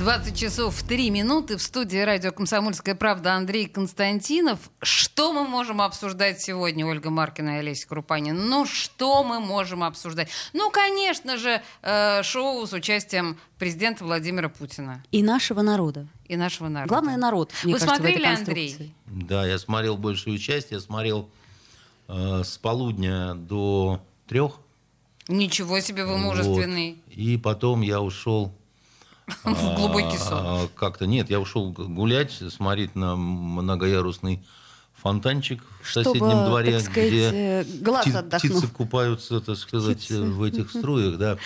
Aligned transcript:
20 0.00 0.34
часов 0.34 0.82
3 0.82 1.10
минуты 1.10 1.58
в 1.58 1.62
студии 1.62 1.98
радио 1.98 2.32
«Комсомольская 2.32 2.94
правда» 2.94 3.34
Андрей 3.34 3.66
Константинов. 3.66 4.58
Что 4.80 5.34
мы 5.34 5.46
можем 5.46 5.82
обсуждать 5.82 6.40
сегодня, 6.40 6.86
Ольга 6.86 7.10
Маркина 7.10 7.56
и 7.56 7.58
Олеся 7.58 7.86
Крупанин? 7.86 8.48
Ну, 8.48 8.64
что 8.64 9.22
мы 9.22 9.40
можем 9.40 9.84
обсуждать? 9.84 10.30
Ну, 10.54 10.70
конечно 10.70 11.36
же, 11.36 11.60
э, 11.82 12.22
шоу 12.22 12.66
с 12.66 12.72
участием 12.72 13.38
президента 13.58 14.02
Владимира 14.04 14.48
Путина. 14.48 15.04
И 15.10 15.22
нашего 15.22 15.60
народа. 15.60 16.08
И 16.28 16.34
нашего 16.34 16.68
народа. 16.68 16.88
Главное, 16.88 17.18
народ, 17.18 17.52
мне 17.62 17.74
Вы 17.74 17.80
кажется, 17.80 18.02
в 18.02 18.06
этой 18.06 18.22
смотрели. 18.22 18.38
Андрей? 18.38 18.94
Да, 19.04 19.46
я 19.46 19.58
смотрел 19.58 19.98
большую 19.98 20.38
часть. 20.38 20.70
Я 20.70 20.80
смотрел 20.80 21.28
э, 22.08 22.42
с 22.42 22.56
полудня 22.56 23.34
до 23.34 24.00
трех. 24.26 24.60
Ничего 25.28 25.78
себе 25.80 26.06
вы 26.06 26.16
мужественный. 26.16 27.02
Вот. 27.06 27.14
И 27.14 27.36
потом 27.36 27.82
я 27.82 28.00
ушел 28.00 28.54
В 29.44 29.74
глубокий 29.76 30.18
сон. 30.18 30.38
а, 30.40 30.68
как-то 30.74 31.06
нет, 31.06 31.30
я 31.30 31.38
ушел 31.40 31.70
гулять, 31.72 32.32
смотреть 32.50 32.94
на 32.96 33.16
многоярусный 33.16 34.44
фонтанчик 34.94 35.62
в 35.82 35.88
Чтобы, 35.88 36.04
соседнем 36.04 36.44
дворе, 36.46 36.72
так 36.72 36.82
сказать, 36.90 37.08
где 37.08 37.30
э, 37.32 37.64
глаз 37.80 38.06
пти- 38.06 38.22
птицы 38.38 38.68
купаются, 38.68 39.40
так 39.40 39.56
сказать, 39.56 39.98
Птицы. 39.98 40.22
в 40.22 40.42
этих 40.42 40.70
струях, 40.70 41.16
да. 41.16 41.38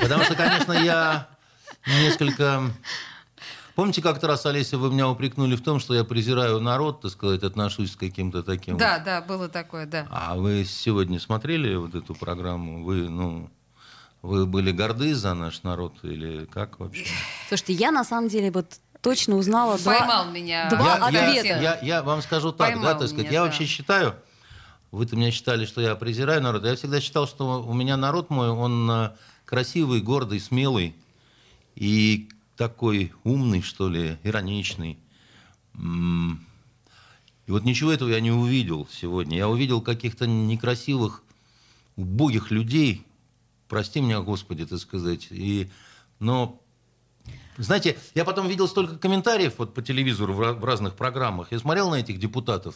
Потому 0.00 0.22
что, 0.24 0.34
конечно, 0.34 0.72
я 0.72 1.28
несколько... 1.86 2.62
Помните, 3.74 4.02
как-то 4.02 4.26
раз, 4.26 4.44
Олеся, 4.44 4.76
вы 4.76 4.90
меня 4.92 5.08
упрекнули 5.08 5.56
в 5.56 5.62
том, 5.62 5.80
что 5.80 5.94
я 5.94 6.04
презираю 6.04 6.60
народ, 6.60 7.00
так 7.00 7.10
сказать, 7.10 7.42
отношусь 7.42 7.96
к 7.96 8.00
каким-то 8.00 8.42
таким... 8.42 8.76
Да, 8.76 8.98
да, 8.98 9.22
было 9.22 9.48
такое, 9.48 9.86
да. 9.86 10.06
А 10.10 10.36
вы 10.36 10.64
сегодня 10.64 11.18
смотрели 11.18 11.74
вот 11.74 11.94
эту 11.94 12.14
программу? 12.14 12.84
Вы, 12.84 13.08
ну, 13.08 13.50
вы 14.22 14.46
были 14.46 14.70
горды 14.72 15.14
за 15.14 15.34
наш 15.34 15.62
народ 15.64 15.94
или 16.02 16.44
как 16.46 16.78
вообще? 16.80 17.04
Слушайте, 17.48 17.72
я 17.74 17.90
на 17.90 18.04
самом 18.04 18.28
деле 18.28 18.50
вот 18.50 18.66
точно 19.00 19.36
узнала 19.36 19.78
два- 19.78 19.98
Поймал 19.98 20.30
меня. 20.30 20.70
два 20.70 20.98
я, 21.10 21.10
я- 21.10 21.28
ответа. 21.28 21.60
Я, 21.60 21.78
я 21.82 22.02
вам 22.02 22.22
скажу 22.22 22.52
так, 22.52 22.68
Поймал 22.68 22.84
да, 22.84 22.94
так 23.00 23.08
сказать, 23.08 23.26
меня, 23.26 23.32
я 23.32 23.40
да. 23.40 23.46
вообще 23.46 23.66
считаю, 23.66 24.14
вы-то 24.92 25.16
меня 25.16 25.30
считали, 25.32 25.66
что 25.66 25.80
я 25.80 25.94
презираю 25.96 26.40
народ, 26.42 26.64
я 26.64 26.76
всегда 26.76 27.00
считал, 27.00 27.26
что 27.26 27.62
у 27.62 27.72
меня 27.74 27.96
народ 27.96 28.30
мой, 28.30 28.50
он 28.50 28.88
э, 28.90 29.10
красивый, 29.44 30.00
гордый, 30.00 30.38
смелый 30.38 30.94
и 31.74 32.28
такой 32.56 33.12
умный, 33.24 33.60
что 33.62 33.88
ли, 33.88 34.18
ироничный. 34.22 34.98
И 35.74 37.50
вот 37.50 37.64
ничего 37.64 37.90
этого 37.92 38.10
я 38.10 38.20
не 38.20 38.30
увидел 38.30 38.86
сегодня. 38.92 39.36
Я 39.36 39.48
увидел 39.48 39.80
каких-то 39.80 40.26
некрасивых, 40.26 41.22
убогих 41.96 42.50
людей, 42.50 43.04
прости 43.72 44.02
меня, 44.02 44.20
Господи, 44.20 44.66
так 44.66 44.78
сказать. 44.80 45.28
И, 45.30 45.70
но 46.18 46.60
знаете, 47.56 47.96
я 48.14 48.26
потом 48.26 48.46
видел 48.46 48.68
столько 48.68 48.98
комментариев 48.98 49.54
вот 49.56 49.72
по 49.72 49.80
телевизору 49.80 50.34
в 50.34 50.62
разных 50.62 50.94
программах. 50.94 51.52
Я 51.52 51.58
смотрел 51.58 51.88
на 51.88 51.94
этих 51.94 52.18
депутатов 52.18 52.74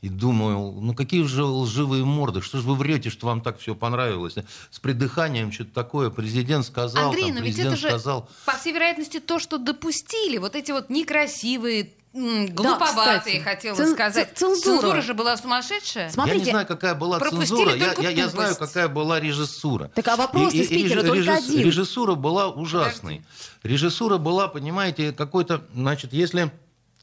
и 0.00 0.08
думаю, 0.08 0.80
ну 0.80 0.94
какие 0.94 1.24
же 1.24 1.42
лживые 1.42 2.04
морды, 2.04 2.40
что 2.40 2.58
же 2.58 2.68
вы 2.68 2.76
врете, 2.76 3.10
что 3.10 3.26
вам 3.26 3.40
так 3.40 3.58
все 3.58 3.74
понравилось. 3.74 4.36
С 4.70 4.78
придыханием 4.78 5.50
что-то 5.50 5.72
такое 5.72 6.08
президент 6.08 6.64
сказал, 6.64 7.06
Андрей, 7.06 7.32
там, 7.32 7.34
но 7.34 7.40
ведь 7.40 7.56
президент 7.56 7.72
это 7.72 7.80
же, 7.80 7.88
сказал. 7.88 8.30
по 8.46 8.52
всей 8.52 8.72
вероятности, 8.72 9.18
то, 9.18 9.40
что 9.40 9.58
допустили. 9.58 10.38
Вот 10.38 10.54
эти 10.54 10.70
вот 10.70 10.88
некрасивые, 10.88 11.94
Да, 12.18 12.52
глуповатые, 12.52 13.18
кстати. 13.18 13.36
хотела 13.42 13.76
Цен- 13.76 13.94
сказать. 13.94 14.30
ц- 14.34 14.54
цензура. 14.56 15.00
же 15.00 15.14
была 15.14 15.36
сумасшедшая. 15.36 16.10
Смотрите, 16.10 16.38
я 16.38 16.44
не 16.44 16.50
знаю, 16.50 16.66
какая 16.66 16.94
была 16.94 17.18
цензура, 17.20 17.74
я, 17.74 17.94
я- 17.98 18.10
я 18.10 18.28
знаю, 18.28 18.56
какая 18.56 18.88
была 18.88 19.20
режиссура. 19.20 19.90
Так 19.94 20.08
а 20.08 20.16
вопрос 20.16 20.52
из 20.54 20.68
Питера 20.68 21.02
только 21.02 21.18
режисс- 21.30 21.38
один. 21.48 21.66
Режиссура 21.66 22.14
была 22.14 22.48
ужасной. 22.48 23.24
Режиссура 23.62 24.18
была, 24.18 24.48
понимаете, 24.48 25.12
какой-то, 25.12 25.64
значит, 25.74 26.12
если 26.12 26.50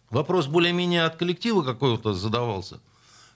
вопрос 0.09 0.48
более-менее 0.48 1.06
от 1.06 1.16
коллектива 1.16 1.64
какого-то 1.64 2.14
задавался, 2.14 2.80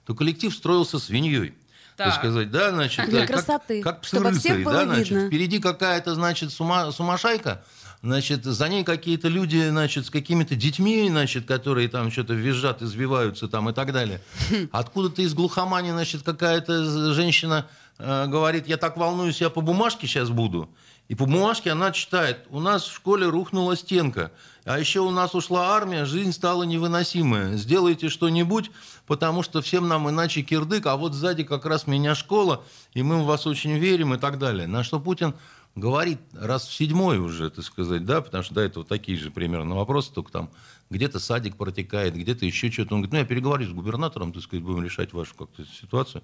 то 0.05 0.13
коллектив 0.15 0.53
строился 0.53 0.99
свиньей. 0.99 1.53
Так, 1.97 2.07
Так. 2.07 2.15
сказать, 2.19 2.49
да, 2.49 2.71
значит, 2.71 3.05
Для 3.09 3.21
да, 3.21 3.27
как- 3.27 3.35
красоты, 3.45 3.81
как, 3.83 4.01
псы 4.01 4.15
чтобы 4.15 4.31
всех 4.31 4.43
рыцари, 4.53 4.63
было 4.63 4.73
да, 4.73 4.83
значит, 4.85 5.09
видно. 5.09 5.27
впереди 5.27 5.59
какая-то, 5.59 6.15
значит, 6.15 6.53
сума, 6.53 6.91
сумасшайка, 6.93 7.61
значит, 8.01 8.45
за 8.45 8.69
ней 8.69 8.83
какие-то 8.83 9.27
люди, 9.27 9.69
значит, 9.69 10.05
с 10.05 10.09
какими-то 10.09 10.55
детьми, 10.55 11.07
значит, 11.09 11.45
которые 11.45 11.89
там 11.89 12.11
что-то 12.11 12.33
визжат, 12.33 12.81
извиваются 12.81 13.47
там 13.47 13.69
и 13.69 13.73
так 13.73 13.91
далее. 13.91 14.21
Откуда-то 14.71 15.21
из 15.21 15.33
глухомани, 15.33 15.91
значит, 15.91 16.23
какая-то 16.23 17.13
женщина 17.13 17.67
э, 17.97 18.25
говорит, 18.27 18.67
я 18.67 18.77
так 18.77 18.97
волнуюсь, 18.97 19.41
я 19.41 19.49
по 19.49 19.61
бумажке 19.61 20.07
сейчас 20.07 20.29
буду. 20.29 20.69
И 21.09 21.15
по 21.15 21.25
бумажке 21.25 21.71
она 21.71 21.91
читает, 21.91 22.45
у 22.51 22.59
нас 22.59 22.83
в 22.83 22.93
школе 22.93 23.27
рухнула 23.27 23.75
стенка, 23.75 24.31
а 24.63 24.77
еще 24.77 24.99
у 24.99 25.09
нас 25.09 25.33
ушла 25.33 25.75
армия, 25.75 26.05
жизнь 26.05 26.31
стала 26.31 26.61
невыносимая. 26.61 27.57
Сделайте 27.57 28.09
что-нибудь, 28.09 28.69
потому 29.07 29.41
что 29.41 29.63
всем 29.63 29.87
нам 29.87 30.07
иначе 30.07 30.43
кирдык, 30.43 30.85
а 30.85 30.95
вот 30.95 31.15
сзади 31.15 31.43
как 31.43 31.65
раз 31.65 31.87
меня 31.87 32.13
школа, 32.13 32.63
и 32.93 33.01
мы 33.01 33.23
в 33.23 33.25
вас 33.25 33.47
очень 33.47 33.75
верим 33.79 34.13
и 34.13 34.19
так 34.19 34.37
далее. 34.37 34.67
На 34.67 34.83
что 34.83 34.99
Путин 34.99 35.33
говорит 35.75 36.19
раз 36.33 36.67
в 36.67 36.73
седьмой 36.73 37.19
уже, 37.19 37.49
так 37.49 37.63
сказать, 37.63 38.05
да, 38.05 38.21
потому 38.21 38.43
что 38.43 38.55
до 38.55 38.61
этого 38.61 38.85
такие 38.85 39.17
же 39.17 39.31
примерно 39.31 39.75
вопросы, 39.75 40.11
только 40.13 40.31
там 40.31 40.49
где-то 40.89 41.19
садик 41.19 41.55
протекает, 41.55 42.15
где-то 42.15 42.45
еще 42.45 42.71
что-то. 42.71 42.95
Он 42.95 43.01
говорит, 43.01 43.13
ну 43.13 43.19
я 43.19 43.25
переговорю 43.25 43.65
с 43.65 43.71
губернатором, 43.71 44.33
так 44.33 44.43
сказать, 44.43 44.63
будем 44.63 44.83
решать 44.83 45.13
вашу 45.13 45.35
как-то 45.35 45.65
ситуацию. 45.65 46.23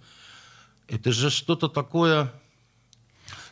Это 0.88 1.12
же 1.12 1.30
что-то 1.30 1.68
такое, 1.68 2.32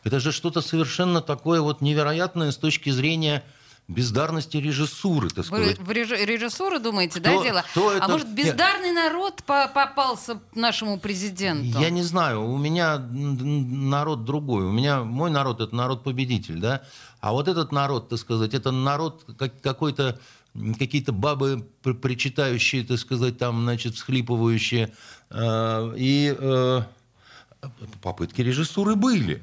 это 0.03 0.19
же 0.19 0.31
что-то 0.31 0.61
совершенно 0.61 1.21
такое 1.21 1.61
вот 1.61 1.81
невероятное 1.81 2.51
с 2.51 2.57
точки 2.57 2.89
зрения 2.89 3.43
бездарности 3.87 4.57
режиссуры, 4.57 5.29
так 5.29 5.39
Вы 5.39 5.43
сказать. 5.43 5.79
в 5.79 5.91
реж- 5.91 6.25
режиссуру 6.25 6.79
думаете, 6.79 7.19
Кто- 7.19 7.37
да, 7.37 7.43
дело? 7.43 7.63
кто 7.69 7.89
А 7.89 7.93
это- 7.95 8.07
может, 8.07 8.27
Нет. 8.27 8.35
бездарный 8.37 8.91
народ 8.91 9.43
по- 9.43 9.67
попался 9.67 10.39
нашему 10.55 10.97
президенту? 10.99 11.79
Я 11.79 11.89
не 11.89 12.01
знаю, 12.01 12.43
у 12.45 12.57
меня 12.57 12.97
народ 12.97 14.23
другой. 14.23 14.65
У 14.65 14.71
меня 14.71 15.03
мой 15.03 15.29
народ 15.31 15.59
это 15.61 15.75
народ-победитель, 15.75 16.59
да. 16.59 16.81
А 17.19 17.33
вот 17.33 17.47
этот 17.47 17.71
народ, 17.71 18.09
так 18.09 18.19
сказать, 18.19 18.53
это 18.53 18.71
народ 18.71 19.25
как- 19.37 19.59
какой-то 19.61 20.19
какие-то 20.77 21.11
бабы 21.11 21.65
пр- 21.81 21.95
причитающие, 21.95 22.83
так 22.85 22.99
сказать, 22.99 23.37
там, 23.39 23.63
значит, 23.63 23.95
всхлипывающие. 23.95 24.93
Э, 25.31 25.93
И 25.97 26.35
э, 26.37 26.81
попытки 28.01 28.41
режиссуры 28.41 28.95
были. 28.95 29.41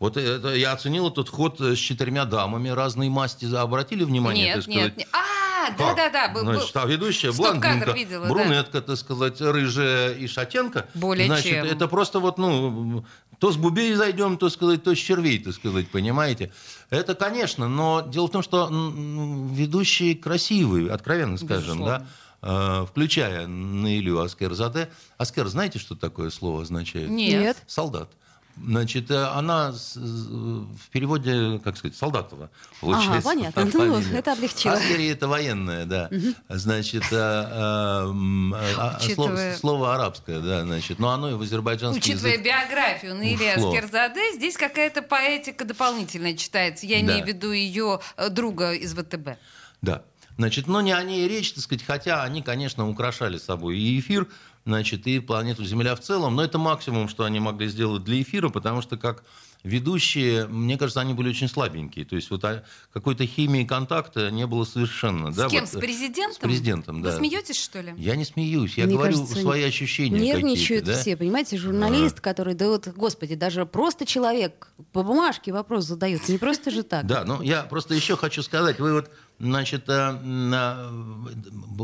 Вот 0.00 0.16
это, 0.16 0.54
я 0.54 0.72
оценил 0.72 1.08
этот 1.08 1.28
ход 1.28 1.60
э, 1.60 1.76
с 1.76 1.78
четырьмя 1.78 2.24
дамами 2.24 2.70
разной 2.70 3.10
масти. 3.10 3.44
Обратили 3.54 4.02
внимание, 4.02 4.46
Нет, 4.46 4.54
так 4.54 4.62
сказать? 4.64 4.82
нет, 4.82 4.96
нет. 4.96 5.08
А, 5.12 5.66
Как? 5.66 5.76
да-да-да. 5.78 6.28
был- 6.32 6.44
был- 6.46 6.54
Значит, 6.54 6.74
а 6.76 6.86
ведущая 6.86 7.32
блондинка, 7.32 7.92
видела, 7.92 8.26
да. 8.26 8.32
брюнетка, 8.32 8.80
так 8.80 8.96
сказать, 8.96 9.38
рыжая 9.42 10.14
и 10.14 10.26
шатенка. 10.26 10.88
Более 10.94 11.26
Значит, 11.26 11.50
чем. 11.52 11.66
это 11.66 11.86
просто 11.86 12.18
вот, 12.18 12.38
ну, 12.38 13.04
то 13.38 13.52
с 13.52 13.56
бубей 13.58 13.92
зайдем, 13.92 14.38
то 14.38 14.48
сказать, 14.48 14.82
то 14.82 14.94
с 14.94 14.98
червей, 14.98 15.38
так 15.38 15.52
сказать, 15.52 15.90
понимаете? 15.90 16.50
Это, 16.88 17.14
конечно, 17.14 17.68
но 17.68 18.00
дело 18.00 18.28
в 18.28 18.30
том, 18.30 18.42
что 18.42 18.70
ведущие 18.70 20.14
красивые, 20.16 20.90
откровенно 20.90 21.36
скажем, 21.36 21.84
да, 21.84 22.06
э, 22.40 22.86
включая 22.88 23.46
Наилю 23.46 24.20
Аскерзаде. 24.20 24.88
Аскер, 25.18 25.46
знаете, 25.48 25.78
что 25.78 25.94
такое 25.94 26.30
слово 26.30 26.62
означает? 26.62 27.10
Нет. 27.10 27.58
Солдат. 27.66 28.08
Значит, 28.56 29.10
э, 29.10 29.16
она 29.24 29.72
с- 29.72 29.96
в 29.96 30.88
переводе, 30.90 31.58
как 31.64 31.76
сказать, 31.78 31.96
солдатова, 31.96 32.50
получается. 32.80 33.10
Ага, 33.12 33.22
понятно. 33.22 33.64
Ну, 33.72 33.98
это 34.16 34.32
облегчило. 34.32 34.74
Аскери 34.74 35.06
это 35.08 35.28
военное, 35.28 35.86
да. 35.86 36.10
Значит, 36.48 37.04
э, 37.10 37.16
э, 37.16 38.04
м, 38.10 38.52
а- 38.54 38.96
а 38.96 39.00
слово, 39.00 39.28
Учитывая- 39.32 39.56
слово 39.56 39.94
арабское, 39.94 40.40
да, 40.40 40.62
значит, 40.64 40.98
но 40.98 41.08
оно 41.10 41.30
и 41.30 41.34
в 41.34 41.40
азербайджанском 41.42 41.98
Учитывая 41.98 42.36
биографию 42.38 43.14
Наили 43.14 43.54
ушло. 43.56 43.70
Аскерзаде, 43.72 44.34
здесь 44.34 44.56
какая-то 44.56 45.02
поэтика 45.02 45.64
дополнительная 45.64 46.36
читается. 46.36 46.84
Я 46.86 46.96
Да. 46.96 47.02
имею 47.02 47.24
в 47.24 47.28
виду 47.28 47.52
ее 47.52 48.00
э, 48.18 48.28
друга 48.28 48.72
из 48.74 48.92
ВТБ. 48.94 49.38
Да. 49.80 50.02
Значит, 50.36 50.66
но 50.68 50.80
не 50.80 50.92
о 50.92 51.02
ней 51.02 51.28
речь, 51.28 51.52
так 51.52 51.62
сказать, 51.64 51.84
хотя 51.86 52.22
они, 52.22 52.40
конечно, 52.42 52.88
украшали 52.88 53.36
собой 53.36 53.78
и 53.78 54.00
эфир, 54.00 54.26
значит, 54.64 55.06
и 55.06 55.20
планету 55.20 55.64
Земля 55.64 55.94
в 55.94 56.00
целом, 56.00 56.36
но 56.36 56.44
это 56.44 56.58
максимум, 56.58 57.08
что 57.08 57.24
они 57.24 57.40
могли 57.40 57.68
сделать 57.68 58.04
для 58.04 58.20
эфира, 58.20 58.48
потому 58.48 58.82
что, 58.82 58.96
как 58.96 59.24
ведущие, 59.62 60.46
мне 60.46 60.78
кажется, 60.78 61.00
они 61.00 61.14
были 61.14 61.28
очень 61.28 61.48
слабенькие. 61.48 62.04
То 62.04 62.16
есть 62.16 62.30
вот 62.30 62.44
а, 62.44 62.64
какой-то 62.92 63.26
химии 63.26 63.64
контакта 63.64 64.30
не 64.30 64.46
было 64.46 64.64
совершенно. 64.64 65.32
С 65.32 65.36
да, 65.36 65.48
кем? 65.48 65.60
вот, 65.60 65.70
с 65.70 65.76
президентом? 65.76 66.34
С 66.34 66.38
президентом, 66.38 67.02
да. 67.02 67.10
Вы 67.10 67.16
смеетесь, 67.18 67.62
что 67.62 67.80
ли? 67.80 67.94
Я 67.96 68.16
не 68.16 68.24
смеюсь, 68.24 68.78
я 68.78 68.86
Мне 68.86 68.96
говорю 68.96 69.18
кажется, 69.18 69.38
свои 69.38 69.62
ощущения 69.62 70.18
Нервничают 70.18 70.84
какие-то, 70.84 70.86
да? 70.86 71.00
все, 71.00 71.16
понимаете, 71.16 71.56
журналист, 71.58 72.20
который, 72.20 72.54
да 72.54 72.68
вот, 72.68 72.88
господи, 72.88 73.34
даже 73.34 73.66
просто 73.66 74.06
человек 74.06 74.68
по 74.92 75.02
бумажке 75.02 75.52
вопрос 75.52 75.84
задает, 75.84 76.26
не 76.28 76.38
просто 76.38 76.70
же 76.70 76.82
так. 76.82 77.06
Да, 77.06 77.24
ну 77.24 77.42
я 77.42 77.62
просто 77.64 77.94
еще 77.94 78.16
хочу 78.16 78.42
сказать, 78.42 78.78
вы 78.78 78.94
вот, 78.94 79.10
значит, 79.40 79.88
э, 79.88 79.92
э, 80.22 80.88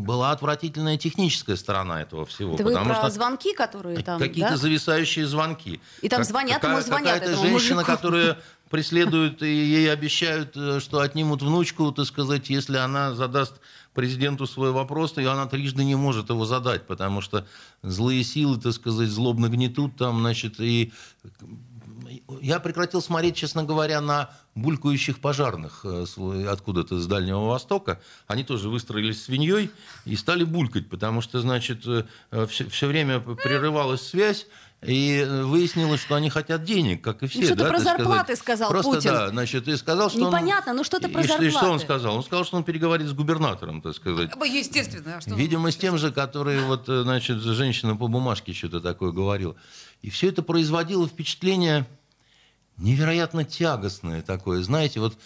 была 0.00 0.30
отвратительная 0.30 0.98
техническая 0.98 1.56
сторона 1.56 2.02
этого 2.02 2.26
всего. 2.26 2.52
Вы 2.54 2.64
потому 2.64 2.90
про 2.90 2.94
что 2.96 3.10
звонки, 3.10 3.54
которые 3.54 3.98
там, 4.02 4.20
какие-то 4.20 4.50
да? 4.52 4.56
зависающие 4.56 5.26
звонки. 5.26 5.80
И 6.02 6.08
там 6.08 6.18
Как- 6.20 6.28
звонят, 6.28 6.60
какая- 6.60 6.76
ему 6.76 6.86
звонят, 6.86 7.14
Какая-то 7.20 7.40
женщина, 7.42 7.76
мужику. 7.76 7.84
которая 7.96 8.38
преследует 8.70 9.42
и 9.42 9.46
ей 9.46 9.90
обещают, 9.92 10.56
э, 10.56 10.80
что 10.80 11.00
отнимут 11.00 11.42
внучку, 11.42 11.90
так 11.92 12.06
сказать, 12.06 12.50
если 12.50 12.76
она 12.76 13.14
задаст 13.14 13.54
президенту 13.94 14.46
свой 14.46 14.72
вопрос, 14.72 15.16
и 15.16 15.24
она 15.24 15.46
трижды 15.46 15.82
не 15.82 15.94
может 15.94 16.28
его 16.28 16.44
задать, 16.44 16.86
потому 16.86 17.22
что 17.22 17.46
злые 17.82 18.22
силы, 18.22 18.60
так 18.60 18.74
сказать, 18.74 19.08
злобно 19.08 19.48
гнетут 19.48 19.96
там, 19.96 20.20
значит, 20.20 20.60
и 20.60 20.92
я 22.40 22.58
прекратил 22.60 23.00
смотреть, 23.02 23.36
честно 23.36 23.64
говоря, 23.64 24.00
на 24.00 24.30
булькающих 24.54 25.18
пожарных 25.20 25.80
э, 25.84 26.04
свой- 26.06 26.48
откуда-то 26.48 26.98
с 26.98 27.06
Дальнего 27.06 27.46
Востока. 27.46 28.00
Они 28.26 28.44
тоже 28.44 28.68
выстроились 28.68 29.22
свиньей 29.24 29.70
и 30.04 30.16
стали 30.16 30.44
булькать, 30.44 30.88
потому 30.88 31.20
что, 31.20 31.40
значит, 31.40 31.84
все, 32.48 32.86
время 32.86 33.20
прерывалась 33.20 34.02
связь, 34.06 34.46
и 34.82 35.24
э, 35.26 35.42
выяснилось, 35.44 36.00
что 36.02 36.14
они 36.16 36.28
хотят 36.28 36.62
денег, 36.62 37.02
как 37.02 37.22
и 37.22 37.26
все. 37.26 37.40
Ну, 37.40 37.46
что-то 37.46 37.62
да, 37.64 37.68
про 37.70 37.72
так 37.78 37.80
сказать. 37.82 37.98
зарплаты 37.98 38.36
сказал 38.36 38.70
Просто, 38.70 38.92
Путин. 38.92 39.10
да, 39.10 39.28
значит, 39.30 39.68
и 39.68 39.76
сказал, 39.76 40.10
что 40.10 40.18
Непонятно, 40.20 40.72
он... 40.72 40.76
ну 40.76 40.84
что-то 40.84 41.08
про 41.08 41.22
и, 41.22 41.24
что- 41.26 41.42
и 41.42 41.48
что 41.48 41.58
он 41.60 41.78
зарплаты. 41.78 41.84
сказал? 41.84 42.16
Он 42.16 42.22
сказал, 42.22 42.44
что 42.44 42.56
он 42.58 42.62
переговорит 42.64 43.08
с 43.08 43.12
губернатором, 43.14 43.80
так 43.80 43.94
сказать. 43.94 44.30
Естественно. 44.44 45.16
а 45.16 45.20
что 45.22 45.34
Видимо, 45.34 45.70
с 45.70 45.76
тем 45.76 45.96
же, 45.96 46.12
который 46.12 46.60
вот, 46.60 46.88
э, 46.90 47.02
значит, 47.02 47.38
женщина 47.40 47.96
по 47.96 48.06
бумажке 48.06 48.52
что-то 48.52 48.80
такое 48.80 49.12
говорила. 49.12 49.56
И 50.02 50.10
все 50.10 50.28
это 50.28 50.42
производило 50.42 51.08
впечатление 51.08 51.86
невероятно 52.78 53.44
тягостное 53.44 54.22
такое. 54.22 54.62
Знаете, 54.62 55.00
вот 55.00 55.18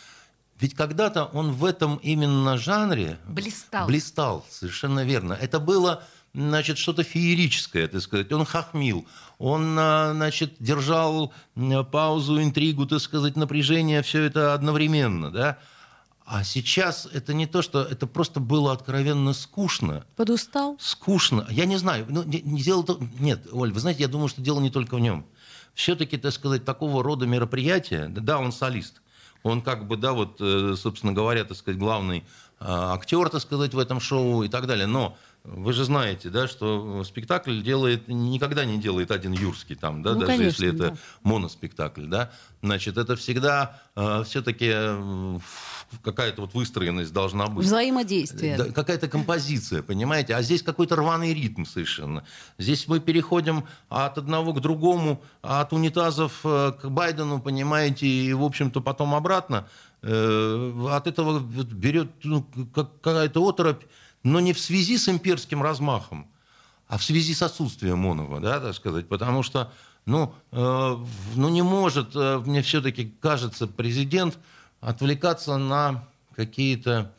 ведь 0.60 0.74
когда-то 0.74 1.24
он 1.24 1.52
в 1.52 1.64
этом 1.64 1.96
именно 1.96 2.58
жанре 2.58 3.18
Блистал. 3.26 3.86
Блистал, 3.86 4.46
совершенно 4.50 5.04
верно. 5.04 5.32
Это 5.32 5.58
было, 5.58 6.04
значит, 6.34 6.76
что-то 6.76 7.02
феерическое, 7.02 7.88
так 7.88 8.02
сказать. 8.02 8.30
Он 8.30 8.44
хохмил, 8.44 9.06
он, 9.38 9.74
а, 9.78 10.12
значит, 10.12 10.56
держал 10.58 11.32
паузу, 11.90 12.42
интригу, 12.42 12.86
так 12.86 13.00
сказать, 13.00 13.36
напряжение, 13.36 14.02
все 14.02 14.22
это 14.24 14.52
одновременно, 14.52 15.30
да. 15.30 15.58
А 16.26 16.44
сейчас 16.44 17.08
это 17.12 17.34
не 17.34 17.46
то, 17.46 17.60
что 17.62 17.82
это 17.82 18.06
просто 18.06 18.38
было 18.38 18.72
откровенно 18.72 19.32
скучно. 19.32 20.04
Подустал? 20.14 20.76
Скучно. 20.78 21.44
Я 21.50 21.64
не 21.64 21.76
знаю. 21.76 22.06
Ну, 22.08 22.22
не, 22.22 22.40
не 22.42 22.62
дело 22.62 22.84
то... 22.84 23.00
Нет, 23.18 23.48
Оль, 23.50 23.72
вы 23.72 23.80
знаете, 23.80 24.02
я 24.02 24.08
думаю, 24.08 24.28
что 24.28 24.40
дело 24.40 24.60
не 24.60 24.70
только 24.70 24.94
в 24.94 25.00
нем. 25.00 25.26
Все-таки, 25.80 26.18
так 26.18 26.32
сказать, 26.32 26.66
такого 26.66 27.02
рода 27.02 27.26
мероприятия, 27.26 28.08
да, 28.08 28.38
он 28.38 28.52
солист. 28.52 29.00
Он 29.42 29.62
как 29.62 29.86
бы, 29.86 29.96
да, 29.96 30.12
вот, 30.12 30.36
э, 30.38 30.74
собственно 30.76 31.14
говоря, 31.14 31.42
так 31.44 31.56
сказать, 31.56 31.80
главный 31.80 32.18
э, 32.18 32.22
актер, 32.66 33.30
так 33.30 33.40
сказать, 33.40 33.72
в 33.72 33.78
этом 33.78 33.98
шоу 33.98 34.42
и 34.42 34.48
так 34.48 34.66
далее. 34.66 34.86
Но 34.86 35.16
вы 35.42 35.72
же 35.72 35.84
знаете, 35.84 36.28
да, 36.28 36.48
что 36.48 37.02
спектакль 37.04 37.62
делает, 37.62 38.08
никогда 38.08 38.66
не 38.66 38.76
делает 38.76 39.10
один 39.10 39.32
Юрский 39.32 39.74
там, 39.74 40.02
да, 40.02 40.12
Ну, 40.12 40.20
даже 40.20 40.32
конечно, 40.32 40.64
если 40.64 40.68
это 40.68 40.90
да. 40.90 40.96
моноспектакль, 41.22 42.04
да. 42.04 42.30
Значит, 42.62 42.98
это 42.98 43.16
всегда 43.16 43.80
все-таки 44.26 44.70
какая-то 46.02 46.42
вот 46.42 46.54
выстроенность 46.54 47.12
должна 47.12 47.46
быть. 47.46 47.66
Взаимодействие. 47.66 48.56
Да, 48.56 48.64
какая-то 48.66 49.08
композиция, 49.08 49.82
понимаете? 49.82 50.34
А 50.34 50.42
здесь 50.42 50.62
какой-то 50.62 50.96
рваный 50.96 51.34
ритм 51.34 51.64
совершенно. 51.64 52.24
Здесь 52.58 52.86
мы 52.88 53.00
переходим 53.00 53.64
от 53.88 54.18
одного 54.18 54.52
к 54.52 54.60
другому, 54.60 55.22
от 55.42 55.72
унитазов 55.72 56.40
э, 56.44 56.72
к 56.80 56.88
Байдену, 56.88 57.40
понимаете, 57.40 58.06
и, 58.06 58.32
в 58.32 58.42
общем-то, 58.44 58.80
потом 58.80 59.14
обратно. 59.14 59.68
Э, 60.02 60.86
От 60.90 61.06
этого 61.06 61.40
берет 61.40 62.10
ну, 62.22 62.46
как- 62.74 63.00
какая-то 63.00 63.46
оторопь, 63.48 63.82
но 64.22 64.40
не 64.40 64.52
в 64.52 64.60
связи 64.60 64.96
с 64.98 65.08
имперским 65.08 65.62
размахом, 65.62 66.26
а 66.88 66.98
в 66.98 67.04
связи 67.04 67.34
с 67.34 67.42
отсутствием 67.42 67.98
Монова, 67.98 68.40
да, 68.40 68.60
так 68.60 68.74
сказать, 68.74 69.08
потому 69.08 69.42
что, 69.42 69.72
ну, 70.06 70.34
э, 70.52 70.96
ну 71.36 71.48
не 71.48 71.62
может, 71.62 72.10
э, 72.14 72.38
мне 72.44 72.62
все-таки 72.62 73.14
кажется, 73.20 73.66
президент 73.66 74.38
отвлекаться 74.80 75.56
на 75.56 76.04
какие-то 76.34 77.12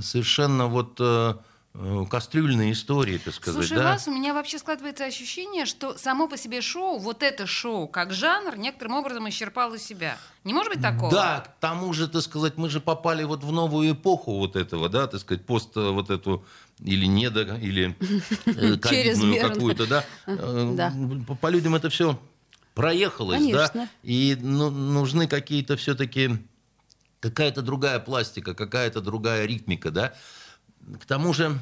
совершенно 0.00 0.66
вот 0.66 0.96
э, 1.00 1.34
э, 1.74 2.04
кастрюльные 2.10 2.72
истории, 2.72 3.18
так 3.18 3.34
сказать, 3.34 3.66
Слушай, 3.66 3.78
да. 3.78 3.92
вас, 3.92 4.08
у 4.08 4.12
меня 4.12 4.34
вообще 4.34 4.58
складывается 4.58 5.04
ощущение, 5.04 5.66
что 5.66 5.96
само 5.96 6.28
по 6.28 6.36
себе 6.36 6.60
шоу, 6.60 6.98
вот 6.98 7.22
это 7.22 7.46
шоу, 7.46 7.86
как 7.86 8.12
жанр, 8.12 8.56
некоторым 8.56 8.94
образом 8.94 9.28
исчерпало 9.28 9.78
себя. 9.78 10.18
Не 10.44 10.54
может 10.54 10.72
быть 10.72 10.82
такого? 10.82 11.10
Да, 11.10 11.40
к 11.40 11.60
тому 11.60 11.92
же, 11.92 12.08
так 12.08 12.22
сказать, 12.22 12.56
мы 12.56 12.68
же 12.68 12.80
попали 12.80 13.24
вот 13.24 13.44
в 13.44 13.52
новую 13.52 13.92
эпоху 13.92 14.38
вот 14.38 14.56
этого, 14.56 14.88
да, 14.88 15.06
так 15.06 15.20
сказать, 15.20 15.44
пост 15.44 15.76
э, 15.76 15.90
вот 15.90 16.10
эту 16.10 16.44
или 16.80 17.06
недо, 17.06 17.56
или 17.56 17.96
ковидную 18.80 19.40
какую-то, 19.48 19.86
да. 19.86 20.04
Да. 20.26 20.92
По, 21.40 21.48
людям 21.48 21.74
это 21.74 21.90
все 21.90 22.18
проехалось, 22.74 23.50
да, 23.50 23.88
и 24.02 24.36
ну, 24.40 24.70
нужны 24.70 25.26
какие-то 25.26 25.76
все-таки 25.76 26.38
какая-то 27.20 27.62
другая 27.62 27.98
пластика, 27.98 28.54
какая-то 28.54 29.00
другая 29.00 29.46
ритмика, 29.46 29.90
да. 29.90 30.14
К 31.00 31.06
тому 31.06 31.32
же, 31.32 31.58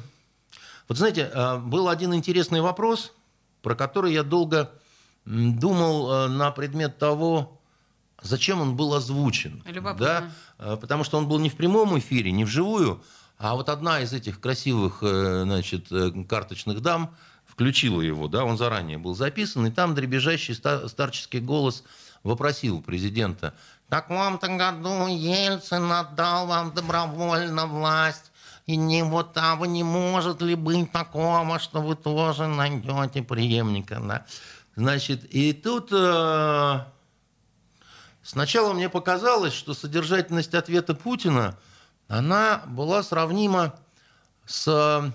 вот 0.87 0.97
знаете, 0.97 1.31
э, 1.33 1.57
был 1.57 1.89
один 1.89 2.13
интересный 2.13 2.61
вопрос, 2.61 3.13
про 3.61 3.75
который 3.75 4.13
я 4.13 4.23
долго 4.23 4.71
думал 5.25 6.11
э, 6.11 6.27
на 6.27 6.51
предмет 6.51 6.97
того, 6.97 7.61
зачем 8.21 8.61
он 8.61 8.75
был 8.75 8.93
озвучен. 8.93 9.63
Любопытно. 9.65 10.31
Да? 10.57 10.77
Потому 10.77 11.03
что 11.03 11.17
он 11.17 11.27
был 11.27 11.39
не 11.39 11.49
в 11.49 11.55
прямом 11.55 11.97
эфире, 11.97 12.31
не 12.31 12.45
вживую, 12.45 13.03
а 13.37 13.55
вот 13.55 13.69
одна 13.69 14.01
из 14.01 14.13
этих 14.13 14.39
красивых 14.39 14.99
э, 15.01 15.43
значит, 15.43 15.91
э, 15.91 16.11
карточных 16.27 16.81
дам 16.81 17.15
включила 17.45 18.01
его, 18.01 18.27
да, 18.27 18.45
он 18.45 18.57
заранее 18.57 18.97
был 18.97 19.13
записан, 19.13 19.67
и 19.67 19.71
там 19.71 19.93
дребезжащий 19.93 20.55
ста- 20.55 20.87
старческий 20.87 21.39
голос 21.39 21.83
вопросил 22.23 22.81
президента, 22.81 23.53
так 23.89 24.09
в 24.09 24.09
том-то 24.09 24.47
году 24.57 25.07
Ельцин 25.07 25.91
отдал 25.91 26.47
вам 26.47 26.73
добровольно 26.73 27.67
власть, 27.67 28.31
и 28.65 28.75
не 28.75 29.03
вот 29.03 29.33
там 29.33 29.63
не 29.65 29.83
может 29.83 30.41
ли 30.41 30.55
быть 30.55 30.91
такого, 30.91 31.59
что 31.59 31.81
вы 31.81 31.95
тоже 31.95 32.47
найдете 32.47 33.21
преемника, 33.21 33.99
да? 34.01 34.25
Значит, 34.75 35.23
и 35.33 35.53
тут 35.53 35.89
э, 35.91 36.79
Сначала 38.25 38.73
мне 38.73 38.89
показалось, 38.89 39.53
что 39.53 39.75
содержательность 39.75 40.55
ответа 40.55 40.95
Путина, 40.95 41.55
она 42.07 42.63
была 42.65 43.03
сравнима 43.03 43.75
с... 44.47 45.13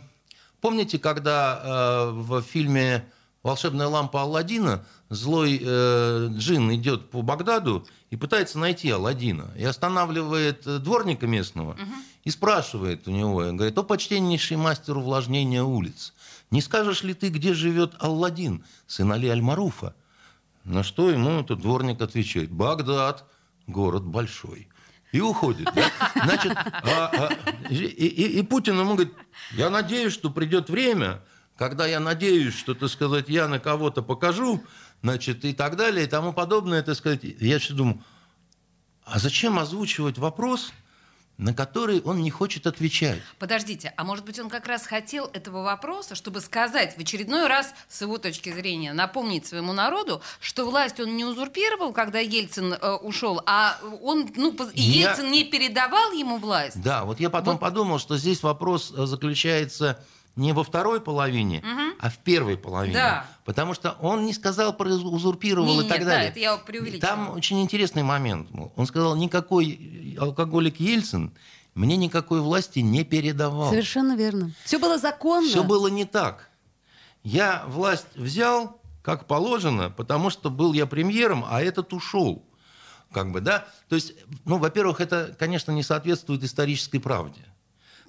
Помните, 0.60 1.00
когда 1.00 1.60
э, 1.60 2.10
в 2.12 2.40
фильме 2.42 3.04
«Волшебная 3.42 3.88
лампа 3.88 4.22
Алладина» 4.22 4.84
злой 5.10 5.60
э, 5.62 6.28
джин 6.30 6.72
идет 6.74 7.10
по 7.10 7.20
Багдаду 7.22 7.86
и 8.10 8.16
пытается 8.16 8.58
найти 8.58 8.88
Алладина, 8.90 9.50
и 9.58 9.64
останавливает 9.64 10.66
э, 10.66 10.78
дворника 10.78 11.26
местного 11.26 11.76
и 12.24 12.30
спрашивает 12.30 13.06
у 13.08 13.10
него, 13.10 13.38
говорит, 13.52 13.76
«О, 13.76 13.82
почтеннейший 13.82 14.56
мастер 14.56 14.96
увлажнения 14.96 15.62
улиц, 15.62 16.12
не 16.50 16.60
скажешь 16.62 17.02
ли 17.02 17.12
ты, 17.14 17.28
где 17.28 17.54
живет 17.54 17.94
Алладин, 17.98 18.64
сын 18.86 19.12
Али 19.12 19.28
Аль-Маруфа?» 19.28 19.94
На 20.64 20.82
что 20.82 21.10
ему 21.10 21.40
этот 21.40 21.60
дворник 21.60 22.00
отвечает, 22.02 22.50
Багдад, 22.50 23.24
город 23.66 24.04
большой. 24.04 24.68
И 25.10 25.20
уходит. 25.20 25.68
да? 25.74 25.90
Значит, 26.24 26.52
а- 26.56 27.10
а, 27.12 27.30
и, 27.70 27.74
и- 27.76 28.38
и 28.38 28.42
Путин 28.42 28.78
ему 28.78 28.94
говорит, 28.94 29.12
я 29.52 29.70
надеюсь, 29.70 30.12
что 30.12 30.30
придет 30.30 30.68
время, 30.70 31.20
когда 31.56 31.86
я 31.86 31.98
надеюсь, 31.98 32.54
что, 32.54 32.74
так 32.74 32.90
сказать, 32.90 33.28
я 33.28 33.48
на 33.48 33.58
кого-то 33.58 34.02
покажу, 34.02 34.62
значит, 35.02 35.45
и 35.45 35.52
так 35.52 35.76
далее, 35.76 36.04
и 36.04 36.09
тому 36.09 36.33
подобное, 36.33 36.83
так 36.83 36.97
сказать. 36.97 37.21
Я 37.23 37.59
все 37.59 37.75
думаю, 37.75 38.02
а 39.04 39.19
зачем 39.19 39.59
озвучивать 39.59 40.19
вопрос, 40.19 40.73
на 41.38 41.54
который 41.54 42.02
он 42.02 42.21
не 42.23 42.30
хочет 42.30 42.66
отвечать? 42.66 43.19
Подождите, 43.38 43.95
а 43.97 44.04
может 44.04 44.26
быть 44.26 44.38
он 44.38 44.50
как 44.50 44.66
раз 44.66 44.87
хотел 44.87 45.25
этого 45.33 45.62
вопроса, 45.62 46.14
чтобы 46.14 46.40
сказать 46.42 46.95
в 46.97 47.00
очередной 47.00 47.47
раз, 47.47 47.73
с 47.88 48.02
его 48.02 48.19
точки 48.19 48.52
зрения, 48.52 48.92
напомнить 48.92 49.47
своему 49.47 49.73
народу, 49.73 50.21
что 50.38 50.66
власть 50.69 51.00
он 51.00 51.16
не 51.16 51.25
узурпировал, 51.25 51.95
когда 51.95 52.19
Ельцин 52.19 52.75
э, 52.75 52.92
ушел, 52.97 53.40
а 53.47 53.78
он, 54.02 54.30
ну, 54.37 54.54
Я- 54.75 55.09
Ельцин 55.12 55.30
не 55.30 55.45
передавал 55.45 56.12
ему 56.12 56.37
власть. 56.37 56.80
Да, 56.83 57.04
вот 57.07 57.21
я 57.21 57.30
потом 57.30 57.54
Вот. 57.54 57.61
подумал, 57.61 57.99
что 57.99 58.19
здесь 58.19 58.42
вопрос 58.42 58.92
э, 58.95 59.07
заключается 59.07 59.99
не 60.37 60.52
во 60.52 60.64
второй 60.64 61.00
половине, 61.00 61.62
а 61.99 62.08
в 62.10 62.18
первой 62.18 62.56
половине. 62.56 62.94
Да. 62.94 63.26
Потому 63.44 63.75
что 63.75 63.96
он 64.00 64.25
не 64.25 64.32
сказал 64.32 64.72
про 64.72 64.88
узурпировал 64.88 65.66
Не, 65.66 65.87
и 65.87 65.88
так 65.88 65.99
нет, 65.99 66.06
да, 66.06 66.14
далее. 66.14 66.30
это 66.30 66.38
я 66.40 66.56
преувеличиваю. 66.56 67.00
Там 67.00 67.30
очень 67.30 67.60
интересный 67.60 68.02
момент. 68.02 68.49
был. 68.50 68.72
Он 68.76 68.87
сказал, 68.87 69.16
никакой 69.16 70.16
алкоголик 70.18 70.78
Ельцин 70.80 71.32
мне 71.75 71.96
никакой 71.96 72.40
власти 72.40 72.80
не 72.80 73.04
передавал. 73.04 73.70
Совершенно 73.70 74.16
верно. 74.16 74.52
Все 74.64 74.78
было 74.78 74.99
законно. 74.99 75.49
Все 75.49 75.62
было 75.62 75.88
не 75.88 76.04
так. 76.04 76.50
Я 77.22 77.64
власть 77.68 78.06
взял, 78.14 78.80
как 79.02 79.26
положено, 79.26 79.90
потому 79.90 80.30
что 80.30 80.50
был 80.50 80.72
я 80.72 80.87
премьером, 80.87 81.44
а 81.49 81.62
этот 81.62 81.92
ушел. 81.92 82.44
Как 83.12 83.32
бы, 83.32 83.40
да? 83.40 83.66
То 83.88 83.96
есть, 83.96 84.14
ну, 84.44 84.58
во-первых, 84.58 85.00
это, 85.00 85.34
конечно, 85.38 85.72
не 85.72 85.82
соответствует 85.82 86.44
исторической 86.44 86.99
правде. 86.99 87.40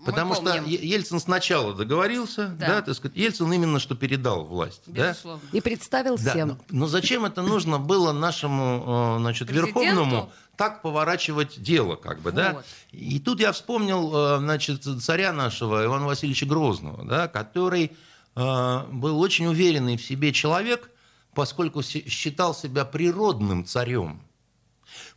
Потому 0.05 0.36
что 0.36 0.55
Ельцин 0.65 1.20
сначала 1.20 1.74
договорился, 1.74 2.48
Да. 2.48 2.67
да, 2.67 2.81
так 2.81 2.96
сказать, 2.96 3.15
Ельцин 3.17 3.51
именно 3.53 3.79
что 3.79 3.96
передал 3.96 4.43
власть. 4.46 4.81
да? 4.88 5.10
Безусловно. 5.10 5.41
И 5.51 5.62
представил 5.62 6.17
Да, 6.17 6.31
всем. 6.31 6.48
но, 6.50 6.58
но 6.70 6.88
зачем 6.88 7.25
это 7.25 7.41
нужно 7.41 7.77
было 7.79 8.12
нашему, 8.12 9.15
э, 9.17 9.20
значит, 9.20 9.48
Президенту? 9.48 9.79
Верховному 9.79 10.31
так 10.58 10.81
поворачивать 10.81 11.62
дело, 11.62 11.96
как 11.96 12.22
бы, 12.22 12.31
да? 12.31 12.53
Вот. 12.53 12.65
И 12.91 13.20
тут 13.20 13.39
я 13.39 13.51
вспомнил, 13.51 14.12
э, 14.15 14.38
значит, 14.39 14.84
царя 15.01 15.34
нашего 15.34 15.84
Ивана 15.86 16.05
Васильевича 16.05 16.46
Грозного, 16.46 17.03
да, 17.05 17.27
который 17.27 17.91
э, 18.36 18.84
был 18.91 19.20
очень 19.20 19.48
уверенный 19.48 19.98
в 19.98 20.03
себе 20.03 20.34
человек, 20.34 20.89
поскольку 21.34 21.81
считал 21.84 22.53
себя 22.53 22.86
природным 22.86 23.65
царем. 23.65 24.22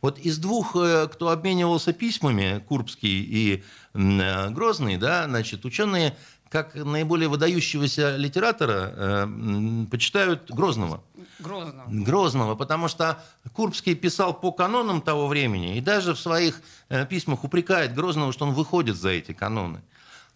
Вот 0.01 0.19
из 0.19 0.37
двух, 0.37 0.75
э, 0.75 1.07
кто 1.11 1.29
обменивался 1.29 1.93
письмами, 1.93 2.63
Курбский 2.67 3.21
и 3.21 3.63
э, 3.93 4.49
Грозный, 4.49 4.97
да, 4.97 5.25
значит, 5.25 5.65
ученые 5.65 6.15
как 6.49 6.75
наиболее 6.75 7.27
выдающегося 7.27 8.15
литератора 8.15 8.93
э, 8.95 9.85
почитают 9.91 10.49
Грозного. 10.51 11.03
Грозно. 11.39 11.83
Грозного, 11.87 12.55
потому 12.55 12.87
что 12.87 13.21
Курбский 13.53 13.95
писал 13.95 14.33
по 14.33 14.51
канонам 14.51 15.01
того 15.01 15.27
времени 15.27 15.77
и 15.77 15.81
даже 15.81 16.13
в 16.13 16.19
своих 16.19 16.61
э, 16.89 17.05
письмах 17.05 17.43
упрекает 17.43 17.93
Грозного, 17.93 18.31
что 18.31 18.45
он 18.45 18.53
выходит 18.53 18.95
за 18.95 19.09
эти 19.09 19.33
каноны. 19.33 19.81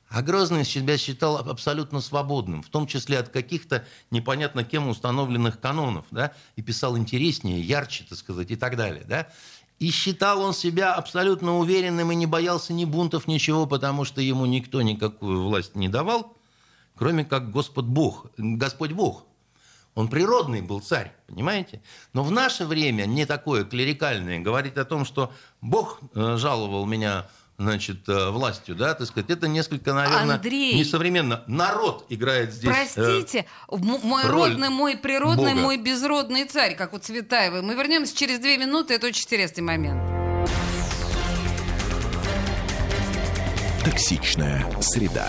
А 0.09 0.23
Грозный 0.23 0.65
себя 0.65 0.97
считал 0.97 1.37
абсолютно 1.37 2.01
свободным, 2.01 2.63
в 2.63 2.69
том 2.69 2.87
числе 2.87 3.19
от 3.19 3.29
каких-то 3.29 3.85
непонятно 4.09 4.63
кем 4.63 4.87
установленных 4.87 5.59
канонов, 5.59 6.05
да, 6.09 6.33
и 6.55 6.63
писал 6.63 6.97
интереснее, 6.97 7.61
ярче, 7.61 8.05
так 8.09 8.17
сказать, 8.17 8.49
и 8.49 8.55
так 8.55 8.75
далее, 8.75 9.03
да. 9.07 9.27
И 9.77 9.91
считал 9.91 10.41
он 10.41 10.53
себя 10.53 10.95
абсолютно 10.95 11.57
уверенным 11.57 12.11
и 12.11 12.15
не 12.15 12.25
боялся 12.25 12.73
ни 12.73 12.85
бунтов, 12.85 13.27
ничего, 13.27 13.67
потому 13.67 14.03
что 14.03 14.19
ему 14.19 14.47
никто 14.47 14.81
никакую 14.81 15.43
власть 15.43 15.75
не 15.75 15.89
давал, 15.89 16.35
кроме 16.95 17.23
как 17.23 17.51
Господь 17.51 17.85
Бог, 17.85 18.25
Господь 18.37 18.91
Бог. 18.91 19.25
Он 19.93 20.07
природный 20.07 20.61
был 20.61 20.79
царь, 20.79 21.13
понимаете? 21.27 21.81
Но 22.13 22.23
в 22.23 22.31
наше 22.31 22.65
время 22.65 23.05
не 23.05 23.25
такое 23.25 23.63
клерикальное 23.63 24.39
говорить 24.39 24.77
о 24.77 24.85
том, 24.85 25.05
что 25.05 25.31
Бог 25.61 25.99
э, 26.13 26.37
жаловал 26.37 26.85
меня 26.85 27.27
значит, 27.59 28.07
э, 28.07 28.29
властью, 28.31 28.73
да, 28.75 28.93
так 28.95 29.05
сказать, 29.05 29.29
это 29.29 29.47
несколько, 29.47 29.93
наверное, 29.93 30.35
Андрей. 30.35 30.73
несовременно. 30.79 31.43
Народ 31.45 32.05
играет 32.09 32.53
здесь. 32.53 32.71
э, 32.95 33.03
Простите, 33.03 33.45
м- 33.71 33.99
мой 34.03 34.23
роль 34.25 34.51
родный, 34.51 34.69
мой 34.69 34.97
природный, 34.97 35.51
Бога. 35.53 35.61
мой 35.61 35.77
безродный 35.77 36.45
царь, 36.45 36.75
как 36.75 36.93
у 36.93 36.97
Цветаевой. 36.97 37.61
Мы 37.61 37.75
вернемся 37.75 38.15
через 38.15 38.39
две 38.39 38.57
минуты, 38.57 38.93
это 38.95 39.07
очень 39.07 39.23
интересный 39.25 39.61
момент. 39.61 40.01
Токсичная 43.83 44.65
среда. 44.81 45.27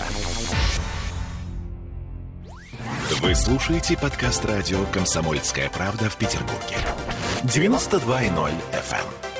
Вы 3.19 3.35
слушаете 3.35 3.97
подкаст 3.97 4.45
радио 4.45 4.83
«Комсомольская 4.93 5.69
правда» 5.69 6.09
в 6.09 6.15
Петербурге. 6.15 6.77
92.0 7.43 8.51
FM. 8.71 9.30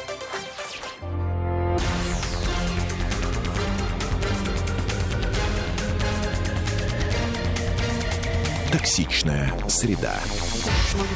Токсичная 8.72 9.54
среда. 9.68 10.18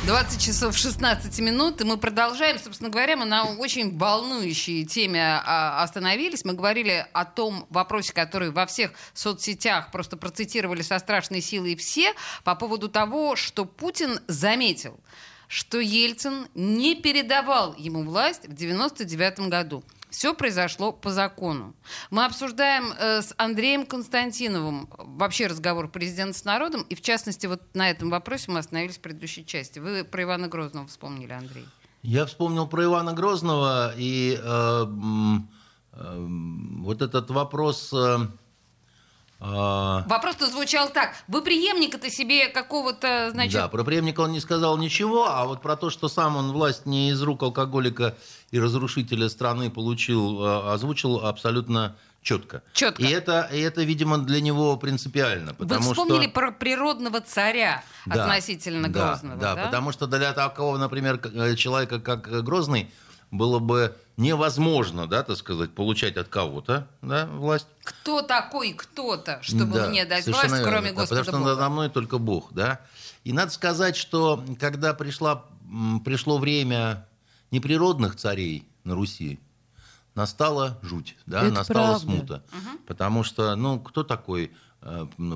20 0.05 0.41
часов 0.41 0.75
16 0.75 1.39
минут, 1.39 1.79
и 1.79 1.85
мы 1.85 1.95
продолжаем. 1.95 2.59
Собственно 2.59 2.89
говоря, 2.89 3.15
мы 3.15 3.23
на 3.23 3.45
очень 3.45 3.97
волнующей 3.97 4.83
теме 4.83 5.21
а, 5.23 5.81
остановились. 5.81 6.43
Мы 6.43 6.51
говорили 6.51 7.07
о 7.13 7.23
том 7.23 7.65
вопросе, 7.69 8.11
который 8.11 8.51
во 8.51 8.65
всех 8.65 8.91
соцсетях 9.13 9.91
просто 9.91 10.17
процитировали 10.17 10.81
со 10.81 10.99
страшной 10.99 11.39
силой 11.39 11.77
все, 11.77 12.13
по 12.43 12.55
поводу 12.55 12.89
того, 12.89 13.37
что 13.37 13.63
Путин 13.63 14.19
заметил, 14.27 14.99
что 15.47 15.79
Ельцин 15.79 16.47
не 16.55 16.95
передавал 16.95 17.73
ему 17.77 18.03
власть 18.03 18.47
в 18.49 18.53
99 18.53 19.47
году. 19.47 19.81
Все 20.15 20.33
произошло 20.33 20.93
по 20.93 21.11
закону. 21.11 21.75
Мы 22.09 22.23
обсуждаем 22.23 22.93
э, 22.97 23.21
с 23.21 23.33
Андреем 23.37 23.85
Константиновым 23.85 24.87
вообще 24.97 25.47
разговор 25.47 25.89
президента 25.89 26.37
с 26.37 26.45
народом, 26.45 26.83
и 26.83 26.95
в 26.95 27.01
частности 27.01 27.47
вот 27.47 27.61
на 27.73 27.89
этом 27.89 28.09
вопросе 28.09 28.49
мы 28.49 28.59
остановились 28.59 28.97
в 28.97 29.01
предыдущей 29.01 29.45
части. 29.45 29.79
Вы 29.79 30.05
про 30.05 30.23
Ивана 30.23 30.47
Грозного 30.47 30.87
вспомнили, 30.87 31.33
Андрей. 31.33 31.65
Я 32.01 32.25
вспомнил 32.25 32.65
про 32.65 32.85
Ивана 32.85 33.11
Грозного, 33.11 33.93
и 33.97 34.39
э, 34.41 34.85
э, 35.91 36.25
вот 36.79 37.01
этот 37.01 37.29
вопрос... 37.29 37.91
э, 37.91 37.97
э, 37.97 38.27
Вопрос-то 39.39 40.47
звучал 40.47 40.89
так. 40.89 41.13
Вы 41.27 41.41
преемника-то 41.41 42.09
себе 42.09 42.47
какого-то, 42.47 43.31
значит... 43.31 43.53
Да, 43.53 43.67
про 43.67 43.83
преемника 43.83 44.21
он 44.21 44.31
не 44.31 44.39
сказал 44.39 44.77
ничего, 44.77 45.27
а 45.29 45.45
вот 45.45 45.61
про 45.61 45.75
то, 45.75 45.89
что 45.89 46.07
сам 46.07 46.37
он 46.37 46.51
власть 46.51 46.85
не 46.85 47.09
из 47.09 47.21
рук 47.21 47.43
алкоголика 47.43 48.15
и 48.51 48.59
разрушителя 48.59 49.29
страны 49.29 49.69
получил, 49.69 50.43
э, 50.43 50.73
озвучил 50.73 51.25
абсолютно 51.25 51.95
четко. 52.25 52.63
Чётко. 52.73 53.03
И 53.03 53.07
это, 53.07 53.49
и 53.53 53.59
это, 53.59 53.83
видимо, 53.83 54.17
для 54.17 54.41
него 54.41 54.75
принципиально. 54.77 55.51
Вы 55.51 55.65
Потому 55.67 55.91
вспомнили 55.91 56.23
что... 56.23 56.31
про 56.31 56.51
природного 56.51 57.21
царя 57.21 57.83
Да, 58.05 58.23
относительно 58.25 58.89
да, 58.89 59.09
Грозного, 59.09 59.39
да, 59.39 59.55
да? 59.55 59.65
потому 59.65 59.91
что 59.91 60.07
для 60.07 60.33
такого, 60.33 60.77
например, 60.77 61.19
э, 61.23 61.55
человека, 61.55 61.99
как 61.99 62.27
э, 62.27 62.41
Грозный, 62.41 62.91
было 63.37 63.59
бы 63.59 63.95
невозможно, 64.17 65.07
да, 65.07 65.23
так 65.23 65.37
сказать, 65.37 65.71
получать 65.73 66.17
от 66.17 66.27
кого-то 66.29 66.87
да, 67.01 67.25
власть. 67.27 67.67
Кто 67.83 68.21
такой 68.21 68.73
кто-то, 68.73 69.39
чтобы 69.41 69.73
Да, 69.79 69.89
мне 69.89 70.05
дать 70.05 70.25
власть, 70.25 70.43
верно, 70.51 70.63
кроме 70.63 70.89
да, 70.91 71.01
Господа 71.01 71.21
Потому 71.21 71.23
что 71.23 71.31
Бога? 71.39 71.55
надо 71.61 71.69
мной 71.69 71.89
только 71.89 72.17
Бог, 72.17 72.53
да. 72.53 72.81
И 73.23 73.33
надо 73.33 73.51
сказать, 73.51 73.95
что 73.95 74.43
когда 74.59 74.93
пришла, 74.93 75.43
пришло 76.03 76.37
время 76.37 77.07
неприродных 77.51 78.15
царей 78.15 78.67
на 78.83 78.95
Руси, 78.95 79.39
настала 80.13 80.79
жуть, 80.81 81.17
да, 81.25 81.43
Это 81.43 81.53
настала 81.53 81.87
правда. 81.87 81.99
смута. 81.99 82.43
Потому 82.87 83.23
что, 83.23 83.55
ну, 83.55 83.79
кто 83.79 84.03
такой, 84.03 84.51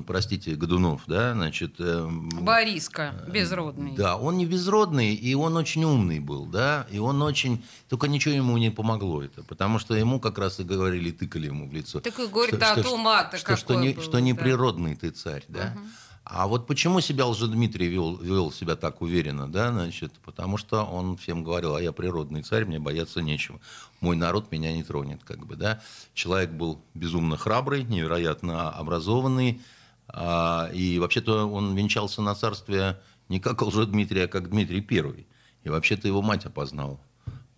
простите, 0.06 0.54
Годунов, 0.54 1.02
да, 1.06 1.32
значит... 1.32 1.74
э, 1.78 2.08
Бориска, 2.40 3.14
безродный. 3.28 3.92
да, 3.96 4.16
он 4.16 4.36
не 4.38 4.46
безродный, 4.46 5.14
и 5.14 5.34
он 5.34 5.56
очень 5.56 5.84
умный 5.84 6.20
был, 6.20 6.46
да, 6.46 6.86
и 6.90 6.98
он 6.98 7.20
очень... 7.22 7.64
Только 7.88 8.08
ничего 8.08 8.34
ему 8.34 8.56
не 8.58 8.70
помогло 8.70 9.22
это, 9.22 9.42
потому 9.44 9.78
что 9.78 9.94
ему 9.94 10.20
как 10.20 10.38
раз 10.38 10.60
и 10.60 10.64
говорили, 10.64 11.10
тыкали 11.10 11.46
ему 11.46 11.68
в 11.68 11.72
лицо. 11.72 12.00
Так 12.00 12.18
и 12.18 12.26
говорит, 12.26 12.54
Что- 12.56 12.58
а 12.72 13.56
что- 13.56 13.56
что, 13.56 13.74
не, 13.74 13.92
было, 13.92 14.02
что 14.02 14.12
да. 14.12 14.20
неприродный 14.20 14.94
ты 14.94 15.10
царь, 15.10 15.44
да. 15.48 15.76
А 16.24 16.46
вот 16.46 16.66
почему 16.66 17.00
себя 17.00 17.26
Лжедмитрий 17.26 17.88
вел, 17.88 18.16
вел 18.16 18.52
себя 18.52 18.76
так 18.76 19.00
уверенно, 19.00 19.50
да, 19.50 19.72
значит, 19.72 20.12
потому 20.24 20.58
что 20.58 20.84
он 20.84 21.16
всем 21.16 21.42
говорил, 21.42 21.74
а 21.74 21.82
я 21.82 21.92
природный 21.92 22.42
царь, 22.42 22.66
мне 22.66 22.78
бояться 22.78 23.20
нечего. 23.20 23.58
Мой 24.00 24.16
народ 24.16 24.52
меня 24.52 24.72
не 24.72 24.84
тронет, 24.84 25.24
как 25.24 25.44
бы, 25.46 25.56
да. 25.56 25.80
Человек 26.14 26.50
был 26.50 26.80
безумно 26.94 27.36
храбрый, 27.36 27.84
невероятно 27.84 28.70
образованный, 28.70 29.60
а, 30.08 30.70
и 30.72 30.98
вообще-то 30.98 31.46
он 31.46 31.74
венчался 31.74 32.22
на 32.22 32.34
царствие 32.34 33.00
не 33.28 33.40
как 33.40 33.62
Лжедмитрий, 33.62 34.24
а 34.24 34.28
как 34.28 34.50
Дмитрий 34.50 34.80
Первый. 34.80 35.26
И 35.62 35.68
вообще-то 35.68 36.08
его 36.08 36.20
мать 36.20 36.46
опознала. 36.46 37.00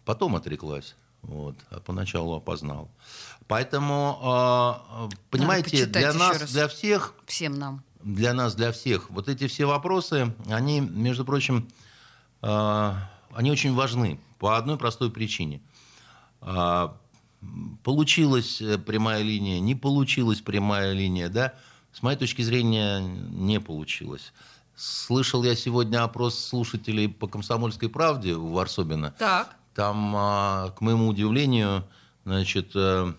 Потом 0.05 0.37
отреклась. 0.37 0.97
Вот, 1.23 1.57
а 1.71 1.79
поначалу 1.81 2.35
опознал. 2.35 2.91
Поэтому, 3.47 4.19
а, 4.23 5.09
понимаете, 5.31 5.87
для 5.87 6.13
нас, 6.13 6.51
для 6.51 6.69
всех 6.69 7.15
Всем 7.27 7.55
нам. 7.59 7.85
Для 8.03 8.35
нас, 8.35 8.55
для 8.55 8.73
всех. 8.73 9.11
Вот 9.11 9.29
эти 9.29 9.47
все 9.47 9.67
вопросы, 9.67 10.35
они, 10.49 10.81
между 10.81 11.25
прочим, 11.25 11.69
э, 12.43 12.93
они 13.35 13.51
очень 13.51 13.75
важны 13.75 14.21
по 14.39 14.57
одной 14.57 14.77
простой 14.77 15.11
причине. 15.11 15.61
А, 16.41 16.97
Получилась 17.83 18.61
э, 18.63 18.79
прямая 18.79 19.23
линия, 19.23 19.59
не 19.59 19.75
получилась 19.75 20.41
прямая 20.41 20.93
линия, 20.93 21.29
да? 21.29 21.55
С 21.93 22.03
моей 22.03 22.17
точки 22.17 22.43
зрения, 22.43 23.01
не 23.01 23.59
получилось. 23.59 24.33
Слышал 24.77 25.43
я 25.43 25.57
сегодня 25.57 26.05
опрос 26.05 26.39
слушателей 26.39 27.09
по 27.09 27.27
«Комсомольской 27.27 27.89
правде» 27.89 28.35
у 28.35 28.53
Варсобина. 28.53 29.15
Так. 29.19 29.57
Там, 29.75 30.15
а, 30.17 30.71
к 30.71 30.81
моему 30.81 31.09
удивлению, 31.09 31.85
значит, 32.25 32.71
э, 32.77 33.13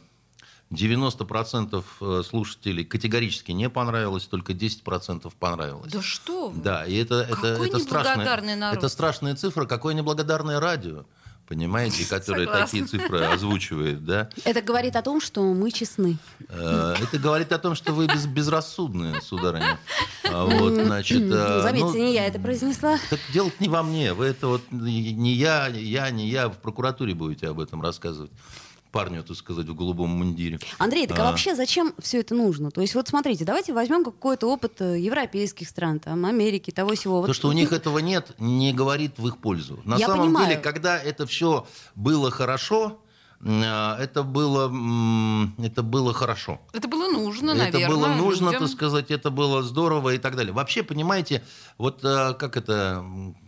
90% 0.73 1.83
э, 2.01 2.23
слушателей 2.27 2.83
категорически 2.83 3.51
не 3.51 3.69
понравилось, 3.69 4.25
только 4.25 4.53
10% 4.53 5.31
понравилось. 5.39 5.91
Да 5.91 6.01
что 6.01 6.49
вы? 6.49 6.61
Да, 6.61 6.85
и 6.85 6.95
это, 6.95 7.21
это, 7.21 7.35
Какой 7.35 7.67
это, 7.69 7.79
неблагодарный 7.79 8.25
страшная, 8.25 8.55
народ. 8.55 8.77
это 8.77 8.89
страшная 8.89 9.35
цифра, 9.35 9.65
какое 9.65 9.93
неблагодарное 9.93 10.59
радио, 10.59 11.05
понимаете, 11.47 12.05
которое 12.09 12.45
Согласна. 12.45 12.65
такие 12.65 12.85
цифры 12.85 13.19
озвучивает, 13.25 14.03
да. 14.05 14.29
Это 14.43 14.61
говорит 14.61 14.95
о 14.95 15.01
том, 15.01 15.21
что 15.21 15.41
мы 15.53 15.71
честны. 15.71 16.17
Э, 16.49 16.95
Это 17.01 17.17
говорит 17.19 17.51
о 17.51 17.59
том, 17.59 17.75
что 17.75 17.93
вы 17.93 18.07
без, 18.07 18.25
безрассудные, 18.25 19.21
сударыня. 19.21 19.79
А 20.23 20.45
Вот, 20.45 20.73
значит, 20.73 21.21
э, 21.21 21.61
Заметьте, 21.61 21.85
ну, 21.85 21.95
не 21.95 22.13
я 22.13 22.25
это 22.25 22.39
произнесла. 22.39 22.97
Так 23.09 23.19
дело 23.31 23.51
не 23.59 23.69
во 23.69 23.83
мне. 23.83 24.13
Вы 24.13 24.25
это 24.25 24.47
вот 24.47 24.63
не 24.71 25.33
я, 25.33 25.67
я, 25.67 26.09
не 26.09 26.29
я 26.29 26.49
в 26.49 26.57
прокуратуре 26.57 27.13
будете 27.13 27.47
об 27.49 27.59
этом 27.59 27.81
рассказывать. 27.81 28.31
Парню, 28.93 29.23
так 29.23 29.35
сказать, 29.35 29.65
в 29.67 29.73
голубом 29.75 30.11
мундире. 30.11 30.59
Андрей, 30.77 31.07
так 31.07 31.17
а 31.17 31.23
А. 31.23 31.31
вообще 31.31 31.55
зачем 31.55 31.93
все 31.99 32.19
это 32.19 32.35
нужно? 32.35 32.69
То 32.69 32.79
есть 32.79 32.93
вот 32.93 33.07
смотрите, 33.07 33.43
давайте 33.43 33.73
возьмем 33.73 34.05
какой-то 34.05 34.47
опыт 34.47 34.79
э, 34.81 34.99
европейских 34.99 35.67
стран, 35.67 35.99
там, 35.99 36.23
Америки, 36.25 36.69
того 36.69 36.93
всего. 36.93 37.21
То, 37.21 37.27
Вот 37.27 37.35
что 37.35 37.47
у 37.49 37.53
них 37.53 37.73
этого 37.73 37.97
нет, 37.97 38.31
не 38.37 38.71
говорит 38.71 39.17
в 39.17 39.27
их 39.27 39.39
пользу. 39.39 39.81
На 39.83 39.97
Я 39.97 40.05
самом 40.05 40.27
понимаю. 40.27 40.47
деле, 40.47 40.59
когда 40.61 40.97
это 40.99 41.25
все 41.25 41.65
было 41.95 42.29
хорошо, 42.29 42.99
а, 43.45 43.97
это 43.99 44.21
было, 44.23 44.67
это 45.57 45.81
было 45.83 46.13
хорошо. 46.13 46.61
Это 46.71 46.87
было 46.87 47.09
нужно, 47.11 47.51
это 47.51 47.63
наверное. 47.73 47.87
было 47.89 48.07
нужно, 48.07 48.45
людям. 48.45 48.61
так 48.61 48.69
сказать, 48.69 49.09
это 49.11 49.31
было 49.31 49.63
здорово 49.63 50.13
и 50.13 50.17
так 50.19 50.35
далее. 50.35 50.53
Вообще, 50.53 50.83
понимаете, 50.83 51.43
вот 51.79 52.05
э, 52.05 52.35
как 52.35 52.55
это 52.57 53.03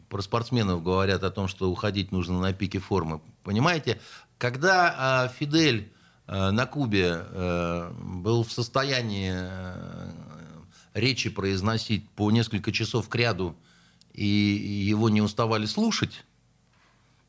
про 0.09 0.21
спортсменов 0.21 0.83
говорят 0.83 1.23
о 1.23 1.31
том, 1.31 1.47
что 1.47 1.69
уходить 1.69 2.11
нужно 2.11 2.39
на 2.39 2.53
пике 2.53 2.79
формы. 2.79 3.21
Понимаете, 3.43 3.99
когда 4.37 5.25
э, 5.29 5.37
Фидель 5.37 5.91
э, 6.27 6.51
на 6.51 6.65
Кубе 6.65 7.25
э, 7.25 7.91
был 7.99 8.43
в 8.43 8.51
состоянии 8.51 9.33
речи 10.93 11.29
произносить 11.29 12.09
по 12.11 12.31
несколько 12.31 12.71
часов 12.71 13.09
к 13.09 13.15
ряду, 13.15 13.55
и 14.13 14.25
его 14.25 15.09
не 15.09 15.21
уставали 15.21 15.65
слушать, 15.65 16.23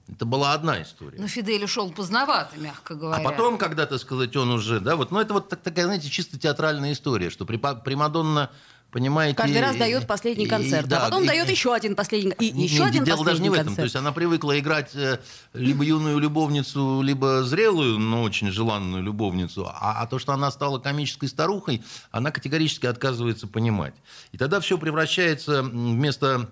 это 0.09 0.25
была 0.25 0.53
одна 0.53 0.83
история. 0.83 1.19
Но 1.19 1.27
Фидель 1.27 1.65
ушел 1.65 1.91
поздновато, 1.91 2.57
мягко 2.61 2.95
А 2.95 2.97
говоря. 2.97 3.25
потом, 3.25 3.59
когда, 3.59 3.87
так 3.87 3.99
сказать, 3.99 4.37
он 4.37 4.51
уже, 4.51 4.79
да, 4.79 4.95
вот, 4.95 5.11
ну 5.11 5.19
это 5.19 5.35
вот 5.35 5.49
так- 5.49 5.63
такая, 5.63 5.87
знаете, 5.87 6.09
чисто 6.09 6.39
театральная 6.39 6.93
история, 6.93 7.29
что 7.29 7.45
Примадонна, 7.45 8.53
понимаете... 8.91 9.37
Каждый 9.37 9.61
раз 9.61 9.77
дает 9.77 10.07
последний 10.07 10.45
и- 10.45 10.49
концерт, 10.49 10.89
да, 10.89 11.03
а 11.03 11.05
потом 11.07 11.25
и- 11.25 11.27
дает 11.27 11.49
еще 11.49 11.75
один 11.75 11.95
последний, 11.95 12.33
и 12.39 12.53
не- 12.53 12.65
еще 12.65 12.83
не, 12.83 12.89
один 12.89 13.05
дело 13.05 13.25
даже 13.25 13.43
не 13.43 13.51
в 13.51 13.53
этом. 13.53 13.67
концерт. 13.67 13.77
То 13.79 13.85
есть 13.85 13.97
она 13.97 14.13
привыкла 14.13 14.59
играть 14.59 14.95
э, 14.95 15.19
либо 15.53 15.85
юную 15.85 16.19
любовницу, 16.19 17.03
либо 17.03 17.43
зрелую, 17.45 17.99
но 17.99 18.23
очень 18.23 18.51
желанную 18.51 19.03
любовницу. 19.03 19.67
А, 19.67 20.03
а 20.03 20.07
то, 20.07 20.19
что 20.19 20.33
она 20.33 20.51
стала 20.51 20.79
комической 20.79 21.29
старухой, 21.29 21.83
она 22.11 22.31
категорически 22.31 22.87
отказывается 22.87 23.47
понимать. 23.47 23.95
И 24.33 24.39
тогда 24.39 24.61
все 24.61 24.79
превращается 24.79 25.63
вместо 25.63 26.49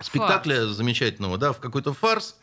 спектакля 0.00 0.66
замечательного, 0.66 1.38
да, 1.38 1.52
в 1.52 1.58
какой-то 1.58 1.92
фарс. 1.94 2.36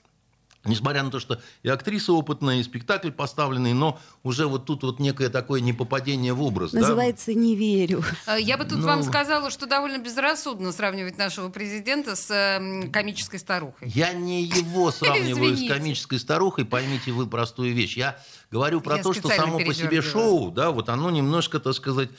Несмотря 0.65 1.03
на 1.03 1.12
то, 1.12 1.20
что 1.20 1.41
и 1.62 1.67
актриса 1.70 2.13
опытная, 2.13 2.58
и 2.58 2.63
спектакль 2.63 3.12
поставленный, 3.12 3.74
но 3.74 4.00
уже 4.24 4.48
вот 4.48 4.65
тут 4.65 4.84
вот 4.84 5.00
некое 5.00 5.29
такое 5.29 5.60
непопадение 5.60 6.32
в 6.34 6.41
образ. 6.41 6.72
да. 6.72 6.79
Называется 6.79 7.34
«Не 7.34 7.55
верю». 7.55 8.03
Э, 8.27 8.39
Я 8.39 8.58
бы 8.58 8.63
тут 8.63 8.79
Ну. 8.79 8.86
вам 8.86 9.03
сказала, 9.03 9.50
что 9.50 9.65
довольно 9.65 9.98
безрассудно 9.98 10.72
сравнивать 10.72 11.17
нашего 11.17 11.50
президента 11.50 12.15
с 12.15 12.32
э, 12.32 12.88
комической 12.91 13.39
старухой. 13.39 13.89
Я 13.89 14.13
не 14.13 14.43
его 14.43 14.89
сравниваю 14.91 15.58
с 15.58 15.67
комической 15.67 16.20
старухой, 16.20 16.63
поймите 16.65 17.12
вы 17.12 17.27
простую 17.27 17.74
вещь. 17.74 17.98
Я 17.98 18.17
говорю 18.50 18.79
про 18.79 18.98
Я 18.98 19.03
то, 19.03 19.13
что 19.13 19.27
само 19.29 19.60
по 19.60 19.74
себе 19.74 20.01
шоу, 20.01 20.50
да, 20.51 20.72
вот 20.72 20.88
оно 20.89 21.12
немножко, 21.12 21.60
так 21.60 21.74
сказать... 21.74 22.10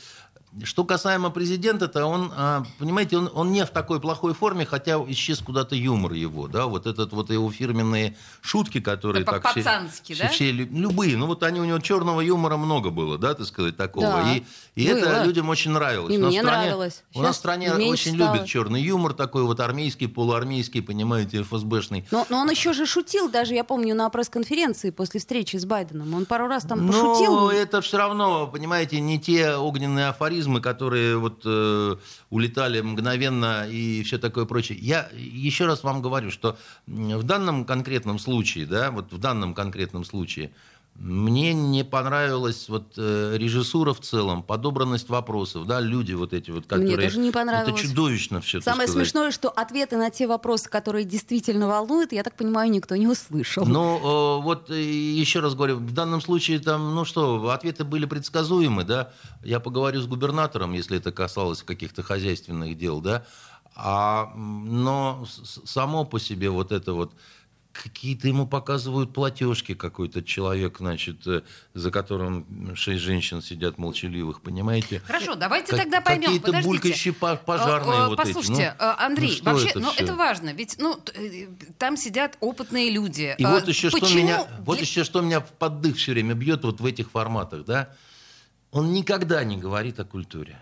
Что 0.62 0.84
касаемо 0.84 1.30
президента-то, 1.30 2.06
он, 2.06 2.30
а, 2.37 2.62
понимаете, 2.78 3.18
он, 3.18 3.28
он 3.34 3.50
не 3.50 3.64
в 3.64 3.70
такой 3.70 3.99
плохой 4.00 4.34
форме, 4.34 4.64
хотя 4.64 4.99
исчез 5.08 5.40
куда-то 5.40 5.75
юмор 5.75 6.12
его, 6.12 6.46
да, 6.46 6.66
вот 6.66 6.87
этот 6.87 7.12
вот 7.12 7.30
его 7.30 7.50
фирменные 7.50 8.16
шутки, 8.40 8.80
которые 8.80 9.25
так 9.25 9.44
все, 9.50 9.62
да? 9.64 10.28
все 10.28 10.52
лю- 10.52 10.68
любые, 10.70 11.16
ну 11.16 11.26
вот 11.26 11.42
они 11.42 11.58
у 11.61 11.64
него 11.64 11.80
черного 11.80 12.20
юмора 12.20 12.56
много 12.56 12.90
было, 12.90 13.18
да, 13.18 13.34
так 13.34 13.46
сказать, 13.46 13.76
такого, 13.76 14.06
Да, 14.06 14.32
и, 14.32 14.44
и 14.76 14.88
было. 14.88 14.99
это 14.99 15.25
людям 15.25 15.49
очень 15.49 15.73
нравилось. 15.73 16.14
И 16.14 16.18
У 16.18 16.20
нас 16.20 16.30
мне 16.30 16.40
стране- 16.42 16.66
нравилось. 16.66 17.02
У 17.14 17.20
нас 17.23 17.34
в 17.34 17.38
стране 17.40 17.73
очень 17.73 18.14
стало. 18.14 18.34
любят 18.34 18.46
черный 18.46 18.80
юмор 18.80 19.12
такой 19.12 19.42
вот 19.42 19.58
армейский, 19.58 20.06
полуармейский, 20.06 20.82
понимаете, 20.82 21.42
ФСБшный. 21.42 22.06
Но, 22.12 22.26
но 22.28 22.38
он 22.38 22.50
еще 22.50 22.73
же 22.73 22.87
шутил, 22.87 23.28
даже 23.28 23.54
я 23.54 23.64
помню 23.64 23.96
на 23.96 24.08
пресс-конференции 24.08 24.90
после 24.90 25.18
встречи 25.18 25.56
с 25.56 25.64
Байденом. 25.64 26.14
Он 26.14 26.26
пару 26.26 26.46
раз 26.46 26.62
там 26.62 26.87
Но 26.87 26.92
пошутил. 26.92 27.49
это 27.49 27.80
все 27.80 27.96
равно, 27.99 28.46
понимаете, 28.46 29.00
не 29.00 29.18
те 29.18 29.56
огненные 29.56 30.08
афоризмы, 30.11 30.44
которые 30.61 31.17
вот 31.17 31.43
э, 31.45 31.97
улетали 32.30 32.80
мгновенно 32.80 33.69
и 33.69 34.02
все 34.02 34.19
такое 34.19 34.45
прочее. 34.45 34.78
Я 34.80 35.09
еще 35.15 35.67
раз 35.67 35.83
вам 35.83 36.02
говорю, 36.02 36.30
что 36.30 36.57
в 36.87 37.23
данном 37.23 37.65
конкретном 37.65 38.19
случае, 38.19 38.67
да, 38.67 38.91
вот 38.91 39.13
в 39.13 39.19
данном 39.19 39.54
конкретном 39.54 40.04
случае, 40.04 40.52
мне 40.97 41.52
не 41.54 41.85
понравилась 41.85 42.69
вот 42.69 42.95
э, 42.97 43.37
режиссура 43.37 43.93
в 43.93 44.00
целом, 44.00 44.45
подобранность 44.45 45.09
вопросов, 45.09 45.67
да, 45.67 45.80
люди 45.80 46.13
вот 46.13 46.33
эти 46.33 46.52
вот, 46.52 46.67
которые... 46.67 46.97
тоже 46.97 47.19
не 47.19 47.33
понравилось. 47.33 47.80
Это 47.80 47.89
чудовищно 47.89 48.41
все. 48.41 48.61
Самое 48.61 48.89
смешное, 48.89 49.33
что 49.33 49.49
ответы 49.50 49.97
на 49.97 50.11
те 50.11 50.28
вопросы, 50.28 50.71
которые 50.71 51.04
действительно 51.04 51.67
волнуют, 51.67 52.13
я 52.13 52.23
так 52.23 52.37
понимаю, 52.37 52.71
никто 52.71 52.95
не 52.95 53.09
услышал. 53.09 53.67
Ну, 53.67 54.39
э, 54.39 54.43
вот 54.43 54.71
э, 54.71 54.80
еще 54.80 55.41
раз 55.41 55.54
говорю, 55.54 55.76
в 55.76 55.93
данном 55.93 56.21
случае 56.21 56.61
там, 56.61 56.95
ну 56.95 57.04
что, 57.04 57.50
ответы 57.50 57.83
были 57.85 58.07
предсказуемы, 58.07 58.85
да. 58.85 59.13
Я 59.43 59.59
поговорю 59.59 60.00
с 60.00 60.07
губернатором, 60.07 60.73
если 60.75 60.99
это 60.99 61.11
касалось 61.11 61.65
каких-то 61.65 62.04
хозяйственных 62.04 62.78
дел, 62.78 63.00
да. 63.00 63.25
А, 63.76 64.33
но 64.37 65.26
само 65.65 66.04
по 66.04 66.21
себе 66.21 66.50
вот 66.50 66.71
это 66.71 66.93
вот 66.93 67.13
какие-то 67.75 68.28
ему 68.28 68.47
показывают 68.47 69.13
платежки 69.13 69.75
какой-то 69.75 70.23
человек, 70.23 70.78
значит, 70.78 71.26
э, 71.26 71.43
за 71.75 71.91
которым 71.91 72.75
шесть 72.76 73.02
женщин 73.02 73.43
сидят 73.43 73.76
молчаливых, 73.78 74.41
понимаете? 74.43 75.00
Хорошо, 75.04 75.34
давайте 75.34 75.73
Как- 75.73 75.80
тогда 75.82 76.00
поймем. 76.00 76.26
Какие-то 76.26 76.47
Подождите. 76.47 76.69
булькающие 76.69 77.13
по- 77.15 77.37
пожарные 77.37 77.99
Э, 78.00 78.04
э, 78.04 78.06
вот 78.08 78.17
Послушайте, 78.19 78.63
эти. 78.63 78.76
Ну, 78.78 78.84
э, 78.87 78.95
Андрей, 78.99 79.41
ну 79.45 79.50
вообще, 79.52 79.69
это 79.69 79.80
ну 79.80 79.93
это 79.97 80.15
важно, 80.15 80.52
ведь 80.54 80.76
ну 80.78 80.99
э, 81.15 81.49
там 81.76 81.97
сидят 81.97 82.37
опытные 82.41 82.91
люди. 82.91 83.34
И 83.37 83.45
Э, 83.45 83.50
вот 83.50 83.67
еще 83.69 83.91
что 83.91 84.08
меня, 84.15 84.47
вот 84.60 84.75
для- 84.76 84.82
еще 84.84 85.02
что 85.04 85.21
меня 85.21 85.41
в 85.41 85.50
поддых 85.52 85.97
все 85.97 86.13
время 86.13 86.34
бьет 86.34 86.63
вот 86.65 86.80
в 86.80 86.87
этих 86.87 87.10
форматах, 87.10 87.65
да? 87.65 87.91
Он 88.71 88.93
никогда 88.93 89.43
не 89.45 89.56
говорит 89.56 89.99
о 90.00 90.04
культуре. 90.04 90.58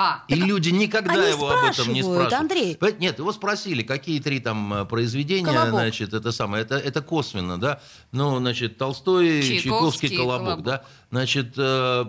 А, 0.00 0.22
И 0.28 0.34
люди 0.36 0.68
никогда 0.68 1.14
они 1.14 1.30
его 1.32 1.50
об 1.50 1.64
этом 1.64 1.92
не 1.92 2.02
спрашивают. 2.02 2.32
Андрей. 2.32 2.78
Нет, 3.00 3.18
его 3.18 3.32
спросили, 3.32 3.82
какие 3.82 4.20
три 4.20 4.38
там 4.38 4.72
э, 4.72 4.84
произведения, 4.84 5.44
«Колобок». 5.44 5.70
значит, 5.70 6.14
это 6.14 6.30
самое, 6.30 6.62
это, 6.62 6.76
это 6.76 7.02
косвенно, 7.02 7.58
да. 7.58 7.80
Ну, 8.12 8.38
значит, 8.38 8.78
Толстой, 8.78 9.42
Чайковский, 9.42 9.60
Чайковский, 9.70 10.16
колобок, 10.16 10.44
«Колобок». 10.44 10.64
да. 10.64 10.84
Значит, 11.10 11.54
э, 11.56 12.04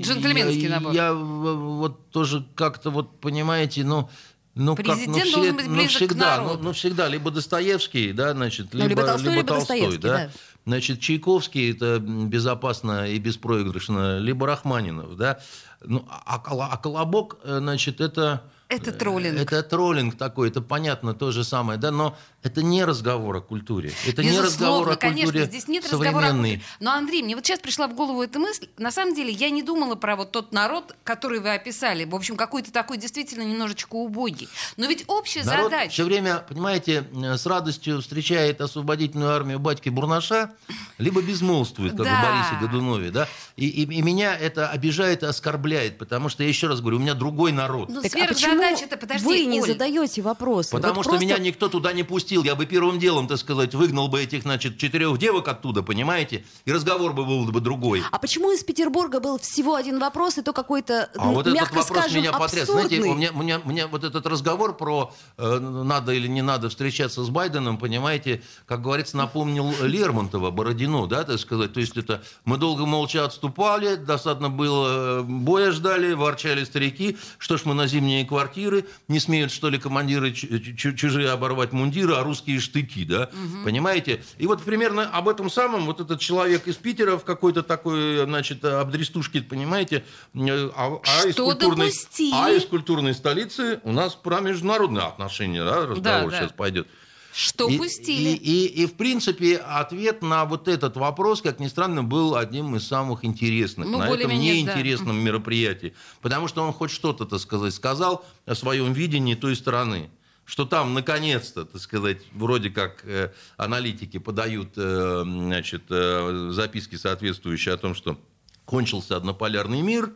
Джентльменский 0.00 0.62
я, 0.68 0.70
набор. 0.70 0.92
Я 0.92 1.14
вот 1.14 2.10
тоже 2.10 2.44
как-то 2.56 2.90
вот 2.90 3.20
понимаете, 3.20 3.84
ну. 3.84 4.08
Ну, 4.54 4.76
как, 4.76 4.86
ну, 4.86 4.92
Президент 4.94 5.24
все- 5.24 5.34
должен 5.36 5.56
быть 5.56 5.66
ну, 5.66 5.74
близок 5.76 5.92
к 5.92 5.96
всегда, 5.96 6.36
ну, 6.36 6.42
народу. 6.42 6.62
ну, 6.64 6.72
всегда, 6.74 7.08
либо 7.08 7.30
Достоевский, 7.30 8.12
да, 8.12 8.32
значит, 8.32 8.66
Ну, 8.74 8.86
либо 8.86 9.02
Толстой, 9.02 9.34
либо 9.34 9.46
Достоевский, 9.46 9.98
да. 9.98 10.16
да. 10.26 10.30
Значит, 10.64 11.00
Чайковский 11.00 11.72
это 11.72 11.98
безопасно 11.98 13.08
и 13.08 13.18
беспроигрышно, 13.18 14.18
либо 14.18 14.46
Рахманинов, 14.46 15.16
да. 15.16 15.40
Ну, 15.82 16.06
а, 16.08 16.38
Кола- 16.38 16.68
а 16.70 16.76
Колобок, 16.76 17.38
э, 17.42 17.58
значит, 17.58 18.00
это... 18.00 18.42
Это 18.72 18.90
э, 18.90 18.92
троллинг. 18.92 19.38
Это 19.40 19.62
троллинг 19.62 20.16
такой, 20.16 20.48
это 20.48 20.60
понятно, 20.60 21.14
то 21.14 21.30
же 21.30 21.44
самое, 21.44 21.78
да, 21.78 21.90
но 21.90 22.16
это 22.42 22.62
не 22.62 22.84
разговор 22.84 23.36
о 23.36 23.40
культуре. 23.40 23.92
Это 24.06 24.22
не 24.22 24.38
разговор 24.40 24.86
Безусловно, 24.86 24.92
о 24.92 24.96
культуре 24.96 25.26
конечно, 25.32 25.44
здесь 25.46 25.68
нет 25.68 25.84
о 25.84 25.88
современной. 25.88 26.50
культуре. 26.50 26.62
Но, 26.80 26.92
Андрей, 26.92 27.22
мне 27.22 27.36
вот 27.36 27.46
сейчас 27.46 27.60
пришла 27.60 27.86
в 27.88 27.94
голову 27.94 28.22
эта 28.22 28.38
мысль. 28.38 28.68
На 28.78 28.90
самом 28.90 29.14
деле, 29.14 29.30
я 29.30 29.50
не 29.50 29.62
думала 29.62 29.94
про 29.94 30.16
вот 30.16 30.32
тот 30.32 30.52
народ, 30.52 30.96
который 31.04 31.40
вы 31.40 31.54
описали. 31.54 32.04
В 32.04 32.14
общем, 32.14 32.36
какой-то 32.36 32.72
такой 32.72 32.96
действительно 32.96 33.42
немножечко 33.42 33.94
убогий. 33.94 34.48
Но 34.76 34.86
ведь 34.86 35.04
общая 35.06 35.44
Народ 35.44 35.70
задача... 35.70 35.90
все 35.90 36.04
время, 36.04 36.44
понимаете, 36.48 37.04
э, 37.14 37.36
с 37.36 37.46
радостью 37.46 38.00
встречает 38.00 38.60
освободительную 38.60 39.30
армию 39.30 39.58
батьки 39.58 39.88
Бурнаша, 39.88 40.52
либо 40.98 41.22
безмолвствует, 41.22 41.92
как 41.92 42.04
Да. 42.04 42.18
в 42.20 42.22
Борисе 42.22 42.60
Годунове, 42.66 43.10
да. 43.10 43.28
И, 43.56 43.66
и- 43.68 43.82
и 43.82 44.02
меня 44.02 44.36
это 44.36 44.68
обижает 44.70 45.22
и 45.22 45.26
оскорбляет, 45.26 45.98
потому 45.98 46.28
что, 46.28 46.42
я 46.42 46.48
еще 46.48 46.68
раз 46.68 46.80
говорю, 46.80 46.96
у 46.96 47.00
меня 47.00 47.14
другой 47.14 47.52
народ. 47.52 47.88
Ну, 47.90 48.00
Так 48.02 48.12
а 48.16 48.26
почему 48.28 48.60
подожди, 49.00 49.26
вы 49.26 49.44
не 49.44 49.60
Оль. 49.60 49.66
задаете 49.68 50.22
вопросы? 50.22 50.70
Потому 50.70 50.94
Вот 50.94 51.02
что 51.02 51.10
просто- 51.10 51.26
меня 51.26 51.38
никто 51.38 51.68
туда 51.68 51.92
не 51.92 52.02
пустил. 52.02 52.42
Я 52.44 52.54
бы 52.54 52.64
первым 52.66 52.98
делом, 52.98 53.28
так 53.28 53.38
сказать, 53.38 53.74
выгнал 53.74 54.08
бы 54.08 54.22
этих, 54.22 54.42
значит, 54.42 54.78
четырех 54.78 55.18
девок 55.18 55.48
оттуда, 55.48 55.82
понимаете? 55.82 56.44
И 56.64 56.72
разговор 56.72 57.12
бы 57.12 57.24
был 57.24 57.44
бы 57.44 57.60
другой. 57.60 58.02
А 58.10 58.18
почему 58.18 58.52
из 58.52 58.64
Петербурга 58.64 59.20
был 59.20 59.38
всего 59.38 59.74
один 59.74 59.98
вопрос, 59.98 60.38
и 60.38 60.42
то 60.42 60.52
какой-то, 60.52 61.10
А 61.16 61.28
м, 61.28 61.34
вот 61.34 61.46
этот 61.46 61.54
мягко 61.54 61.74
вопрос 61.76 61.98
скажем, 61.98 62.20
меня 62.20 62.32
потряс. 62.32 62.62
абсурдный? 62.68 62.88
Знаете, 62.88 63.10
у 63.10 63.14
меня, 63.14 63.30
у, 63.34 63.42
меня, 63.42 63.60
у 63.64 63.68
меня 63.68 63.86
вот 63.86 64.04
этот 64.04 64.26
разговор 64.26 64.76
про 64.76 65.12
э, 65.38 65.58
надо 65.58 66.12
или 66.12 66.26
не 66.28 66.42
надо 66.42 66.68
встречаться 66.68 67.22
с 67.24 67.28
Байденом, 67.28 67.76
понимаете, 67.78 68.42
как 68.66 68.82
говорится, 68.82 69.16
напомнил 69.16 69.72
Лермонтова, 69.82 70.50
Бородину, 70.50 71.06
да, 71.06 71.24
так 71.24 71.38
сказать. 71.38 71.72
То 71.72 71.80
есть 71.80 71.96
это 71.96 72.22
мы 72.44 72.56
долго 72.56 72.86
молча 72.86 73.24
отступали, 73.42 73.96
достаточно 73.96 74.48
было 74.48 75.20
э, 75.20 75.22
боя 75.22 75.72
ждали, 75.72 76.12
ворчали 76.12 76.64
старики, 76.64 77.16
что 77.38 77.56
ж 77.56 77.64
мы 77.64 77.74
на 77.74 77.86
зимние 77.86 78.24
квартиры, 78.24 78.86
не 79.08 79.18
смеют, 79.18 79.50
что 79.50 79.68
ли, 79.68 79.78
командиры 79.78 80.32
чу- 80.32 80.94
чужие 80.94 81.30
оборвать 81.30 81.72
мундиры, 81.72 82.14
а 82.14 82.22
русские 82.22 82.60
штыки, 82.60 83.04
да, 83.04 83.30
понимаете? 83.64 84.22
И 84.38 84.46
вот 84.46 84.62
примерно 84.62 85.08
об 85.08 85.28
этом 85.28 85.50
самом 85.50 85.86
вот 85.86 86.00
этот 86.00 86.20
человек 86.20 86.68
из 86.68 86.76
Питера 86.76 87.16
в 87.18 87.24
какой-то 87.24 87.62
такой, 87.62 88.24
значит, 88.24 88.64
обдрестушке, 88.64 89.42
понимаете, 89.42 90.04
э, 90.34 90.70
а, 90.76 91.00
а 91.04 91.26
из 91.26 91.34
культурной, 91.34 91.86
допустили? 91.86 92.34
а 92.34 92.50
из 92.50 92.64
культурной 92.64 93.14
столицы 93.14 93.80
у 93.82 93.92
нас 93.92 94.14
про 94.14 94.40
международные 94.40 95.06
отношения, 95.06 95.64
да, 95.64 95.86
разговор 95.86 96.30
да. 96.30 96.38
сейчас 96.38 96.52
пойдет. 96.52 96.86
Что 97.32 97.66
И- 97.68 97.78
пустили? 97.78 98.30
И, 98.30 98.66
и, 98.66 98.82
и, 98.82 98.86
в 98.86 98.94
принципе, 98.94 99.56
ответ 99.56 100.22
на 100.22 100.44
вот 100.44 100.68
этот 100.68 100.96
вопрос, 100.96 101.40
как 101.40 101.60
ни 101.60 101.66
странно, 101.68 102.04
был 102.04 102.36
одним 102.36 102.76
из 102.76 102.86
самых 102.86 103.24
интересных 103.24 103.88
Ну, 103.88 103.98
на 103.98 104.04
этом 104.04 104.08
более-менее, 104.14 104.64
да. 104.66 104.74
неинтересном 104.74 105.16
мероприятии. 105.16 105.94
Потому 106.20 106.46
что 106.48 106.62
он 106.62 106.72
хоть 106.72 106.90
что-то, 106.90 107.24
так 107.24 107.40
сказать, 107.40 107.72
сказал 107.74 108.24
о 108.44 108.54
своем 108.54 108.92
видении 108.92 109.34
той 109.34 109.56
стороны. 109.56 110.10
Что 110.44 110.66
там, 110.66 110.92
наконец-то, 110.92 111.64
так 111.64 111.80
сказать, 111.80 112.18
вроде 112.32 112.68
как 112.68 113.02
э, 113.04 113.32
аналитики 113.56 114.18
подают 114.18 114.70
э, 114.76 115.22
значит, 115.24 115.84
э, 115.88 116.50
записки 116.52 116.96
соответствующие 116.96 117.72
о 117.74 117.78
том, 117.78 117.94
что 117.94 118.18
кончился 118.66 119.16
однополярный 119.16 119.80
мир, 119.80 120.12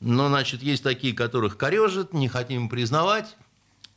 но, 0.00 0.28
значит, 0.28 0.62
есть 0.62 0.84
такие, 0.84 1.12
которых 1.12 1.56
корежит, 1.58 2.14
не 2.14 2.28
хотим 2.28 2.68
признавать, 2.68 3.36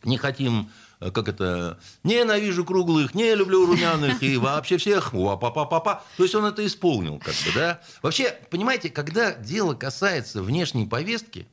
не 0.03 0.17
хотим, 0.17 0.69
э, 0.99 1.11
как 1.11 1.27
это, 1.27 1.79
ненавижу 2.03 2.65
круглых, 2.65 3.13
не 3.15 3.35
люблю 3.35 3.65
румяных 3.65 4.21
и 4.23 4.37
вообще 4.37 4.77
всех, 4.77 5.11
па-па-па-па. 5.11 6.03
То 6.17 6.23
есть 6.23 6.35
он 6.35 6.45
это 6.45 6.65
исполнил, 6.65 7.19
как 7.19 7.33
бы, 7.33 7.51
да. 7.55 7.81
Вообще, 8.01 8.37
понимаете, 8.49 8.89
когда 8.89 9.33
дело 9.33 9.73
касается 9.73 10.41
внешней 10.41 10.85
повестки, 10.85 11.47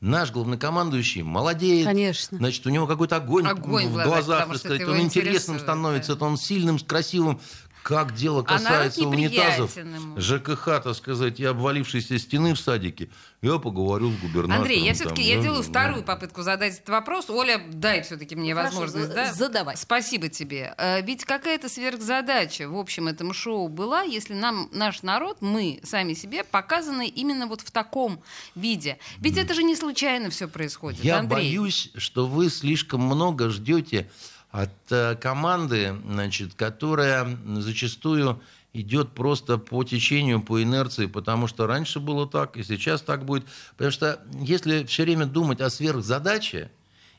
наш 0.00 0.30
главнокомандующий 0.30 1.22
молодеет. 1.22 1.86
Конечно. 1.86 2.38
Значит, 2.38 2.66
у 2.66 2.70
него 2.70 2.86
какой-то 2.86 3.16
огонь, 3.16 3.46
Огонь 3.46 3.88
в 3.88 3.94
глазах, 3.94 4.48
так 4.48 4.58
сказать, 4.58 4.84
он 4.84 5.00
интересным 5.00 5.58
становится, 5.58 6.16
да. 6.16 6.26
он 6.26 6.36
сильным, 6.36 6.78
красивым. 6.78 7.40
Как 7.86 8.14
дело 8.16 8.40
А 8.40 8.42
касается 8.42 9.06
унитазов, 9.06 9.76
неприятен 9.76 9.94
ему. 9.94 10.20
ЖКХ, 10.20 10.64
так 10.82 10.96
сказать, 10.96 11.38
и 11.38 11.44
обвалившейся 11.44 12.18
стены 12.18 12.52
в 12.54 12.58
садике, 12.58 13.10
я 13.42 13.58
поговорю 13.58 14.10
с 14.10 14.16
губернатором. 14.16 14.62
Андрей, 14.62 14.84
я 14.84 14.92
все-таки 14.92 15.22
да, 15.22 15.28
я 15.36 15.40
делаю 15.40 15.62
да. 15.62 15.68
вторую 15.70 16.02
попытку 16.02 16.42
задать 16.42 16.74
этот 16.74 16.88
вопрос. 16.88 17.30
Оля, 17.30 17.62
дай 17.70 18.02
все-таки 18.02 18.34
мне 18.34 18.56
Хорошо, 18.56 18.80
возможность, 18.80 19.06
за- 19.06 19.14
да? 19.14 19.32
задавай. 19.32 19.76
Спасибо 19.76 20.28
тебе. 20.28 20.74
Э, 20.78 21.00
Ведь 21.02 21.24
какая-то 21.24 21.68
сверхзадача 21.68 22.68
в 22.68 22.76
общем 22.76 23.06
этом 23.06 23.32
шоу 23.32 23.68
была, 23.68 24.02
если 24.02 24.34
нам 24.34 24.68
наш 24.72 25.02
народ, 25.02 25.36
мы 25.40 25.78
сами 25.84 26.14
себе 26.14 26.42
показаны 26.42 27.06
именно 27.06 27.46
вот 27.46 27.60
в 27.60 27.70
таком 27.70 28.20
виде. 28.56 28.98
Ведь 29.18 29.38
это 29.38 29.54
же 29.54 29.62
не 29.62 29.76
случайно 29.76 30.28
все 30.30 30.48
происходит, 30.48 31.04
Я 31.04 31.20
Андрей. 31.20 31.36
боюсь, 31.36 31.90
что 31.96 32.26
вы 32.26 32.50
слишком 32.50 33.02
много 33.02 33.48
ждете 33.48 34.10
от 34.50 34.70
э, 34.90 35.16
команды, 35.16 35.94
значит, 36.04 36.54
которая 36.54 37.38
зачастую 37.58 38.40
идет 38.72 39.12
просто 39.12 39.58
по 39.58 39.84
течению, 39.84 40.42
по 40.42 40.62
инерции, 40.62 41.06
потому 41.06 41.46
что 41.46 41.66
раньше 41.66 42.00
было 42.00 42.26
так, 42.28 42.56
и 42.56 42.62
сейчас 42.62 43.00
так 43.02 43.24
будет. 43.24 43.44
Потому 43.72 43.90
что 43.90 44.20
если 44.40 44.84
все 44.84 45.04
время 45.04 45.26
думать 45.26 45.60
о 45.60 45.70
сверхзадаче, 45.70 46.70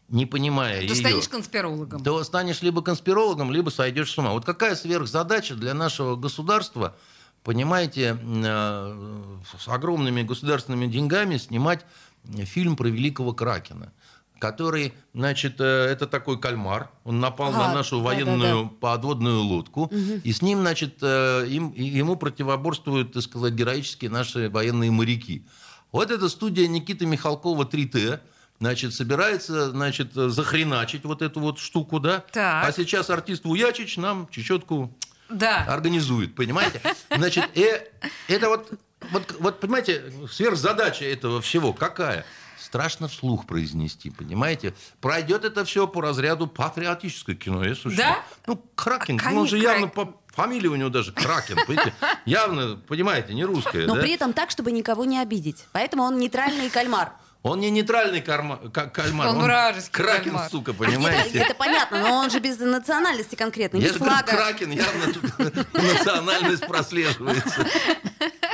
не 0.10 0.26
понимая 0.26 0.80
Ты 0.80 0.86
ее, 0.88 0.96
станешь 0.96 1.28
конспирологом. 1.28 2.04
то 2.04 2.24
станешь 2.24 2.62
либо 2.62 2.82
конспирологом, 2.82 3.52
либо 3.52 3.70
сойдешь 3.70 4.12
с 4.12 4.18
ума. 4.18 4.32
Вот 4.32 4.46
какая 4.46 4.76
сверхзадача 4.76 5.56
для 5.56 5.74
нашего 5.74 6.16
государства, 6.16 6.96
понимаете, 7.44 8.18
э, 8.24 9.38
с 9.60 9.68
огромными 9.68 10.24
государственными 10.24 10.88
деньгами 10.88 11.38
снимать 11.38 11.86
фильм 12.24 12.76
про 12.76 12.88
великого 12.88 13.34
Кракена, 13.34 13.92
который, 14.40 14.94
значит, 15.14 15.60
э, 15.60 15.64
это 15.64 16.08
такой 16.08 16.40
кальмар, 16.40 16.90
он 17.04 17.20
напал 17.20 17.50
Ага, 17.50 17.68
на 17.68 17.74
нашу 17.74 18.02
военную 18.02 18.70
подводную 18.70 19.42
лодку, 19.42 19.92
и 20.24 20.32
с 20.32 20.42
ним, 20.42 20.60
значит, 20.62 20.98
э, 21.02 21.46
им, 21.48 21.74
ему 21.74 22.16
противоборствуют, 22.16 23.14
так 23.14 23.24
сказать, 23.24 23.54
героические 23.54 24.10
наши 24.12 24.50
военные 24.50 24.92
моряки. 24.92 25.46
Вот 25.92 26.12
эта 26.12 26.30
студия 26.30 26.68
Никиты 26.68 27.06
Михалкова 27.06 27.64
3Т, 27.66 28.20
значит, 28.60 28.94
собирается, 28.94 29.70
значит, 29.70 30.14
захреначить 30.14 31.04
вот 31.06 31.22
эту 31.22 31.40
вот 31.40 31.60
штуку, 31.60 32.00
да? 32.00 32.24
Так. 32.32 32.68
А 32.68 32.72
сейчас 32.72 33.10
артист 33.10 33.46
Вуячич 33.46 33.98
нам 33.98 34.28
чечетку 34.32 34.92
Да. 35.30 35.64
организует, 35.68 36.36
понимаете? 36.36 36.82
Значит, 37.16 37.46
э, 37.56 37.88
это 38.28 38.50
вот, 38.50 38.72
вот, 39.12 39.36
вот, 39.40 39.60
понимаете, 39.60 40.12
сверхзадача 40.32 41.06
этого 41.06 41.42
всего 41.42 41.72
какая? 41.74 42.26
Страшно 42.60 43.08
вслух 43.08 43.46
произнести, 43.46 44.10
понимаете? 44.10 44.74
Пройдет 45.02 45.46
это 45.46 45.64
все 45.66 45.88
по 45.88 46.02
разряду 46.02 46.48
патриотическое 46.48 47.36
кино. 47.36 47.64
Я 47.64 47.76
слушаю. 47.76 47.98
Да? 47.98 48.20
Ну, 48.46 48.62
Кракен, 48.76 49.20
А 49.24 49.32
ну, 49.32 49.42
он 49.42 49.48
же 49.48 49.58
явно 49.58 49.88
Крак- 49.88 49.94
по 49.94 50.14
фамилии 50.34 50.68
у 50.68 50.76
него 50.76 50.90
даже 50.90 51.12
Кракен, 51.12 51.58
понимаете? 51.68 51.94
Явно, 52.26 52.76
понимаете, 52.88 53.34
не 53.34 53.46
русская, 53.46 53.86
Но 53.86 53.96
да? 53.96 54.02
при 54.02 54.12
этом 54.12 54.34
так, 54.34 54.50
чтобы 54.52 54.72
никого 54.72 55.06
не 55.06 55.20
обидеть. 55.20 55.66
Поэтому 55.72 56.04
он 56.04 56.18
нейтральный 56.18 56.70
кальмар. 56.70 57.14
Он 57.44 57.60
не 57.60 57.70
нейтральный 57.70 58.20
карма- 58.22 58.70
ка- 58.72 58.88
кальмар, 58.88 59.28
Он 59.30 59.40
вражеский 59.42 59.92
кракен, 59.92 60.24
кальмар. 60.32 60.50
сука, 60.50 60.72
Это, 60.72 60.84
понимаете? 60.84 61.40
это 61.40 61.54
понятно, 61.54 62.00
но 62.02 62.16
он 62.18 62.30
же 62.30 62.40
без 62.40 62.58
национальности 62.60 63.36
конкретно, 63.36 63.78
без 63.78 63.94
говорю, 63.96 64.06
флага. 64.06 64.32
кракен, 64.32 64.72
явно 64.72 65.14
тут 65.14 65.74
национальность 65.74 66.68
прослеживается. 66.68 67.66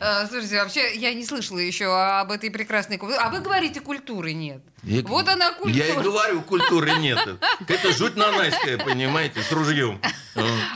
Э, 0.00 0.26
Слушайте, 0.28 0.60
вообще 0.62 0.94
я 0.94 1.12
не 1.14 1.24
слышала 1.24 1.58
еще 1.58 1.86
об 1.86 2.30
этой 2.30 2.50
прекрасной 2.50 2.98
культуре. 2.98 3.20
А 3.22 3.30
вы 3.30 3.40
говорите, 3.40 3.80
культуры 3.80 4.32
нет. 4.32 4.62
Я- 4.82 5.02
Вот 5.02 5.28
она 5.28 5.52
культура. 5.52 5.84
Я 5.84 5.94
и 5.94 6.02
говорю, 6.02 6.42
культуры 6.42 6.92
нет. 6.98 7.18
Это 7.66 7.92
жуть 7.92 8.16
нанайская, 8.16 8.78
понимаете, 8.78 9.42
с 9.42 9.50
ружьем. 9.52 10.00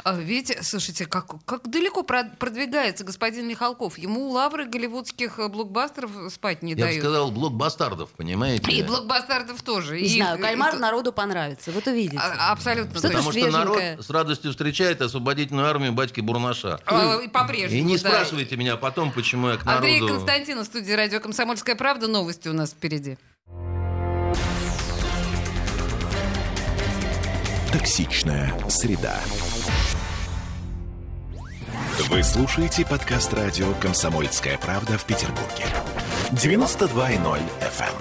А 0.04 0.14
Ведь, 0.16 0.56
слушайте, 0.62 1.06
как, 1.06 1.44
как 1.44 1.68
далеко 1.70 2.02
про- 2.02 2.24
продвигается 2.24 3.04
господин 3.04 3.46
Михалков. 3.46 3.96
Ему 3.98 4.28
лавры 4.30 4.66
голливудских 4.66 5.38
э, 5.38 5.48
блокбастеров 5.48 6.10
спать 6.32 6.62
не 6.62 6.72
Я 6.72 6.76
бы 6.76 6.82
дают. 6.82 7.00
сказал, 7.02 7.30
блокбастардов, 7.30 8.10
понимаете? 8.10 8.70
И 8.72 8.82
блокбастеров 8.82 9.62
тоже. 9.62 10.00
Не 10.00 10.06
И- 10.08 10.16
знаю, 10.16 10.38
и- 10.38 10.42
кальмар 10.42 10.74
и- 10.74 10.78
народу 10.78 11.12
понравится. 11.12 11.70
Вот 11.70 11.86
увидите. 11.86 12.18
А- 12.20 12.50
Абсолютно 12.52 12.98
Что-то 12.98 13.14
точно. 13.22 13.30
Потому 13.30 13.48
что 13.48 13.58
народ 13.58 14.04
с 14.04 14.10
радостью 14.10 14.50
встречает 14.50 15.00
освободительную 15.00 15.66
армию 15.68 15.92
батьки 15.92 16.20
Бурнаша. 16.20 16.80
А, 16.86 17.20
И 17.22 17.28
по-прежнему. 17.28 17.80
И 17.80 17.84
не 17.84 17.98
да. 17.98 18.08
спрашивайте 18.10 18.56
меня 18.56 18.76
потом, 18.76 19.12
почему 19.12 19.48
я 19.50 19.56
к 19.58 19.66
Андрей 19.66 20.00
народу... 20.00 20.14
Константинов, 20.14 20.66
студия 20.66 20.96
радио 20.96 21.20
«Комсомольская 21.20 21.76
правда». 21.76 22.08
Новости 22.08 22.48
у 22.48 22.52
нас 22.52 22.70
впереди. 22.72 23.16
Токсичная 27.72 28.52
среда. 28.68 29.18
Вы 32.10 32.22
слушаете 32.22 32.84
подкаст 32.84 33.32
радио 33.32 33.72
«Комсомольская 33.80 34.58
правда» 34.58 34.98
в 34.98 35.06
Петербурге. 35.06 35.64
92.0 36.32 37.40
FM. 37.62 37.94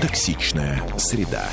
Токсичная 0.00 0.80
среда. 0.98 1.48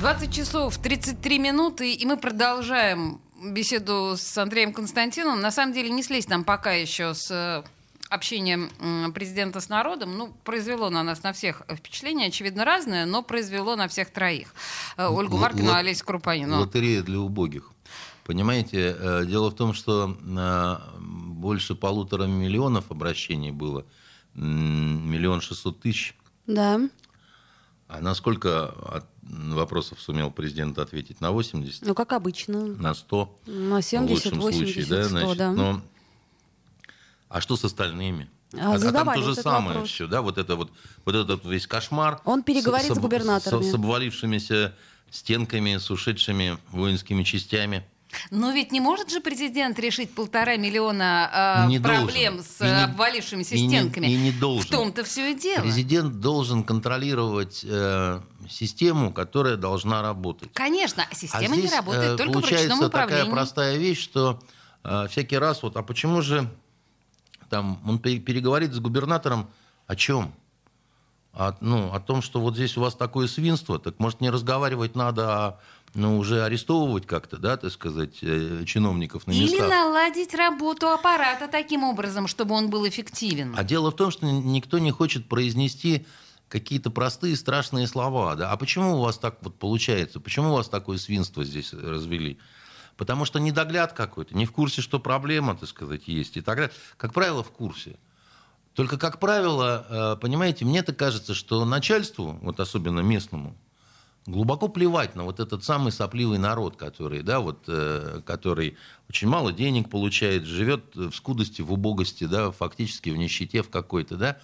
20 0.00 0.34
часов 0.34 0.76
33 0.76 1.38
минуты, 1.38 1.94
и 1.94 2.04
мы 2.04 2.18
продолжаем 2.18 3.22
беседу 3.42 4.16
с 4.18 4.36
Андреем 4.36 4.74
Константиновым. 4.74 5.40
На 5.40 5.50
самом 5.50 5.72
деле 5.72 5.88
не 5.88 6.02
слезть 6.02 6.28
нам 6.28 6.44
пока 6.44 6.72
еще 6.72 7.14
с 7.14 7.64
общением 8.12 8.70
м, 8.80 9.12
президента 9.12 9.60
с 9.60 9.68
народом. 9.68 10.16
Ну, 10.16 10.34
произвело 10.44 10.90
на 10.90 11.02
нас 11.02 11.22
на 11.22 11.32
всех 11.32 11.62
впечатление, 11.68 12.28
очевидно, 12.28 12.64
разное, 12.64 13.06
но 13.06 13.22
произвело 13.22 13.76
на 13.76 13.88
всех 13.88 14.10
троих. 14.10 14.54
Э, 14.96 15.06
Ольгу 15.08 15.34
Л- 15.36 15.40
Маркину, 15.40 15.68
лот- 15.70 15.76
Олесю 15.76 16.04
Крупанину. 16.04 16.60
Лотерея 16.60 17.02
для 17.02 17.18
убогих. 17.20 17.70
Понимаете, 18.24 18.96
э, 18.98 19.24
дело 19.26 19.50
в 19.50 19.54
том, 19.54 19.74
что 19.74 20.16
э, 20.20 20.76
больше 21.00 21.74
полутора 21.74 22.24
миллионов 22.24 22.90
обращений 22.90 23.50
было, 23.50 23.84
миллион 24.34 25.40
шестьсот 25.40 25.80
тысяч. 25.80 26.14
Да. 26.46 26.80
А 27.88 28.00
на 28.00 28.14
сколько 28.14 28.68
от- 28.70 29.06
вопросов 29.22 30.00
сумел 30.00 30.30
президент 30.30 30.78
ответить? 30.78 31.20
На 31.20 31.30
80? 31.30 31.82
Ну, 31.86 31.94
как 31.94 32.12
обычно. 32.12 32.66
На 32.66 32.94
100? 32.94 33.38
На 33.46 33.80
в 33.80 33.84
70, 33.84 34.32
лучшем 34.32 34.40
80, 34.40 34.74
случае, 34.74 34.86
да, 34.86 35.04
100, 35.04 35.10
значит, 35.10 35.38
да. 35.38 35.52
но- 35.52 35.82
а 37.32 37.40
что 37.40 37.56
с 37.56 37.64
остальными? 37.64 38.28
А 38.54 38.58
там 38.58 38.78
задавали 38.78 39.20
то 39.20 39.24
же 39.26 39.34
самое 39.34 39.68
вопрос. 39.76 39.90
все, 39.90 40.06
да, 40.06 40.20
вот 40.20 40.36
это 40.38 40.56
вот, 40.56 40.70
вот 41.06 41.14
этот 41.14 41.44
весь 41.46 41.66
кошмар. 41.66 42.20
Он 42.24 42.42
переговорит 42.42 42.86
с 42.88 42.90
об- 42.90 42.98
губернаторами. 43.00 43.62
С, 43.62 43.70
с 43.70 43.74
обвалившимися 43.74 44.74
стенками, 45.10 45.78
с 45.78 45.90
ушедшими 45.90 46.58
воинскими 46.70 47.22
частями. 47.22 47.82
Но 48.30 48.50
ведь 48.52 48.72
не 48.72 48.80
может 48.80 49.10
же 49.10 49.22
президент 49.22 49.78
решить 49.78 50.14
полтора 50.14 50.56
миллиона 50.56 51.64
э, 51.64 51.68
Не 51.68 51.80
проблем 51.80 52.34
должен. 52.36 52.52
с 52.52 52.60
И 52.60 52.64
не- 52.64 52.84
обвалившимися 52.84 53.54
и 53.54 53.62
не- 53.62 53.68
стенками. 53.70 54.06
и 54.06 54.16
не 54.16 54.32
должен. 54.32 54.66
В 54.66 54.70
том-то 54.70 55.04
все 55.04 55.30
и 55.30 55.34
дело. 55.34 55.62
Президент 55.62 56.20
должен 56.20 56.62
контролировать 56.62 57.64
э, 57.66 58.20
систему, 58.50 59.14
которая 59.14 59.56
должна 59.56 60.02
работать. 60.02 60.50
Конечно, 60.52 61.04
а 61.04 61.06
А 61.10 61.14
система 61.14 61.56
не 61.56 61.62
здесь, 61.62 61.72
работает 61.72 62.12
э, 62.12 62.16
только 62.18 62.30
в 62.30 62.32
получается 62.34 62.68
ручном 62.68 62.90
такая 62.90 63.04
управлении. 63.06 63.32
простая 63.32 63.78
вещь, 63.78 64.02
что 64.02 64.42
э, 64.84 65.06
всякий 65.10 65.38
раз 65.38 65.62
вот, 65.62 65.78
а 65.78 65.82
почему 65.82 66.20
же 66.20 66.50
там 67.52 67.78
он 67.86 67.98
пе- 67.98 68.18
переговорит 68.18 68.72
с 68.72 68.78
губернатором 68.80 69.50
о 69.86 69.94
чем? 69.94 70.32
О, 71.34 71.52
ну, 71.60 71.92
о 71.92 72.00
том, 72.00 72.22
что 72.22 72.40
вот 72.40 72.54
здесь 72.54 72.78
у 72.78 72.80
вас 72.80 72.94
такое 72.94 73.26
свинство, 73.26 73.78
так 73.78 73.98
может 73.98 74.22
не 74.22 74.30
разговаривать 74.30 74.96
надо, 74.96 75.28
а 75.28 75.60
ну, 75.94 76.18
уже 76.18 76.44
арестовывать 76.44 77.06
как-то, 77.06 77.36
да, 77.36 77.58
так 77.58 77.70
сказать, 77.70 78.16
э, 78.22 78.64
чиновников 78.66 79.26
на 79.26 79.32
Или 79.32 79.42
местах. 79.52 79.68
наладить 79.68 80.34
работу 80.34 80.88
аппарата 80.88 81.46
таким 81.46 81.84
образом, 81.84 82.26
чтобы 82.26 82.54
он 82.54 82.70
был 82.70 82.88
эффективен. 82.88 83.54
А 83.56 83.64
дело 83.64 83.90
в 83.90 83.96
том, 83.96 84.10
что 84.10 84.24
никто 84.24 84.78
не 84.78 84.90
хочет 84.90 85.28
произнести 85.28 86.06
какие-то 86.48 86.90
простые 86.90 87.36
страшные 87.36 87.86
слова. 87.86 88.34
Да? 88.34 88.50
А 88.50 88.56
почему 88.56 88.96
у 88.96 89.00
вас 89.02 89.18
так 89.18 89.36
вот 89.42 89.54
получается? 89.58 90.20
Почему 90.20 90.52
у 90.52 90.54
вас 90.56 90.68
такое 90.68 90.96
свинство 90.96 91.44
здесь 91.44 91.74
развели? 91.74 92.38
Потому 93.02 93.24
что 93.24 93.40
недогляд 93.40 93.94
какой-то, 93.94 94.36
не 94.36 94.46
в 94.46 94.52
курсе, 94.52 94.80
что 94.80 95.00
проблема, 95.00 95.56
так 95.56 95.68
сказать, 95.68 96.06
есть. 96.06 96.36
И 96.36 96.40
так 96.40 96.54
далее. 96.54 96.72
Как 96.96 97.12
правило, 97.12 97.42
в 97.42 97.50
курсе. 97.50 97.98
Только, 98.74 98.96
как 98.96 99.18
правило, 99.18 100.14
э, 100.14 100.20
понимаете, 100.20 100.64
мне 100.64 100.84
так 100.84 100.98
кажется, 100.98 101.34
что 101.34 101.64
начальству, 101.64 102.38
вот 102.42 102.60
особенно 102.60 103.00
местному, 103.00 103.56
глубоко 104.24 104.68
плевать 104.68 105.16
на 105.16 105.24
вот 105.24 105.40
этот 105.40 105.64
самый 105.64 105.90
сопливый 105.90 106.38
народ, 106.38 106.76
который, 106.76 107.24
да, 107.24 107.40
вот, 107.40 107.64
э, 107.66 108.20
который 108.24 108.76
очень 109.08 109.26
мало 109.26 109.52
денег 109.52 109.90
получает, 109.90 110.44
живет 110.44 110.94
в 110.94 111.12
скудости, 111.12 111.60
в 111.60 111.72
убогости, 111.72 112.22
да, 112.22 112.52
фактически 112.52 113.10
в 113.10 113.16
нищете 113.16 113.64
в 113.64 113.68
какой-то, 113.68 114.16
да. 114.16 114.38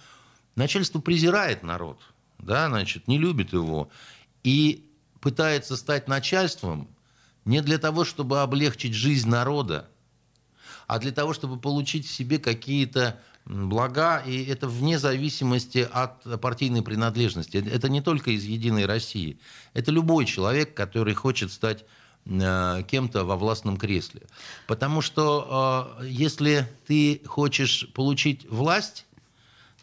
Начальство 0.57 0.99
презирает 0.99 1.63
народ, 1.63 2.01
да, 2.39 2.67
значит, 2.67 3.07
не 3.07 3.19
любит 3.19 3.53
его 3.53 3.89
и 4.43 4.85
пытается 5.21 5.77
стать 5.77 6.09
начальством 6.09 6.89
не 7.49 7.63
для 7.63 7.79
того, 7.79 8.05
чтобы 8.05 8.41
облегчить 8.41 8.93
жизнь 8.93 9.27
народа, 9.27 9.89
а 10.85 10.99
для 10.99 11.11
того, 11.11 11.33
чтобы 11.33 11.59
получить 11.59 12.07
себе 12.07 12.37
какие-то 12.37 13.19
блага, 13.45 14.19
и 14.19 14.45
это 14.45 14.67
вне 14.67 14.99
зависимости 14.99 15.89
от 15.91 16.41
партийной 16.41 16.83
принадлежности. 16.83 17.57
Это 17.57 17.89
не 17.89 18.01
только 18.01 18.29
из 18.29 18.43
«Единой 18.43 18.85
России». 18.85 19.39
Это 19.73 19.89
любой 19.91 20.25
человек, 20.25 20.75
который 20.75 21.15
хочет 21.15 21.51
стать 21.51 21.85
э, 22.27 22.83
кем-то 22.87 23.25
во 23.25 23.35
властном 23.35 23.77
кресле. 23.77 24.21
Потому 24.67 25.01
что 25.01 25.97
э, 26.01 26.05
если 26.05 26.67
ты 26.85 27.23
хочешь 27.25 27.87
получить 27.95 28.47
власть, 28.47 29.07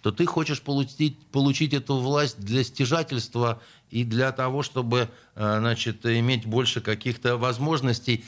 то 0.06 0.12
ты 0.12 0.24
хочешь 0.24 0.62
получить, 0.62 1.18
получить 1.32 1.74
эту 1.74 1.96
власть 1.96 2.38
для 2.38 2.62
стяжательства 2.62 3.60
и 3.90 4.04
для 4.04 4.30
того, 4.30 4.62
чтобы 4.62 5.10
э, 5.34 5.56
значит, 5.58 6.06
иметь 6.06 6.46
больше 6.46 6.80
каких-то 6.80 7.36
возможностей. 7.36 8.24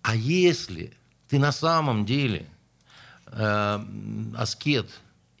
А 0.00 0.16
если 0.16 0.94
ты 1.28 1.38
на 1.38 1.52
самом 1.52 2.06
деле 2.06 2.48
э, 3.26 3.84
аскет, 4.38 4.88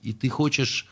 и 0.02 0.12
ты 0.12 0.28
хочешь 0.28 0.86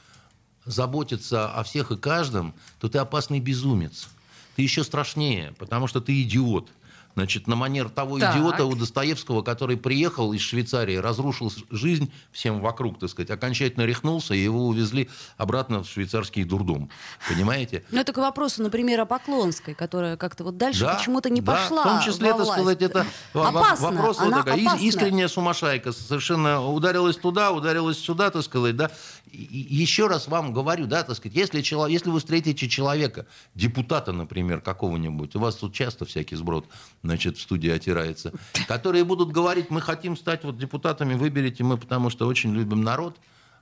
заботиться 0.65 1.47
о 1.53 1.63
всех 1.63 1.93
и 1.93 1.99
каждом, 1.99 2.55
то 2.81 2.89
ты 2.89 2.97
опасный 2.97 3.39
безумец. 3.41 4.09
Ты 4.55 4.63
еще 4.63 4.83
страшнее, 4.83 5.53
потому 5.59 5.89
что 5.89 6.01
ты 6.01 6.23
идиот. 6.23 6.71
Значит, 7.16 7.46
на 7.46 7.57
манер 7.57 7.88
того 7.88 8.18
Так. 8.18 8.37
идиота 8.37 8.66
у 8.66 8.74
Достоевского, 8.76 9.40
который 9.40 9.79
приехал 9.79 10.35
из 10.35 10.42
Швейцарии, 10.42 10.96
разрушил 10.96 11.50
жизнь 11.70 12.12
всем 12.31 12.61
вокруг, 12.61 12.98
так 12.98 13.09
сказать, 13.09 13.31
окончательно 13.31 13.85
рехнулся, 13.87 14.35
и 14.35 14.38
его 14.38 14.66
увезли 14.66 15.09
обратно 15.38 15.83
в 15.83 15.88
швейцарский 15.88 16.44
дурдом. 16.44 16.90
Понимаете? 17.26 17.85
Ну, 17.90 18.00
это 18.02 18.12
к 18.12 18.18
вопросу, 18.18 18.62
например, 18.62 19.00
о 19.00 19.07
Поклонской, 19.07 19.72
которая 19.72 20.18
как-то 20.18 20.44
вот 20.44 20.59
дальше 20.59 20.81
Да, 20.81 20.96
почему-то 20.96 21.31
не 21.31 21.40
да, 21.40 21.52
пошла 21.55 21.81
В 21.81 21.85
том 21.85 22.00
числе, 22.02 22.35
так 22.35 22.46
сказать, 22.46 22.83
это 22.83 23.07
Опасно, 23.33 23.92
вопрос 23.92 24.18
вот 24.18 24.26
она 24.26 24.37
такая, 24.42 24.59
ис- 24.59 24.66
опасна. 24.66 24.85
искренняя 24.85 25.29
сумасшайка, 25.29 25.92
совершенно 25.92 26.66
ударилась 26.66 27.16
туда, 27.16 27.50
ударилась 27.50 27.98
сюда, 27.98 28.29
так 28.31 28.42
сказать, 28.42 28.76
да. 28.76 28.90
И- 29.33 29.66
еще 29.70 30.07
раз 30.07 30.29
вам 30.29 30.52
говорю, 30.52 30.85
да, 30.87 31.02
так 31.02 31.16
сказать, 31.16 31.35
если, 31.35 31.62
чело- 31.62 31.87
если 31.88 32.11
вы 32.11 32.18
встретите 32.18 32.68
человека, 32.68 33.24
депутата, 33.55 34.12
например, 34.12 34.61
какого-нибудь, 34.61 35.35
у 35.35 35.40
вас 35.40 35.55
тут 35.57 35.72
часто 35.72 36.05
всякий 36.05 36.37
сброд, 36.37 36.66
значит, 37.07 37.38
в 37.38 37.40
студии 37.40 37.71
отирается, 37.71 38.33
которые 38.69 39.05
будут 39.05 39.33
говорить, 39.33 39.71
мы 39.71 39.81
хотим 39.81 40.16
стать 40.16 40.45
вот 40.45 40.59
депутатами, 40.59 41.14
выберите 41.14 41.64
мы, 41.64 41.79
потому 41.79 42.11
что 42.11 42.27
очень 42.27 42.55
любим 42.55 42.83
народ, 42.83 43.16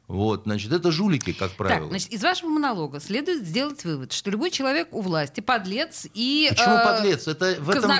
вот, 0.06 0.42
значит, 0.44 0.70
это 0.70 0.90
жулики, 0.90 1.32
как 1.32 1.52
правило. 1.52 1.80
Так, 1.80 1.88
значит, 1.88 2.10
из 2.10 2.22
вашего 2.22 2.50
монолога 2.50 3.00
следует 3.00 3.46
сделать 3.46 3.84
вывод, 3.84 4.12
что 4.12 4.30
любой 4.30 4.50
человек 4.50 4.88
у 4.92 5.00
власти 5.00 5.40
подлец 5.40 6.06
и... 6.12 6.48
Почему 6.50 6.74
э, 6.74 6.84
подлец? 6.84 7.26
Это 7.26 7.56
в 7.58 7.70
этом... 7.70 7.90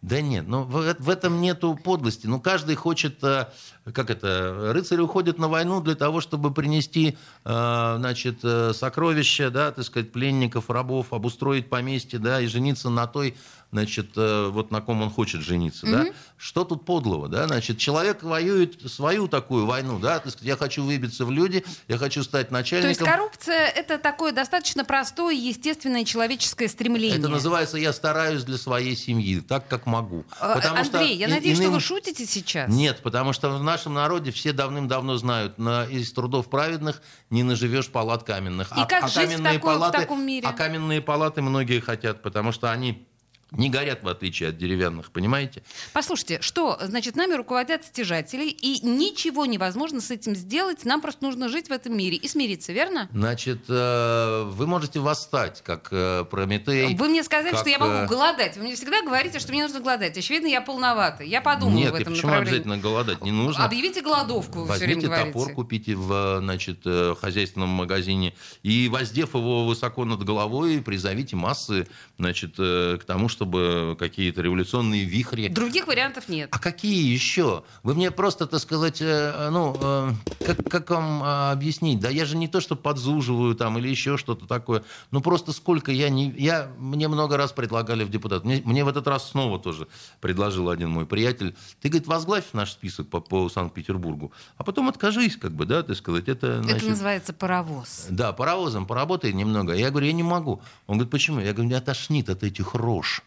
Да 0.00 0.20
нет, 0.20 0.46
ну 0.46 0.62
в, 0.62 0.94
в 1.00 1.10
этом 1.10 1.40
нету 1.40 1.74
подлости. 1.74 2.28
Ну 2.28 2.40
каждый 2.40 2.76
хочет, 2.76 3.24
э, 3.24 3.46
как 3.94 4.10
это, 4.10 4.72
рыцари 4.72 5.00
уходят 5.00 5.38
на 5.38 5.48
войну 5.48 5.80
для 5.80 5.94
того, 5.94 6.20
чтобы 6.20 6.52
принести, 6.52 7.16
э, 7.44 7.94
значит, 7.98 8.38
э, 8.42 8.72
сокровища, 8.74 9.50
да, 9.50 9.70
так 9.72 9.84
сказать, 9.84 10.12
пленников, 10.12 10.70
рабов, 10.70 11.12
обустроить 11.12 11.68
поместье, 11.68 12.18
да, 12.18 12.40
и 12.40 12.46
жениться 12.46 12.90
на 12.90 13.06
той, 13.06 13.36
значит, 13.70 14.10
э, 14.16 14.48
вот 14.50 14.70
на 14.70 14.80
ком 14.80 15.02
он 15.02 15.10
хочет 15.10 15.42
жениться, 15.42 15.86
да. 15.86 16.06
Что 16.36 16.64
тут 16.64 16.84
подлого, 16.84 17.28
да? 17.28 17.46
Значит, 17.46 17.78
человек 17.78 18.22
воюет 18.22 18.80
свою 18.90 19.28
такую 19.28 19.66
войну, 19.66 19.98
да, 19.98 20.18
так 20.20 20.32
сказать, 20.32 20.46
я 20.48 20.56
хочу 20.56 20.84
выбиться 20.84 21.24
в 21.24 21.30
люди, 21.30 21.64
я 21.88 21.98
хочу 21.98 22.22
стать 22.22 22.48
То 22.48 22.56
есть 22.56 22.70
начальником. 22.72 23.06
коррупция 23.06 23.66
это 23.66 23.98
такое 23.98 24.32
достаточно 24.32 24.84
простое, 24.84 25.34
естественное 25.34 26.04
человеческое 26.04 26.68
стремление. 26.68 27.18
Это 27.18 27.28
называется 27.28 27.76
«я 27.76 27.92
стараюсь 27.92 28.44
для 28.44 28.56
своей 28.56 28.96
семьи, 28.96 29.40
так, 29.40 29.68
как 29.68 29.86
могу». 29.86 30.24
Э, 30.40 30.54
Потому 30.54 30.84
что 30.84 30.98
Андрей, 30.98 31.16
я 31.16 31.26
и- 31.26 31.30
надеюсь, 31.30 31.58
что 31.58 31.70
вы 31.70 31.80
шутите 31.80 32.24
сейчас. 32.26 32.70
Нет, 32.70 33.00
потому 33.02 33.32
что 33.32 33.50
в 33.50 33.62
нашем 33.78 33.94
народе 33.94 34.30
все 34.32 34.52
давным-давно 34.52 35.16
знают, 35.16 35.58
на, 35.58 35.84
из 35.84 36.12
трудов 36.12 36.50
праведных 36.50 37.00
не 37.30 37.42
наживешь 37.42 37.88
палат 37.88 38.24
каменных. 38.24 38.72
И 38.72 38.84
как 38.86 39.08
жить 39.08 39.32
в 39.38 39.42
такой- 39.42 39.78
в 39.78 39.90
таком 39.92 40.26
мире? 40.26 40.46
А 40.46 40.52
каменные 40.52 41.00
палаты 41.00 41.42
многие 41.42 41.80
хотят, 41.80 42.22
потому 42.22 42.52
что 42.52 42.70
они 42.70 43.06
не 43.50 43.70
горят, 43.70 44.02
в 44.02 44.08
отличие 44.08 44.50
от 44.50 44.58
деревянных, 44.58 45.10
понимаете? 45.10 45.62
Послушайте, 45.94 46.40
что, 46.42 46.78
значит, 46.82 47.16
нами 47.16 47.34
руководят 47.34 47.84
стяжатели, 47.84 48.46
и 48.48 48.86
ничего 48.86 49.46
невозможно 49.46 50.00
с 50.00 50.10
этим 50.10 50.34
сделать, 50.34 50.84
нам 50.84 51.00
просто 51.00 51.24
нужно 51.24 51.48
жить 51.48 51.68
в 51.68 51.72
этом 51.72 51.96
мире 51.96 52.16
и 52.16 52.28
смириться, 52.28 52.72
верно? 52.72 53.08
Значит, 53.12 53.64
э, 53.68 54.42
вы 54.44 54.66
можете 54.66 55.00
восстать, 55.00 55.62
как 55.64 55.88
э, 55.92 56.24
Прометей. 56.30 56.94
Вы 56.94 57.08
мне 57.08 57.22
сказали, 57.22 57.52
как, 57.52 57.60
что 57.60 57.70
я 57.70 57.78
могу 57.78 57.92
э, 57.92 58.06
голодать. 58.06 58.56
Вы 58.56 58.64
мне 58.64 58.74
всегда 58.74 59.02
говорите, 59.02 59.38
что 59.38 59.50
мне 59.52 59.62
нужно 59.62 59.80
голодать. 59.80 60.18
Очевидно, 60.18 60.48
я 60.48 60.60
полновата. 60.60 61.24
Я 61.24 61.40
подумаю 61.40 61.78
Нет, 61.78 61.92
в 61.92 61.96
и 61.96 62.02
этом 62.02 62.12
почему 62.12 62.28
направлении. 62.28 62.60
обязательно 62.60 62.78
голодать? 62.78 63.22
Не 63.22 63.32
нужно. 63.32 63.64
Объявите 63.64 64.02
голодовку, 64.02 64.60
вы 64.60 64.74
все 64.74 64.84
время 64.84 64.94
Возьмите 64.96 65.06
говорите. 65.06 65.32
топор, 65.32 65.52
купите 65.54 65.94
в 65.94 66.38
значит, 66.40 66.80
хозяйственном 67.18 67.70
магазине 67.70 68.34
и, 68.62 68.88
воздев 68.88 69.34
его 69.34 69.64
высоко 69.66 70.04
над 70.04 70.22
головой, 70.22 70.82
призовите 70.82 71.34
массы 71.34 71.88
значит, 72.18 72.56
к 72.56 73.00
тому, 73.06 73.28
чтобы 73.38 73.96
какие-то 73.96 74.42
революционные 74.42 75.04
вихри... 75.04 75.46
Других 75.46 75.86
вариантов 75.86 76.28
нет. 76.28 76.48
А 76.50 76.58
какие 76.58 77.12
еще? 77.12 77.62
Вы 77.84 77.94
мне 77.94 78.10
просто, 78.10 78.48
так 78.48 78.58
сказать, 78.58 79.00
э, 79.00 79.48
ну, 79.52 79.76
э, 79.80 80.10
как, 80.44 80.68
как 80.68 80.90
вам 80.90 81.22
э, 81.22 81.52
объяснить? 81.52 82.00
Да 82.00 82.08
я 82.10 82.24
же 82.24 82.36
не 82.36 82.48
то, 82.48 82.60
что 82.60 82.74
подзуживаю 82.74 83.54
там 83.54 83.78
или 83.78 83.88
еще 83.88 84.16
что-то 84.16 84.46
такое. 84.46 84.82
Ну, 85.12 85.20
просто 85.20 85.52
сколько 85.52 85.92
я 85.92 86.08
не... 86.08 86.30
Я, 86.36 86.72
мне 86.78 87.06
много 87.06 87.36
раз 87.36 87.52
предлагали 87.52 88.02
в 88.02 88.10
депутат. 88.10 88.44
Мне, 88.44 88.60
мне 88.64 88.82
в 88.82 88.88
этот 88.88 89.06
раз 89.06 89.30
снова 89.30 89.60
тоже 89.60 89.86
предложил 90.20 90.68
один 90.68 90.90
мой 90.90 91.06
приятель. 91.06 91.54
Ты, 91.80 91.90
говорит, 91.90 92.08
возглавь 92.08 92.46
наш 92.54 92.72
список 92.72 93.08
по, 93.08 93.20
по 93.20 93.48
Санкт-Петербургу, 93.48 94.32
а 94.56 94.64
потом 94.64 94.88
откажись, 94.88 95.36
как 95.36 95.52
бы, 95.52 95.64
да, 95.64 95.84
ты 95.84 95.94
сказать. 95.94 96.28
Это, 96.28 96.60
значит, 96.60 96.78
Это 96.78 96.90
называется 96.90 97.32
паровоз. 97.32 98.06
да, 98.10 98.32
паровозом 98.32 98.84
поработай 98.84 99.32
немного. 99.32 99.74
Я 99.74 99.90
говорю, 99.90 100.06
я 100.08 100.12
не 100.12 100.24
могу. 100.24 100.60
Он 100.88 100.96
говорит, 100.96 101.12
почему? 101.12 101.38
Я 101.38 101.52
говорю, 101.52 101.68
меня 101.68 101.80
тошнит 101.80 102.28
от 102.28 102.42
этих 102.42 102.74
рож. 102.74 103.22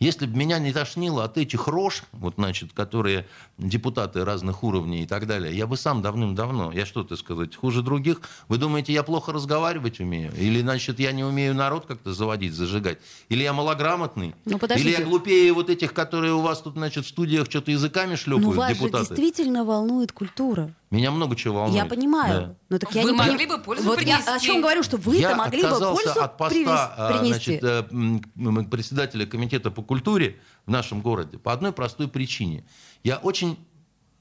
Если 0.00 0.24
бы 0.24 0.34
меня 0.34 0.58
не 0.58 0.72
тошнило 0.72 1.24
от 1.24 1.36
этих 1.36 1.68
рож, 1.68 2.04
вот, 2.12 2.34
значит, 2.38 2.72
которые 2.72 3.26
депутаты 3.58 4.24
разных 4.24 4.64
уровней 4.64 5.02
и 5.02 5.06
так 5.06 5.26
далее, 5.26 5.54
я 5.54 5.66
бы 5.66 5.76
сам 5.76 6.00
давным-давно, 6.00 6.72
я 6.72 6.86
что-то 6.86 7.16
сказать, 7.16 7.54
хуже 7.54 7.82
других. 7.82 8.22
Вы 8.48 8.56
думаете, 8.56 8.94
я 8.94 9.02
плохо 9.02 9.30
разговаривать 9.30 10.00
умею? 10.00 10.32
Или, 10.38 10.62
значит, 10.62 11.00
я 11.00 11.12
не 11.12 11.22
умею 11.22 11.54
народ 11.54 11.84
как-то 11.84 12.14
заводить, 12.14 12.54
зажигать? 12.54 12.96
Или 13.28 13.42
я 13.42 13.52
малограмотный? 13.52 14.34
Ну, 14.46 14.58
подождите. 14.58 14.88
Или 14.88 14.98
я 14.98 15.04
глупее 15.04 15.52
вот 15.52 15.68
этих, 15.68 15.92
которые 15.92 16.32
у 16.32 16.40
вас 16.40 16.62
тут, 16.62 16.76
значит, 16.76 17.04
в 17.04 17.08
студиях 17.08 17.44
что-то 17.50 17.70
языками 17.70 18.14
шлепают, 18.14 18.46
Ну, 18.46 18.52
вас 18.52 18.72
депутаты? 18.72 19.04
же 19.04 19.08
действительно 19.10 19.66
волнует 19.66 20.12
культура. 20.12 20.74
Меня 20.90 21.12
много 21.12 21.36
чего 21.36 21.54
волнует. 21.60 21.76
Я 21.76 21.84
понимаю. 21.88 22.40
Да. 22.40 22.56
Но 22.68 22.78
так 22.78 22.92
я 22.96 23.02
Вы 23.02 23.12
не 23.12 23.16
могли 23.16 23.46
поним- 23.46 23.48
бы 23.48 23.62
пользу 23.62 23.84
Вот 23.84 24.00
я 24.00 24.16
принести. 24.16 24.30
о 24.30 24.38
чем 24.40 24.60
говорю, 24.60 24.82
что 24.82 24.96
вы-то 24.96 25.20
я 25.20 25.36
могли 25.36 25.62
бы 25.62 25.68
пользу 25.68 26.20
от 26.20 26.36
поста 26.36 26.94
а, 26.96 27.12
принести. 27.18 27.58
значит, 27.60 27.64
э, 27.64 28.64
председателя 28.70 29.24
комитета 29.24 29.70
по 29.70 29.82
культуре 29.82 30.40
в 30.66 30.70
нашем 30.70 31.00
городе 31.00 31.38
по 31.38 31.52
одной 31.52 31.72
простой 31.72 32.08
причине. 32.08 32.64
Я 33.04 33.18
очень 33.18 33.56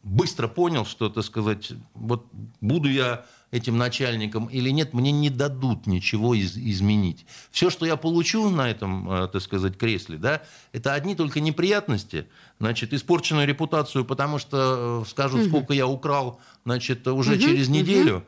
быстро 0.03 0.47
понял, 0.47 0.85
что, 0.85 1.09
так 1.09 1.23
сказать, 1.23 1.71
вот 1.95 2.27
буду 2.61 2.87
я 2.89 3.25
этим 3.51 3.77
начальником 3.77 4.45
или 4.45 4.69
нет, 4.69 4.93
мне 4.93 5.11
не 5.11 5.29
дадут 5.29 5.87
ничего 5.87 6.33
из- 6.35 6.57
изменить. 6.57 7.25
Все, 7.51 7.69
что 7.69 7.85
я 7.85 7.95
получу 7.95 8.49
на 8.49 8.69
этом, 8.69 9.09
э, 9.11 9.27
так 9.27 9.41
сказать, 9.41 9.77
кресле, 9.77 10.17
да, 10.17 10.41
это 10.71 10.93
одни 10.93 11.15
только 11.15 11.39
неприятности, 11.39 12.27
значит, 12.59 12.93
испорченную 12.93 13.47
репутацию, 13.47 14.05
потому 14.05 14.37
что 14.37 15.03
э, 15.05 15.09
скажут, 15.09 15.47
сколько 15.47 15.73
я 15.73 15.87
украл, 15.87 16.39
значит, 16.65 17.07
уже 17.07 17.39
через 17.39 17.69
неделю. 17.69 18.23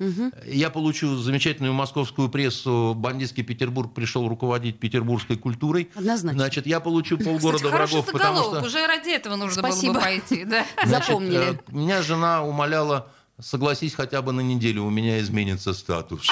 Я 0.48 0.70
получу 0.72 1.16
замечательную 1.18 1.74
московскую 1.74 2.30
прессу, 2.30 2.94
бандитский 2.96 3.44
Петербург 3.44 3.94
пришел 3.94 4.28
руководить 4.28 4.80
петербургской 4.80 5.38
культурой. 5.38 5.90
Однозначно. 5.96 6.40
Значит, 6.40 6.66
я 6.66 6.80
получу 6.80 7.18
Кстати, 7.18 7.30
полгорода 7.40 7.70
хороший 7.70 7.92
врагов, 8.02 8.12
потому 8.12 8.40
что... 8.44 8.62
Уже 8.66 8.88
ради 8.88 9.10
этого 9.10 9.36
нужно 9.36 9.62
было 9.62 9.72
Спасибо. 9.72 9.94
бы 9.94 10.00
пойти. 10.00 10.46
Да? 10.46 10.66
Значит, 10.86 11.08
Запомнили. 11.08 11.54
э, 11.54 11.58
Меня 11.72 12.02
жена 12.02 12.44
умоляла 12.44 13.08
согласись 13.42 13.94
хотя 13.96 14.22
бы 14.22 14.32
на 14.32 14.42
неделю, 14.42 14.84
у 14.84 14.90
меня 14.90 15.20
изменится 15.20 15.74
статус. 15.74 16.28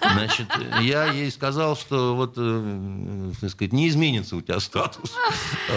Значит, 0.00 0.48
я 0.80 1.06
ей 1.06 1.30
сказал, 1.30 1.76
что 1.76 2.14
вот, 2.14 2.34
э, 2.36 3.32
так 3.40 3.50
сказать, 3.50 3.72
не 3.72 3.88
изменится 3.88 4.36
у 4.36 4.40
тебя 4.40 4.60
статус. 4.60 5.12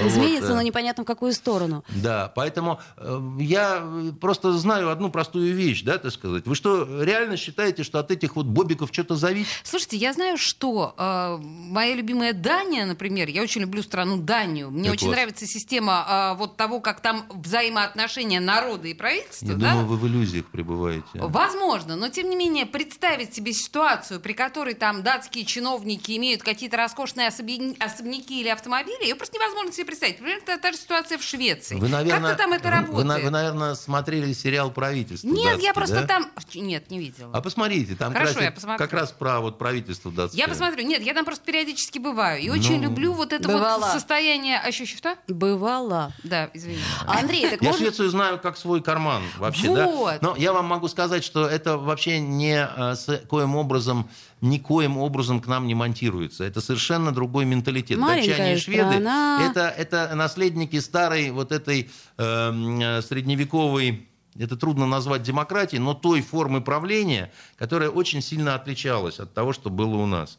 Изменится, 0.05 0.47
Вот, 0.47 0.55
но 0.55 0.61
э, 0.61 0.65
непонятно 0.65 1.03
в 1.03 1.05
какую 1.05 1.33
сторону. 1.33 1.83
Да, 1.89 2.31
поэтому 2.35 2.79
э, 2.97 3.21
я 3.39 3.83
просто 4.19 4.53
знаю 4.57 4.89
одну 4.89 5.09
простую 5.09 5.55
вещь, 5.55 5.83
да, 5.83 5.97
так 5.97 6.11
сказать. 6.11 6.45
Вы 6.45 6.55
что, 6.55 7.03
реально 7.03 7.37
считаете, 7.37 7.83
что 7.83 7.99
от 7.99 8.11
этих 8.11 8.35
вот 8.35 8.45
бобиков 8.45 8.89
что-то 8.91 9.15
зависит? 9.15 9.51
Слушайте, 9.63 9.97
я 9.97 10.13
знаю, 10.13 10.37
что 10.37 10.93
э, 10.97 11.37
моя 11.41 11.95
любимая 11.95 12.33
Дания, 12.33 12.85
например, 12.85 13.27
я 13.29 13.41
очень 13.41 13.61
люблю 13.61 13.83
страну 13.83 14.17
Данию. 14.17 14.71
Мне 14.71 14.85
Как 14.85 14.93
очень 14.93 15.07
вас? 15.07 15.15
нравится 15.15 15.45
система 15.47 16.33
э, 16.33 16.37
вот 16.37 16.57
того, 16.57 16.79
как 16.79 17.01
там 17.01 17.25
взаимоотношения 17.29 18.39
народа 18.39 18.87
и 18.87 18.93
правительства. 18.93 19.47
Я 19.47 19.53
да? 19.55 19.71
думаю, 19.71 19.87
вы 19.87 19.97
в 19.97 20.07
иллюзиях 20.07 20.45
пребываете. 20.45 20.76
Возможно, 21.13 21.95
но 21.95 22.09
тем 22.09 22.29
не 22.29 22.35
менее 22.35 22.65
представить 22.65 23.33
себе 23.33 23.53
ситуацию, 23.53 24.19
при 24.19 24.33
которой 24.33 24.73
там 24.73 25.03
датские 25.03 25.45
чиновники 25.45 26.15
имеют 26.17 26.43
какие-то 26.43 26.77
роскошные 26.77 27.27
особи- 27.29 27.75
особняки 27.83 28.41
или 28.41 28.49
автомобили, 28.49 29.03
ее 29.03 29.15
просто 29.15 29.35
невозможно 29.37 29.71
себе 29.71 29.85
представить. 29.85 30.19
Например, 30.19 30.39
это 30.45 30.57
та 30.57 30.71
же 30.71 30.77
ситуация 30.77 31.17
в 31.17 31.23
Швеции. 31.23 31.75
Вы, 31.75 31.87
наверное, 31.89 32.29
Как-то 32.29 32.43
там 32.43 32.53
это 32.53 32.63
вы- 32.65 32.69
работает. 32.69 32.97
Вы, 32.97 33.03
на- 33.03 33.19
вы, 33.19 33.29
наверное, 33.29 33.75
смотрели 33.75 34.33
сериал 34.33 34.71
«Правительство» 34.71 35.27
Нет, 35.27 35.45
датский, 35.45 35.65
я 35.65 35.73
просто 35.73 36.01
да? 36.01 36.07
там... 36.07 36.31
Нет, 36.55 36.89
не 36.91 36.99
видела. 36.99 37.31
А 37.33 37.41
посмотрите, 37.41 37.95
там 37.95 38.13
Хорошо, 38.13 38.33
как, 38.33 38.37
раз, 38.37 38.45
я 38.45 38.51
посмотрю. 38.51 38.77
как 38.77 38.93
раз 38.93 39.11
про 39.11 39.39
вот 39.39 39.57
правительство 39.57 40.11
датское. 40.11 40.39
Я 40.41 40.47
посмотрю. 40.47 40.83
Нет, 40.85 41.01
я 41.01 41.13
там 41.13 41.25
просто 41.25 41.43
периодически 41.45 41.99
бываю. 41.99 42.41
И 42.41 42.49
очень 42.49 42.77
Ну, 42.77 42.83
люблю 42.83 43.13
вот 43.13 43.33
это 43.33 43.47
бывала. 43.47 43.79
вот 43.85 43.91
состояние 43.91 44.59
ощущения. 44.59 44.97
Что? 44.97 45.15
Бывало. 45.27 46.13
Да, 46.23 46.49
извини. 46.53 46.79
Андрей, 47.05 47.49
так 47.49 47.61
Я 47.61 47.67
может... 47.69 47.81
Швецию 47.81 48.09
знаю 48.09 48.39
как 48.39 48.57
свой 48.57 48.81
карман 48.81 49.23
вообще, 49.37 49.69
Вот. 49.69 50.13
да. 50.13 50.17
Но 50.21 50.35
я 50.37 50.53
вам 50.53 50.66
могу 50.67 50.87
сказать, 50.87 51.23
что 51.23 51.47
это 51.47 51.77
вообще 51.77 52.19
не 52.19 52.55
э, 52.55 52.95
коим 53.27 53.55
образом, 53.55 54.09
никоим 54.41 54.97
образом 54.97 55.41
к 55.41 55.47
нам 55.47 55.65
не 55.65 55.73
монтируется. 55.73 56.43
Это 56.43 56.61
совершенно 56.61 57.11
другой 57.11 57.45
менталитет. 57.45 57.97
Маленькая 57.97 58.29
Датчане 58.29 58.55
и 58.55 58.57
шведы 58.59 58.89
страна. 58.89 59.47
это, 59.49 59.67
это 59.69 60.15
наследники 60.15 60.79
старой 60.79 61.31
вот 61.31 61.51
этой 61.51 61.89
эм, 62.17 62.79
э, 62.79 63.01
средневековой 63.01 64.07
это 64.39 64.55
трудно 64.55 64.85
назвать 64.85 65.23
демократией, 65.23 65.81
но 65.81 65.93
той 65.93 66.21
формы 66.21 66.61
правления, 66.61 67.31
которая 67.57 67.89
очень 67.89 68.21
сильно 68.21 68.53
отличалась 68.55 69.19
от 69.19 69.33
того, 69.33 69.51
что 69.51 69.69
было 69.69 69.95
у 69.95 70.05
нас. 70.05 70.37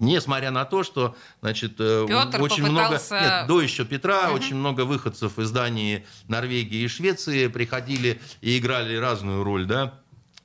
Несмотря 0.00 0.50
на 0.50 0.64
то, 0.64 0.84
что 0.84 1.16
значит, 1.40 1.74
э, 1.78 2.06
Петр 2.06 2.40
очень 2.40 2.62
много... 2.64 2.96
попытался- 2.98 3.20
Нет, 3.20 3.46
до 3.48 3.60
еще 3.60 3.84
Петра 3.84 4.30
очень 4.30 4.54
много 4.56 4.82
выходцев 4.82 5.38
из 5.38 5.50
Дании, 5.50 6.06
Норвегии 6.28 6.82
и 6.82 6.88
Швеции 6.88 7.48
приходили 7.48 8.20
и 8.40 8.58
играли 8.58 8.94
разную 8.96 9.42
роль, 9.42 9.66
да, 9.66 9.94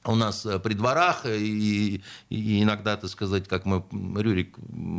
у 0.06 0.16
нас 0.16 0.46
э, 0.46 0.60
при 0.60 0.74
дворах 0.74 1.26
и, 1.26 2.02
и 2.30 2.64
иногда, 2.64 2.98
так 2.98 3.10
сказать, 3.10 3.48
как 3.48 3.66
мы, 3.66 3.84
Рюрик, 3.92 4.56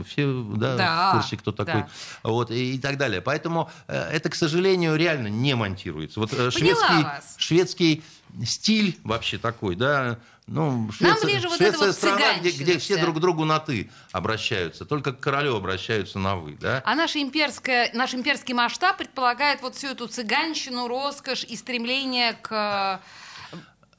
все 0.07 0.43
да, 0.57 0.77
Да, 0.77 1.11
в 1.11 1.17
курсе, 1.17 1.37
кто 1.37 1.53
такой, 1.53 1.83
да. 1.83 1.89
вот, 2.23 2.51
и, 2.51 2.75
и 2.77 2.79
так 2.79 2.97
далее. 2.97 3.21
Поэтому 3.21 3.71
э, 3.87 3.97
это, 3.97 4.31
к 4.31 4.35
сожалению, 4.35 4.97
реально 4.97 5.29
не 5.29 5.55
монтируется. 5.57 6.21
Вот 6.21 6.33
э, 6.33 6.37
Поняла 6.37 6.51
шведский, 6.53 7.03
вас. 7.03 7.35
шведский 7.39 8.03
стиль 8.45 8.99
вообще 9.05 9.39
такой, 9.39 9.77
да, 9.77 10.19
ну, 10.47 10.91
Швеция, 10.93 11.25
ближе 11.25 11.49
вот 11.49 11.57
Швеция 11.57 11.87
вот 11.87 11.97
страна, 11.97 12.39
где, 12.39 12.51
где 12.51 12.79
все 12.79 12.99
друг 12.99 13.17
к 13.17 13.21
другу 13.21 13.47
на 13.47 13.61
«ты» 13.61 13.91
обращаются, 14.13 14.85
только 14.85 15.13
к 15.13 15.21
королю 15.21 15.57
обращаются 15.57 16.19
на 16.19 16.37
«вы», 16.37 16.57
да. 16.61 16.83
А 16.85 16.95
наша 16.95 17.23
имперская, 17.23 17.91
наш 17.95 18.15
имперский 18.15 18.53
масштаб 18.53 18.99
предполагает 18.99 19.63
вот 19.63 19.75
всю 19.75 19.89
эту 19.89 20.07
цыганщину, 20.07 20.87
роскошь 20.87 21.45
и 21.45 21.57
стремление 21.57 22.35
к... 22.35 23.01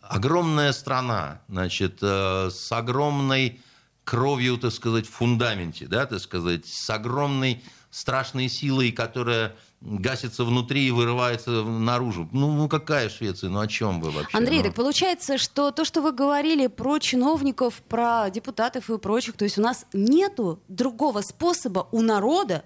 огромная 0.01 0.71
страна, 0.73 1.41
значит, 1.47 1.97
э, 2.03 2.49
с 2.51 2.71
огромной 2.71 3.60
кровью, 4.03 4.58
так 4.58 4.71
сказать, 4.71 5.08
в 5.08 5.12
фундаменте, 5.12 5.88
да, 5.88 6.05
так 6.05 6.19
сказать, 6.19 6.67
с 6.67 6.89
огромной 6.91 7.63
страшной 7.95 8.49
силой, 8.49 8.91
которая 8.91 9.55
гасится 9.79 10.43
внутри 10.43 10.88
и 10.88 10.91
вырывается 10.91 11.63
наружу. 11.63 12.27
Ну, 12.34 12.51
ну 12.51 12.67
какая 12.67 13.08
Швеция? 13.08 13.49
Ну 13.49 13.60
о 13.60 13.67
чем 13.67 14.01
вы 14.01 14.12
вообще? 14.12 14.38
Андрей, 14.38 14.58
Ну, 14.58 14.65
так 14.65 14.73
получается, 14.73 15.38
что 15.38 15.71
то, 15.71 15.86
что 15.86 16.01
вы 16.01 16.12
говорили 16.12 16.67
про 16.67 16.99
чиновников, 16.99 17.75
про 17.88 18.29
депутатов 18.29 18.89
и 18.89 18.97
прочих, 18.97 19.38
то 19.38 19.45
есть 19.45 19.58
у 19.58 19.62
нас 19.62 19.86
нету 19.93 20.60
другого 20.67 21.21
способа 21.21 21.88
у 21.93 22.01
народа 22.01 22.65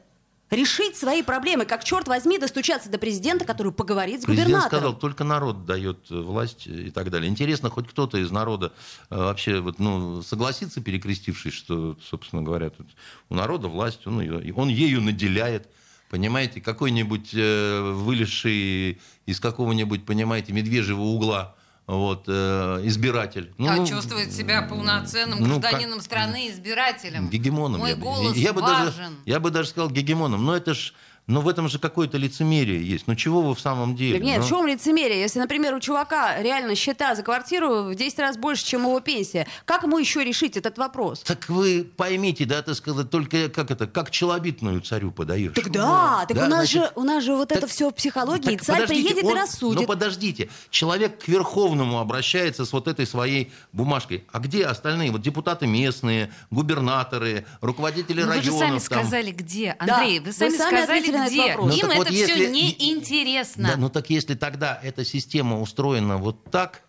решить 0.50 0.98
свои 0.98 1.22
проблемы, 1.22 1.66
как, 1.66 1.84
черт 1.84 2.08
возьми, 2.08 2.38
достучаться 2.38 2.90
до 2.90 2.98
президента, 2.98 3.46
который 3.46 3.72
поговорит 3.72 4.22
с 4.22 4.26
Президент 4.26 4.48
губернатором. 4.48 4.82
сказал, 4.82 4.98
только 4.98 5.24
народ 5.24 5.66
дает 5.66 6.10
э, 6.10 6.20
власть 6.20 6.68
и 6.68 6.90
так 6.92 7.12
далее. 7.12 7.30
Интересно, 7.30 7.70
хоть 7.70 7.88
кто-то 7.88 8.18
из 8.18 8.32
народа 8.32 8.74
э, 9.10 9.16
вообще 9.16 9.60
вот, 9.60 9.80
ну, 9.80 10.22
согласится, 10.24 10.82
перекрестившись, 10.82 11.54
что, 11.54 11.98
собственно 12.02 12.42
говоря, 12.42 12.70
тут 12.70 12.88
у 13.30 13.36
народа 13.36 13.68
власть, 13.68 14.06
он, 14.08 14.22
ее, 14.22 14.54
он 14.54 14.70
ею 14.70 15.02
наделяет. 15.02 15.70
Понимаете, 16.10 16.60
какой-нибудь 16.60 17.30
э, 17.34 17.92
вылезший 17.94 19.00
из 19.28 19.40
какого-нибудь, 19.40 20.06
понимаете, 20.06 20.54
медвежьего 20.54 21.02
угла 21.02 21.56
вот, 21.98 22.26
э, 22.28 22.82
избиратель. 22.84 23.52
а 23.58 23.76
Ну, 23.78 23.88
чувствовать 23.88 24.32
себя 24.32 24.62
полноценным 24.62 25.40
ну, 25.40 25.60
гражданином 25.60 25.98
как- 25.98 26.04
страны, 26.06 26.50
избирателем. 26.50 27.30
Гегемоном. 27.30 27.80
Мой 27.82 27.90
я, 27.92 27.96
голос 27.96 28.38
я 28.38 28.54
бы 28.54 28.62
даже, 28.62 28.86
важен. 28.86 29.16
я 29.26 29.40
бы 29.40 29.50
даже 29.50 29.70
сказал 29.70 29.90
гегемоном. 29.90 30.46
Но 30.46 30.56
это 30.56 30.74
ж, 30.76 30.94
ну 31.30 31.42
в 31.42 31.48
этом 31.48 31.70
же 31.70 31.80
какое-то 31.80 32.18
лицемерие 32.18 32.84
есть. 32.86 33.08
Ну 33.08 33.16
чего 33.16 33.42
вы 33.42 33.54
в 33.56 33.60
самом 33.60 33.96
деле? 33.96 34.16
Так 34.16 34.24
нет, 34.24 34.40
ну? 34.40 34.46
в 34.46 34.50
чем 34.50 34.68
лицемерие? 34.68 35.20
Если, 35.22 35.40
например, 35.40 35.74
у 35.76 35.80
чувака 35.80 36.42
реально 36.42 36.76
счета 36.76 37.16
за 37.16 37.24
квартиру 37.24 37.84
в 37.84 37.96
10 37.96 38.20
раз 38.20 38.38
больше, 38.38 38.66
чем 38.66 38.82
его 38.82 39.00
пенсия, 39.00 39.48
как 39.66 39.84
ему 39.84 39.98
еще 40.00 40.24
решить 40.24 40.58
этот 40.58 40.78
вопрос? 40.78 41.20
Так 41.22 41.48
вы 41.50 41.88
поймите, 41.96 42.46
да, 42.46 42.62
так 42.62 42.76
сказать, 42.76 43.10
только 43.10 43.50
как 43.50 43.72
это, 43.72 43.88
как 43.88 44.12
челобитную 44.12 44.82
царю 44.82 45.12
подаешь. 45.12 45.54
Так 45.54 45.72
да, 45.72 46.26
так 46.28 46.36
Да, 46.36 46.46
у 46.46 46.48
нас 46.48 46.70
значит, 46.70 46.82
же 46.82 46.92
у 46.96 47.04
нас 47.04 47.24
же 47.24 47.36
вот 47.36 47.52
это 47.52 47.62
так- 47.62 47.70
все 47.70 47.90
в 47.90 47.94
психологии. 47.94 48.56
Так 48.58 48.64
Царь 48.64 48.82
подождите, 48.82 49.10
приедет 49.10 49.24
он- 49.26 49.38
и 49.38 49.40
рассудит. 49.42 49.82
Ну 49.82 49.88
подождите, 49.88 50.50
человек 50.72 51.24
к 51.24 51.28
Верховному 51.28 52.00
обращается 52.00 52.66
с 52.66 52.74
вот 52.74 52.88
этой 52.88 53.06
своей 53.06 53.52
бумажкой. 53.72 54.24
А 54.32 54.40
где 54.40 54.66
остальные? 54.66 55.12
Вот 55.12 55.22
депутаты 55.22 55.68
местные, 55.68 56.32
губернаторы, 56.50 57.46
руководители 57.62 58.22
Ну, 58.24 58.28
вы 58.28 58.42
же 58.42 58.52
районов. 58.52 58.60
сами 58.60 58.80
там. 58.80 59.04
сказали, 59.04 59.32
где. 59.32 59.76
Да, 59.86 59.98
Андрей, 59.98 60.20
вы 60.20 60.26
вы 60.28 60.34
сами 60.34 60.58
сами 60.58 60.78
сказали, 60.78 61.08
на 61.20 61.26
этот 61.26 61.34
где. 61.34 61.48
вопрос. 61.50 61.68
Ну, 61.68 61.74
Им 61.76 61.82
так 61.82 61.90
это 61.92 61.98
вот 61.98 62.08
все 62.08 62.18
если- 62.18 62.52
неинтересно. 62.52 63.68
Да, 63.70 63.78
ну 63.78 63.90
так 63.90 64.10
если 64.10 64.36
тогда 64.36 64.80
эта 64.84 65.06
система 65.06 65.60
устроена 65.62 66.18
вот 66.18 66.44
так, 66.52 66.84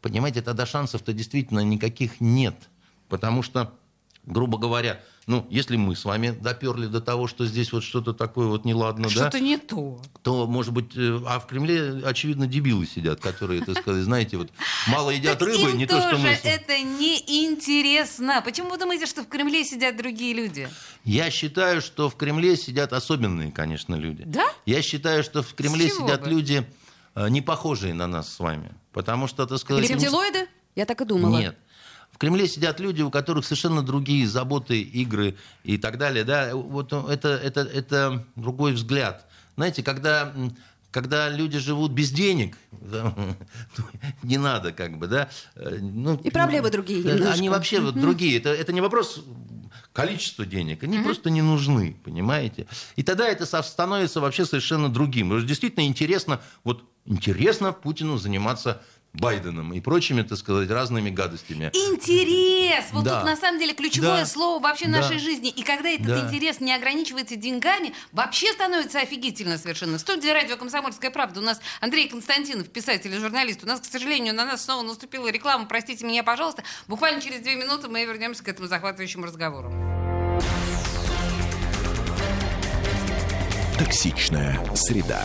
понимаете, 0.00 0.42
тогда 0.42 0.66
шансов-то 0.66 1.12
действительно 1.12 1.60
никаких 1.60 2.20
нет. 2.20 2.54
Потому 3.08 3.42
что, 3.42 3.74
грубо 4.24 4.58
говоря, 4.58 5.00
ну, 5.28 5.46
если 5.50 5.76
мы 5.76 5.94
с 5.94 6.06
вами 6.06 6.30
доперли 6.30 6.86
до 6.86 7.02
того, 7.02 7.26
что 7.28 7.44
здесь 7.44 7.70
вот 7.70 7.84
что-то 7.84 8.14
такое 8.14 8.46
вот 8.46 8.64
неладно, 8.64 9.04
да, 9.04 9.10
Что-то 9.10 9.40
не 9.40 9.58
то. 9.58 10.00
то, 10.22 10.46
может 10.46 10.72
быть, 10.72 10.96
э, 10.96 11.20
а 11.26 11.38
в 11.38 11.46
Кремле, 11.46 12.00
очевидно, 12.02 12.46
дебилы 12.46 12.86
сидят, 12.86 13.20
которые, 13.20 13.62
так 13.62 13.78
сказать, 13.78 14.04
знаете, 14.04 14.38
вот 14.38 14.50
мало 14.88 15.10
едят 15.10 15.38
Так 15.38 15.46
рыбы, 15.46 15.72
не 15.72 15.84
то, 15.84 16.00
что 16.00 16.16
мы. 16.16 16.30
это 16.30 16.80
неинтересно. 16.80 18.40
Почему 18.42 18.70
вы 18.70 18.78
думаете, 18.78 19.04
что 19.04 19.22
в 19.22 19.28
Кремле 19.28 19.64
сидят 19.64 19.98
другие 19.98 20.32
люди? 20.32 20.66
Я 21.04 21.30
считаю, 21.30 21.82
что 21.82 22.08
в 22.08 22.16
Кремле 22.16 22.56
сидят 22.56 22.94
особенные, 22.94 23.52
конечно, 23.52 23.96
люди. 23.96 24.24
Да? 24.26 24.46
Я 24.64 24.80
считаю, 24.80 25.22
что 25.22 25.42
в 25.42 25.52
Кремле 25.52 25.90
сидят 25.90 26.22
бы? 26.22 26.30
люди, 26.30 26.66
э, 27.14 27.28
не 27.28 27.42
похожие 27.42 27.92
на 27.92 28.06
нас 28.06 28.32
с 28.32 28.38
вами. 28.38 28.72
Потому 28.92 29.26
что, 29.26 29.44
так 29.46 29.58
сказать... 29.58 29.90
Рептилоиды? 29.90 30.48
Я 30.74 30.86
так 30.86 31.02
и 31.02 31.04
думала. 31.04 31.38
Нет. 31.38 31.58
В 32.18 32.20
Кремле 32.20 32.48
сидят 32.48 32.80
люди, 32.80 33.00
у 33.00 33.12
которых 33.12 33.44
совершенно 33.44 33.80
другие 33.80 34.26
заботы, 34.26 34.80
игры 34.80 35.36
и 35.62 35.78
так 35.78 35.98
далее. 35.98 36.24
Да? 36.24 36.50
Вот 36.52 36.92
это, 36.92 37.28
это, 37.28 37.60
это 37.60 38.26
другой 38.34 38.72
взгляд. 38.72 39.28
Знаете, 39.54 39.84
когда, 39.84 40.34
когда 40.90 41.28
люди 41.28 41.60
живут 41.60 41.92
без 41.92 42.10
денег, 42.10 42.58
не 44.24 44.36
надо 44.36 44.72
как 44.72 44.98
бы, 44.98 45.06
да. 45.06 45.28
э, 45.54 45.78
Ну, 45.80 46.16
И 46.16 46.30
проблемы 46.30 46.70
другие 46.70 47.02
э, 47.02 47.04
немножко. 47.04 47.34
Они 47.34 47.48
вообще 47.50 47.80
вот 47.80 47.94
другие. 47.94 48.38
Это, 48.38 48.48
это 48.48 48.72
не 48.72 48.80
вопрос 48.80 49.24
количества 49.92 50.44
денег. 50.44 50.82
Они 50.82 50.98
просто 50.98 51.30
не 51.30 51.42
нужны, 51.42 51.96
понимаете? 52.02 52.66
И 52.96 53.04
тогда 53.04 53.28
это 53.28 53.46
становится 53.62 54.20
вообще 54.20 54.44
совершенно 54.44 54.88
другим. 54.88 55.28
Потому 55.28 55.42
что 55.42 55.46
действительно 55.46 55.86
интересно, 55.86 56.40
вот 56.64 56.82
интересно 57.06 57.72
Путину 57.72 58.18
заниматься 58.18 58.82
Байденом 59.18 59.72
и 59.72 59.80
прочими, 59.80 60.22
так 60.22 60.38
сказать, 60.38 60.70
разными 60.70 61.10
гадостями. 61.10 61.70
Интерес! 61.74 62.86
Вот 62.92 63.04
Да. 63.04 63.16
тут 63.20 63.30
на 63.30 63.36
самом 63.36 63.58
деле 63.58 63.74
ключевое 63.74 64.20
Да. 64.20 64.26
слово 64.26 64.62
вообще 64.62 64.86
Да. 64.86 65.00
нашей 65.00 65.18
жизни. 65.18 65.50
И 65.50 65.62
когда 65.62 65.88
этот 65.90 66.06
Да. 66.06 66.20
интерес 66.20 66.60
не 66.60 66.72
ограничивается 66.74 67.36
деньгами, 67.36 67.92
вообще 68.12 68.52
становится 68.52 69.00
офигительно 69.00 69.58
совершенно. 69.58 69.98
В 69.98 70.00
студии 70.00 70.28
радио 70.28 70.56
«Комсомольская 70.56 71.10
правда» 71.10 71.40
у 71.40 71.42
нас 71.42 71.60
Андрей 71.80 72.08
Константинов, 72.08 72.68
писатель 72.68 73.12
и 73.14 73.18
журналист. 73.18 73.64
У 73.64 73.66
нас, 73.66 73.80
к 73.80 73.84
сожалению, 73.84 74.34
на 74.34 74.44
нас 74.44 74.64
снова 74.64 74.82
наступила 74.82 75.28
реклама. 75.28 75.66
Простите 75.66 76.06
меня, 76.06 76.22
пожалуйста. 76.22 76.62
Буквально 76.86 77.20
через 77.20 77.40
две 77.40 77.56
минуты 77.56 77.88
мы 77.88 78.04
вернемся 78.04 78.42
к 78.44 78.48
этому 78.48 78.68
захватывающему 78.68 79.26
разговору. 79.26 79.72
Токсичная 83.78 84.58
среда. 84.74 85.24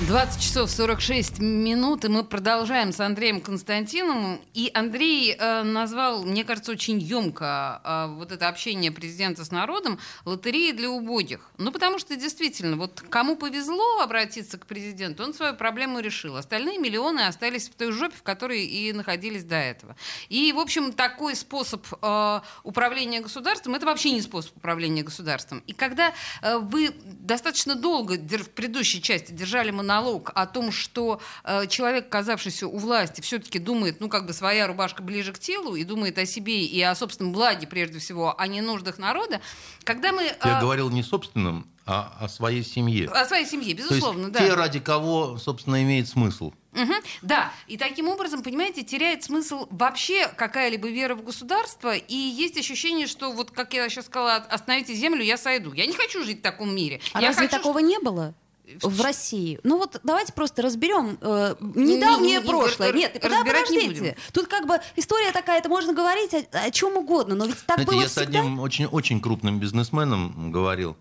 20 0.00 0.42
часов 0.42 0.70
46 0.70 1.38
минут, 1.38 2.04
и 2.04 2.08
мы 2.08 2.24
продолжаем 2.24 2.92
с 2.92 2.98
Андреем 2.98 3.40
Константиновым. 3.40 4.40
И 4.52 4.68
Андрей 4.74 5.36
э, 5.38 5.62
назвал, 5.62 6.24
мне 6.24 6.44
кажется, 6.44 6.72
очень 6.72 6.98
емко 6.98 7.80
э, 7.82 8.06
вот 8.16 8.32
это 8.32 8.48
общение 8.48 8.90
президента 8.90 9.44
с 9.44 9.52
народом 9.52 10.00
лотереей 10.24 10.72
для 10.72 10.90
убогих. 10.90 11.48
Ну, 11.58 11.70
потому 11.70 12.00
что 12.00 12.16
действительно, 12.16 12.76
вот 12.76 13.04
кому 13.08 13.36
повезло 13.36 14.00
обратиться 14.00 14.58
к 14.58 14.66
президенту, 14.66 15.22
он 15.22 15.32
свою 15.32 15.54
проблему 15.54 16.00
решил. 16.00 16.36
Остальные 16.36 16.78
миллионы 16.78 17.20
остались 17.20 17.68
в 17.68 17.74
той 17.74 17.92
жопе, 17.92 18.16
в 18.16 18.24
которой 18.24 18.64
и 18.64 18.92
находились 18.92 19.44
до 19.44 19.56
этого. 19.56 19.94
И, 20.28 20.52
в 20.52 20.58
общем, 20.58 20.92
такой 20.92 21.36
способ 21.36 21.86
э, 22.02 22.40
управления 22.64 23.20
государством, 23.20 23.76
это 23.76 23.86
вообще 23.86 24.10
не 24.10 24.22
способ 24.22 24.56
управления 24.56 25.04
государством. 25.04 25.62
И 25.68 25.72
когда 25.72 26.12
э, 26.42 26.58
вы 26.58 26.92
достаточно 27.04 27.76
долго 27.76 28.14
в 28.16 28.50
предыдущей 28.50 29.00
части 29.00 29.30
держали 29.30 29.70
монолог 29.84 30.32
о 30.34 30.46
том, 30.46 30.72
что 30.72 31.20
э, 31.44 31.66
человек, 31.66 32.06
оказавшийся 32.06 32.66
у 32.66 32.78
власти, 32.78 33.20
все-таки 33.20 33.58
думает, 33.58 34.00
ну, 34.00 34.08
как 34.08 34.26
бы 34.26 34.32
своя 34.32 34.66
рубашка 34.66 35.02
ближе 35.02 35.32
к 35.32 35.38
телу, 35.38 35.76
и 35.76 35.84
думает 35.84 36.18
о 36.18 36.26
себе 36.26 36.64
и 36.64 36.80
о 36.82 36.94
собственном 36.94 37.32
благе, 37.32 37.66
прежде 37.66 37.98
всего, 37.98 38.34
а 38.36 38.46
не 38.46 38.60
нуждах 38.60 38.98
народа, 38.98 39.40
когда 39.84 40.12
мы... 40.12 40.24
Я 40.24 40.58
э, 40.58 40.60
говорил 40.60 40.90
не 40.90 41.02
собственном, 41.02 41.66
а 41.86 42.16
о 42.18 42.28
своей 42.28 42.64
семье. 42.64 43.08
о 43.08 43.24
своей 43.26 43.46
семье, 43.46 43.74
То 43.74 43.82
есть 43.82 43.90
безусловно, 43.90 44.30
да. 44.30 44.40
те, 44.40 44.54
ради 44.54 44.80
кого, 44.80 45.38
собственно, 45.38 45.82
имеет 45.82 46.08
смысл. 46.08 46.52
Мгм, 46.72 46.94
да, 47.22 47.52
и 47.68 47.76
таким 47.76 48.08
образом, 48.08 48.42
понимаете, 48.42 48.82
теряет 48.82 49.22
смысл 49.22 49.68
вообще 49.70 50.26
какая-либо 50.26 50.88
вера 50.88 51.14
в 51.14 51.22
государство, 51.22 51.94
и 51.94 52.16
есть 52.16 52.58
ощущение, 52.58 53.06
что 53.06 53.30
вот, 53.32 53.52
как 53.52 53.74
я 53.74 53.88
сейчас 53.88 54.06
сказала, 54.06 54.36
остановите 54.36 54.94
землю, 54.94 55.22
я 55.22 55.36
сойду. 55.36 55.72
Я 55.72 55.86
не 55.86 55.92
хочу 55.92 56.24
жить 56.24 56.40
в 56.40 56.42
таком 56.42 56.74
мире. 56.74 57.00
А 57.12 57.20
я 57.20 57.28
разве 57.28 57.46
хочу, 57.46 57.58
такого 57.58 57.78
не 57.78 57.98
было? 58.00 58.34
В 58.82 59.00
России. 59.02 59.60
Ну 59.62 59.76
вот 59.78 60.00
давайте 60.04 60.32
просто 60.32 60.62
разберем 60.62 61.18
э, 61.20 61.54
недавнее 61.60 62.38
Не- 62.38 62.42
не- 62.44 62.48
прошлое. 62.48 62.88
р- 62.88 62.94
Нет, 62.96 63.14
разбирать 63.22 63.66
подождите. 63.66 63.86
не 63.88 63.94
будем. 64.00 64.14
Тут 64.32 64.46
как 64.48 64.66
бы 64.66 64.78
история 64.96 65.32
такая, 65.32 65.58
это 65.60 65.68
можно 65.68 65.92
говорить 65.92 66.32
о, 66.32 66.44
о 66.58 66.70
чем 66.70 66.96
угодно, 66.96 67.34
но 67.34 67.44
ведь 67.44 67.58
так 67.66 67.76
Знаете, 67.76 67.92
было 67.92 68.00
я 68.00 68.08
с 68.08 68.12
всегда. 68.12 68.40
одним 68.40 68.60
очень, 68.60 68.86
очень 68.86 69.20
крупным 69.20 69.60
бизнесменом 69.60 70.50
говорил, 70.50 70.96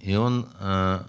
и 0.00 0.14
он 0.14 0.48
э, 0.60 1.00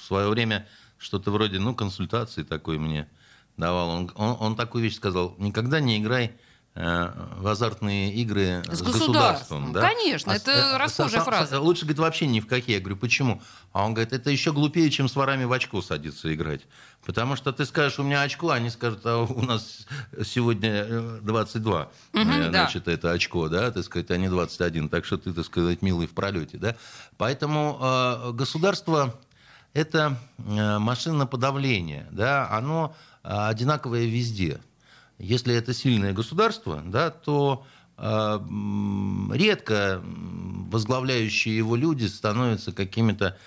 в 0.00 0.04
свое 0.06 0.28
время 0.28 0.66
что-то 0.98 1.30
вроде, 1.30 1.58
ну, 1.60 1.74
консультации 1.74 2.42
такой 2.42 2.78
мне 2.78 3.08
давал. 3.56 3.88
Он, 3.90 4.12
он, 4.16 4.36
он 4.40 4.56
такую 4.56 4.82
вещь 4.84 4.96
сказал, 4.96 5.34
никогда 5.38 5.78
не 5.80 5.98
играй 5.98 6.26
э, 6.26 6.32
в 6.76 7.46
азартные 7.48 8.12
игры 8.14 8.62
С 8.70 8.78
с, 8.78 8.82
государством. 8.82 8.92
государством. 9.12 9.72
да. 9.72 9.80
Конечно, 9.80 10.32
А 10.32 10.36
это 10.36 10.50
э, 10.50 10.76
расхожая 10.76 11.20
со- 11.20 11.24
со- 11.24 11.24
фраза. 11.24 11.60
Лучше, 11.60 11.82
говорит, 11.82 11.98
вообще 11.98 12.26
ни 12.26 12.40
в 12.40 12.46
какие. 12.46 12.74
Я 12.76 12.80
говорю, 12.80 12.96
почему? 12.98 13.40
А 13.72 13.84
он 13.86 13.94
говорит, 13.94 14.12
это 14.12 14.30
еще 14.30 14.52
глупее, 14.52 14.90
чем 14.90 15.08
с 15.08 15.16
ворами 15.16 15.44
в 15.44 15.52
очко 15.52 15.80
садиться 15.80 16.32
играть. 16.34 16.62
Потому 17.06 17.34
что 17.36 17.52
ты 17.52 17.64
скажешь, 17.64 17.98
у 17.98 18.02
меня 18.02 18.20
очко, 18.22 18.50
а 18.50 18.56
они 18.56 18.68
скажут, 18.68 19.00
а 19.06 19.22
у 19.22 19.40
нас 19.42 19.86
сегодня 20.24 20.70
э, 20.86 21.18
22. 21.22 21.88
Мгм, 22.12 22.30
Э, 22.30 22.42
да. 22.44 22.50
Значит, 22.64 22.88
это 22.88 23.10
очко, 23.12 23.48
да, 23.48 23.70
так 23.70 23.82
сказать, 23.84 24.10
а 24.10 24.16
не 24.18 24.28
21. 24.28 24.88
Так 24.90 25.04
что 25.06 25.16
ты, 25.16 25.32
так 25.32 25.46
сказать, 25.46 25.80
милый 25.80 26.06
в 26.06 26.12
пролете, 26.12 26.58
да. 26.58 26.76
Поэтому 27.16 27.78
э, 27.80 28.32
государство– 28.32 29.18
это 29.72 30.18
э, 30.38 30.78
машина 30.78 31.26
подавления, 31.26 32.06
да, 32.10 32.50
оно 32.50 32.94
э, 33.24 33.28
одинаковое 33.30 34.04
везде. 34.04 34.60
Если 35.18 35.54
это 35.54 35.72
сильное 35.72 36.12
государство, 36.12 36.82
да, 36.84 37.10
то 37.10 37.66
э, 37.96 38.40
редко 39.32 40.02
возглавляющие 40.04 41.56
его 41.56 41.76
люди 41.76 42.06
становятся 42.06 42.72
какими-то 42.72 43.38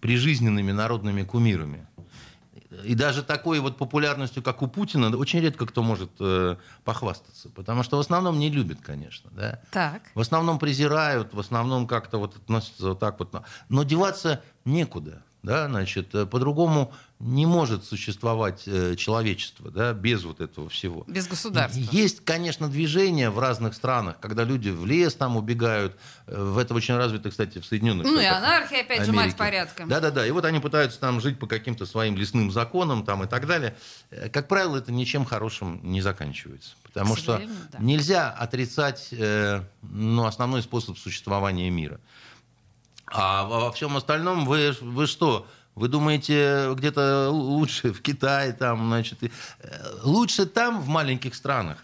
прижизненными 0.00 0.72
народными 0.72 1.22
кумирами. 1.22 1.86
И 2.84 2.94
даже 2.94 3.22
такой 3.22 3.60
вот 3.60 3.76
популярностью, 3.76 4.42
как 4.42 4.62
у 4.62 4.66
Путина, 4.66 5.14
очень 5.16 5.40
редко 5.40 5.66
кто 5.66 5.82
может 5.82 6.10
э, 6.20 6.56
похвастаться. 6.84 7.50
Потому 7.50 7.82
что 7.82 7.98
в 7.98 8.00
основном 8.00 8.38
не 8.38 8.50
любят, 8.50 8.80
конечно. 8.80 9.30
Да? 9.32 9.60
Так. 9.70 10.02
В 10.14 10.20
основном 10.20 10.58
презирают, 10.58 11.34
в 11.34 11.38
основном 11.38 11.86
как-то 11.86 12.18
вот 12.18 12.36
относятся 12.36 12.90
вот 12.90 12.98
так 12.98 13.18
вот. 13.18 13.34
Но 13.68 13.82
деваться 13.82 14.42
некуда. 14.64 15.22
Да, 15.42 15.66
значит, 15.68 16.14
э, 16.14 16.24
по-другому 16.24 16.92
не 17.22 17.46
может 17.46 17.84
существовать 17.84 18.64
э, 18.66 18.96
человечество 18.96 19.70
да, 19.70 19.92
без 19.92 20.24
вот 20.24 20.40
этого 20.40 20.68
всего. 20.68 21.04
Без 21.06 21.28
государства. 21.28 21.80
Есть, 21.92 22.24
конечно, 22.24 22.68
движения 22.68 23.30
в 23.30 23.38
разных 23.38 23.74
странах, 23.74 24.16
когда 24.20 24.42
люди 24.42 24.70
в 24.70 24.84
лес 24.84 25.14
там 25.14 25.36
убегают. 25.36 25.96
Э, 26.26 26.42
В 26.42 26.58
это 26.58 26.74
очень 26.74 26.96
развито, 26.96 27.30
кстати, 27.30 27.58
в 27.60 27.64
Соединенных 27.64 28.06
Ну 28.06 28.18
и 28.18 28.24
Штатах 28.24 28.42
анархия, 28.42 28.80
опять 28.80 29.04
же, 29.06 29.12
мать 29.12 29.22
Америки. 29.26 29.38
порядка. 29.38 29.86
Да-да-да. 29.86 30.26
И 30.26 30.32
вот 30.32 30.44
они 30.44 30.58
пытаются 30.58 30.98
там 30.98 31.20
жить 31.20 31.38
по 31.38 31.46
каким-то 31.46 31.86
своим 31.86 32.16
лесным 32.16 32.50
законам 32.50 33.04
там, 33.04 33.22
и 33.22 33.28
так 33.28 33.46
далее. 33.46 33.76
Э, 34.10 34.28
Как 34.28 34.48
правило, 34.48 34.76
это 34.76 34.90
ничем 34.90 35.24
хорошим 35.24 35.80
не 35.84 36.00
заканчивается. 36.00 36.74
Потому 36.82 37.14
что 37.16 37.40
да. 37.72 37.78
нельзя 37.78 38.30
отрицать 38.30 39.08
э, 39.12 39.62
ну, 39.82 40.24
основной 40.26 40.62
способ 40.62 40.98
существования 40.98 41.70
мира. 41.70 42.00
А 43.06 43.44
во 43.44 43.70
всем 43.72 43.96
остальном 43.96 44.44
вы, 44.46 44.74
вы 44.80 45.06
что? 45.06 45.46
Вы 45.74 45.88
думаете, 45.88 46.72
где-то 46.74 47.30
лучше 47.30 47.92
в 47.92 48.02
Китае, 48.02 48.52
там, 48.52 48.86
значит, 48.88 49.22
и- 49.22 49.30
э, 49.60 49.70
лучше 50.04 50.44
там, 50.46 50.80
в 50.82 50.88
маленьких 50.88 51.34
странах, 51.34 51.78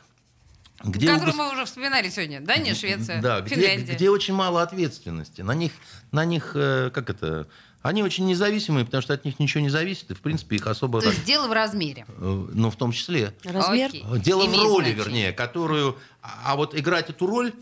где 0.85 1.11
у 1.11 1.15
Которую 1.15 1.35
гос- 1.35 1.39
мы 1.39 1.53
уже 1.53 1.65
вспоминали 1.65 2.11
сегодня. 2.11 2.41
Дания, 2.41 2.75
Швеция, 2.75 3.23
да, 3.23 3.41
где, 3.41 3.55
Финляндия. 3.55 3.95
где 3.95 4.11
очень 4.11 4.35
мало 4.35 4.63
ответственности. 4.63 5.41
На 5.41 5.55
них, 5.55 5.73
на 6.13 6.27
них, 6.27 6.53
э, 6.55 6.91
как 6.93 7.09
это, 7.09 7.47
они 7.81 8.03
очень 8.03 8.27
независимые, 8.27 8.85
потому 8.85 9.01
что 9.03 9.15
от 9.15 9.25
них 9.25 9.39
ничего 9.39 9.63
не 9.63 9.71
зависит, 9.71 10.11
и, 10.11 10.15
в 10.15 10.21
принципе, 10.21 10.57
их 10.57 10.67
особо... 10.67 11.01
То 11.01 11.09
есть 11.09 11.25
дело 11.25 11.49
в 11.49 11.53
размере. 11.53 12.05
э, 12.09 12.47
Ну, 12.53 12.71
в 12.71 12.77
том 12.77 12.93
числе. 12.93 13.33
Размер. 13.43 13.89
Окей. 13.89 14.05
Дело 14.19 14.45
Имеет 14.45 14.61
в 14.61 14.65
роли, 14.67 14.85
значение. 14.85 15.05
вернее, 15.05 15.33
которую... 15.33 15.97
А 16.23 16.53
а 16.53 16.57
вот 16.57 16.75
играть 16.77 17.09
эту 17.09 17.27
роль 17.27 17.55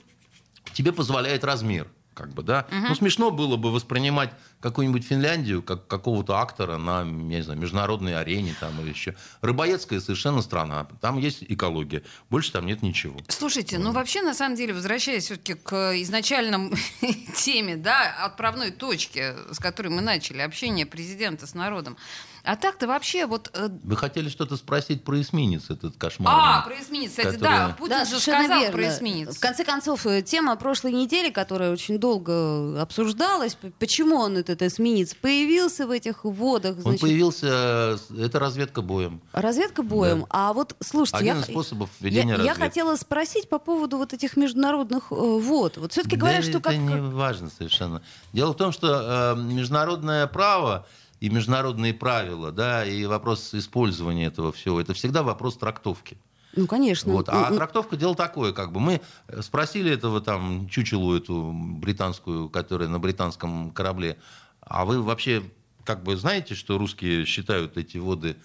тебе 0.72 0.91
позволяет 0.93 1.45
размер. 1.45 1.87
Как 2.17 2.33
бы, 2.33 2.43
да? 2.43 2.67
Ну, 2.71 2.95
смешно 2.95 3.31
было 3.31 3.57
бы 3.57 3.71
воспринимать 3.71 4.31
какую-нибудь 4.61 5.05
Финляндию, 5.05 5.62
как 5.62 5.87
какого-то 5.87 6.39
актора 6.39 6.79
на, 6.79 7.01
я 7.01 7.05
не 7.05 7.43
знаю, 7.43 7.61
международной 7.61 8.19
арене 8.19 8.57
там 8.59 8.81
или 8.81 8.89
еще. 8.89 9.14
Рыбоедская 9.43 10.01
совершенно 10.01 10.41
страна. 10.41 10.89
Там 11.03 11.19
есть 11.19 11.45
экология. 11.47 12.03
Больше 12.31 12.53
там 12.53 12.64
нет 12.64 12.83
ничего. 12.83 13.21
Слушайте, 13.29 13.79
ну 13.79 13.93
вообще, 13.93 14.23
на 14.23 14.33
самом 14.33 14.57
деле, 14.57 14.73
возвращаясь 14.73 15.25
все-таки 15.25 15.55
к 15.55 15.93
изначальном 16.01 16.73
теме, 17.37 17.77
да, 17.77 18.25
отправной 18.25 18.71
точке, 18.71 19.35
с 19.53 19.59
которой 19.59 19.89
мы 19.89 20.01
начали, 20.01 20.41
общение 20.41 20.87
президента 20.87 21.47
с 21.47 21.53
народом, 21.53 21.99
а 22.47 22.57
так-то 22.57 22.86
вообще 22.86 23.26
вот... 23.26 23.51
э, 23.55 23.68
Вы 23.82 23.97
хотели 23.97 24.28
что-то 24.28 24.57
спросить 24.57 25.05
про 25.05 25.20
эсминец 25.20 25.68
этот 25.70 25.97
кошмар? 25.97 26.32
А, 26.34 26.62
про 26.62 26.74
эсминец, 26.80 27.11
кстати, 27.11 27.36
да, 27.36 27.68
Который- 27.68 27.74
Путин 27.74 27.99
Да, 27.99 28.05
же 28.05 28.20
сказал 28.20 28.61
верно. 28.61 28.72
про 28.72 28.88
эсминец. 28.88 29.36
В 29.36 29.40
конце 29.40 29.64
концов, 29.64 30.07
э, 30.07 30.22
тема 30.22 30.57
прошлой 30.57 30.92
недели, 30.92 31.30
которая 31.30 31.72
очень 31.72 31.99
долго 31.99 32.80
обсуждалась, 32.80 33.57
почему 33.78 34.16
он, 34.16 34.36
этот 34.36 34.62
эсминец, 34.62 35.14
появился 35.14 35.86
в 35.86 35.90
этих 35.90 36.24
водах, 36.24 36.76
Он 36.76 36.82
значит, 36.82 37.01
появился, 37.01 37.99
э, 38.11 38.22
это 38.24 38.38
разведка 38.38 38.82
боем. 38.82 39.20
разведка 39.32 39.82
боем. 39.82 40.20
Да. 40.20 40.26
А 40.30 40.53
вот, 40.53 40.76
слушайте, 40.80 41.18
Один 41.18 41.36
я, 41.36 41.40
из 41.42 41.47
способов 41.47 41.90
я, 42.01 42.07
ведения 42.07 42.32
я 42.32 42.36
разведки. 42.38 42.61
хотела 42.61 42.97
спросить 42.97 43.49
по 43.49 43.59
поводу 43.59 43.97
вот 43.99 44.12
этих 44.12 44.36
международных 44.36 45.11
э, 45.11 45.14
вод. 45.14 45.76
Вот 45.78 45.92
все-таки 45.92 46.16
Да 46.16 46.20
говорят, 46.20 46.42
что 46.44 46.59
это 46.59 46.61
как... 46.61 46.76
не 46.76 47.01
важно 47.01 47.51
совершенно. 47.51 48.03
Дело 48.32 48.53
в 48.53 48.57
том, 48.57 48.72
что 48.72 49.34
э, 49.36 49.40
международное 49.40 50.26
право 50.26 50.86
и 51.21 51.29
международные 51.29 51.95
правила, 51.95 52.53
да, 52.53 52.85
и 52.85 53.05
вопрос 53.07 53.55
использования 53.55 54.27
этого 54.27 54.53
всего, 54.53 54.81
это 54.81 54.95
всегда 54.95 55.23
вопрос 55.23 55.57
трактовки. 55.57 56.19
Ну, 56.55 56.67
конечно. 56.67 57.12
Вот. 57.12 57.29
А 57.29 57.49
М, 57.49 57.57
трактовка 57.57 57.97
дело 57.97 58.14
такое, 58.14 58.53
как 58.53 58.73
бы 58.73 58.81
мы 58.81 59.01
э, 59.29 59.43
спросили 59.43 59.93
этого 59.93 60.21
там 60.21 60.69
чучелу 60.69 61.14
эту 61.14 61.53
британскую, 61.55 62.49
которая 62.49 62.89
на 62.89 62.99
британском 62.99 63.71
корабле, 63.71 64.19
а 64.61 64.85
вы 64.85 65.03
вообще 65.03 65.43
как 65.85 66.03
бы 66.03 66.17
знаете, 66.17 66.55
что 66.55 66.79
русские 66.79 67.25
считают 67.27 67.77
эти 67.77 67.99
воды 67.99 68.37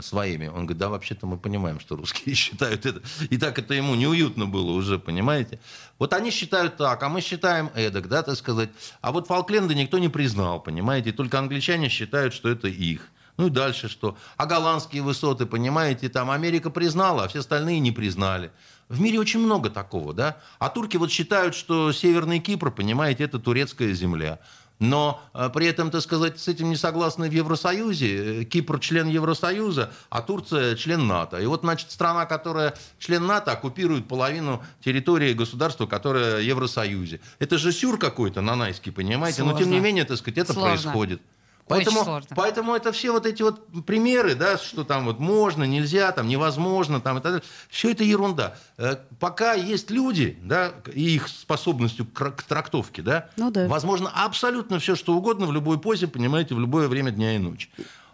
своими? 0.00 0.48
Он 0.48 0.66
говорит, 0.66 0.78
да, 0.78 0.88
вообще-то 0.88 1.26
мы 1.26 1.38
понимаем, 1.38 1.80
что 1.80 1.96
русские 1.96 2.34
считают 2.36 2.86
это. 2.86 3.02
И 3.30 3.38
так 3.38 3.58
это 3.58 3.74
ему 3.74 3.94
неуютно 3.94 4.46
было 4.46 4.72
уже, 4.72 4.98
понимаете? 4.98 5.60
Вот 5.98 6.12
они 6.12 6.30
считают 6.30 6.76
так, 6.76 7.02
а 7.02 7.08
мы 7.08 7.20
считаем 7.20 7.70
эдак, 7.74 8.08
да, 8.08 8.22
так 8.22 8.36
сказать. 8.36 8.70
А 9.00 9.12
вот 9.12 9.26
Фолкленды 9.26 9.74
никто 9.74 9.98
не 9.98 10.08
признал, 10.08 10.60
понимаете? 10.60 11.12
Только 11.12 11.38
англичане 11.38 11.88
считают, 11.88 12.34
что 12.34 12.48
это 12.48 12.68
их. 12.68 13.08
Ну 13.38 13.46
и 13.46 13.50
дальше 13.50 13.88
что? 13.88 14.16
А 14.36 14.46
голландские 14.46 15.02
высоты, 15.02 15.46
понимаете, 15.46 16.08
там 16.08 16.30
Америка 16.30 16.70
признала, 16.70 17.24
а 17.24 17.28
все 17.28 17.38
остальные 17.38 17.78
не 17.78 17.92
признали. 17.92 18.50
В 18.88 19.00
мире 19.00 19.20
очень 19.20 19.40
много 19.40 19.70
такого, 19.70 20.12
да? 20.12 20.38
А 20.58 20.68
турки 20.70 20.96
вот 20.96 21.12
считают, 21.12 21.54
что 21.54 21.92
Северный 21.92 22.40
Кипр, 22.40 22.72
понимаете, 22.72 23.24
это 23.24 23.38
турецкая 23.38 23.92
земля. 23.92 24.40
Но 24.78 25.20
э, 25.34 25.50
при 25.52 25.66
этом, 25.66 25.90
так 25.90 26.02
сказать, 26.02 26.38
с 26.38 26.46
этим 26.46 26.70
не 26.70 26.76
согласны 26.76 27.28
в 27.28 27.32
Евросоюзе. 27.32 28.42
Э, 28.42 28.44
Кипр 28.44 28.78
член 28.78 29.08
Евросоюза, 29.08 29.92
а 30.08 30.22
Турция 30.22 30.76
член 30.76 31.06
НАТО. 31.06 31.40
И 31.40 31.46
вот, 31.46 31.60
значит, 31.62 31.90
страна, 31.90 32.26
которая 32.26 32.74
член 32.98 33.26
НАТО, 33.26 33.52
оккупирует 33.52 34.06
половину 34.06 34.62
территории 34.84 35.32
государства, 35.32 35.86
которое 35.86 36.36
в 36.36 36.42
Евросоюзе. 36.42 37.20
Это 37.40 37.58
же 37.58 37.72
сюр 37.72 37.98
какой-то 37.98 38.40
нанайский, 38.40 38.92
понимаете? 38.92 39.42
Но 39.42 39.50
тем 39.50 39.58
Сложно. 39.58 39.74
не 39.74 39.80
менее, 39.80 40.04
так 40.04 40.16
сказать, 40.18 40.38
это 40.38 40.52
Сложно. 40.52 40.70
происходит. 40.70 41.22
Очень 41.68 41.84
Поэтому, 41.84 42.04
сложно. 42.04 42.36
поэтому 42.36 42.74
это 42.74 42.92
все 42.92 43.12
вот 43.12 43.26
эти 43.26 43.42
вот 43.42 43.66
примеры, 43.84 44.34
да, 44.34 44.56
что 44.58 44.84
там 44.84 45.04
вот 45.04 45.18
можно, 45.18 45.64
нельзя, 45.64 46.10
там 46.12 46.26
невозможно, 46.26 47.00
там 47.00 47.18
и 47.18 47.20
так 47.20 47.32
далее, 47.32 47.46
все 47.68 47.90
это 47.90 48.04
ерунда. 48.04 48.56
Э, 48.78 48.96
Пока 49.20 49.52
есть 49.54 49.90
люди, 49.90 50.38
да, 50.42 50.72
и 50.94 51.14
их 51.16 51.28
способностью 51.28 52.06
к 52.06 52.30
к 52.30 52.42
трактовке, 52.44 53.02
да, 53.02 53.28
Ну 53.36 53.50
да. 53.50 53.68
возможно 53.68 54.10
абсолютно 54.14 54.78
все, 54.78 54.96
что 54.96 55.14
угодно 55.14 55.46
в 55.46 55.52
любой 55.52 55.78
позе, 55.78 56.06
понимаете, 56.08 56.54
в 56.54 56.60
любое 56.60 56.88
время 56.88 57.10
дня 57.10 57.34
и 57.34 57.38
ночи. 57.38 57.68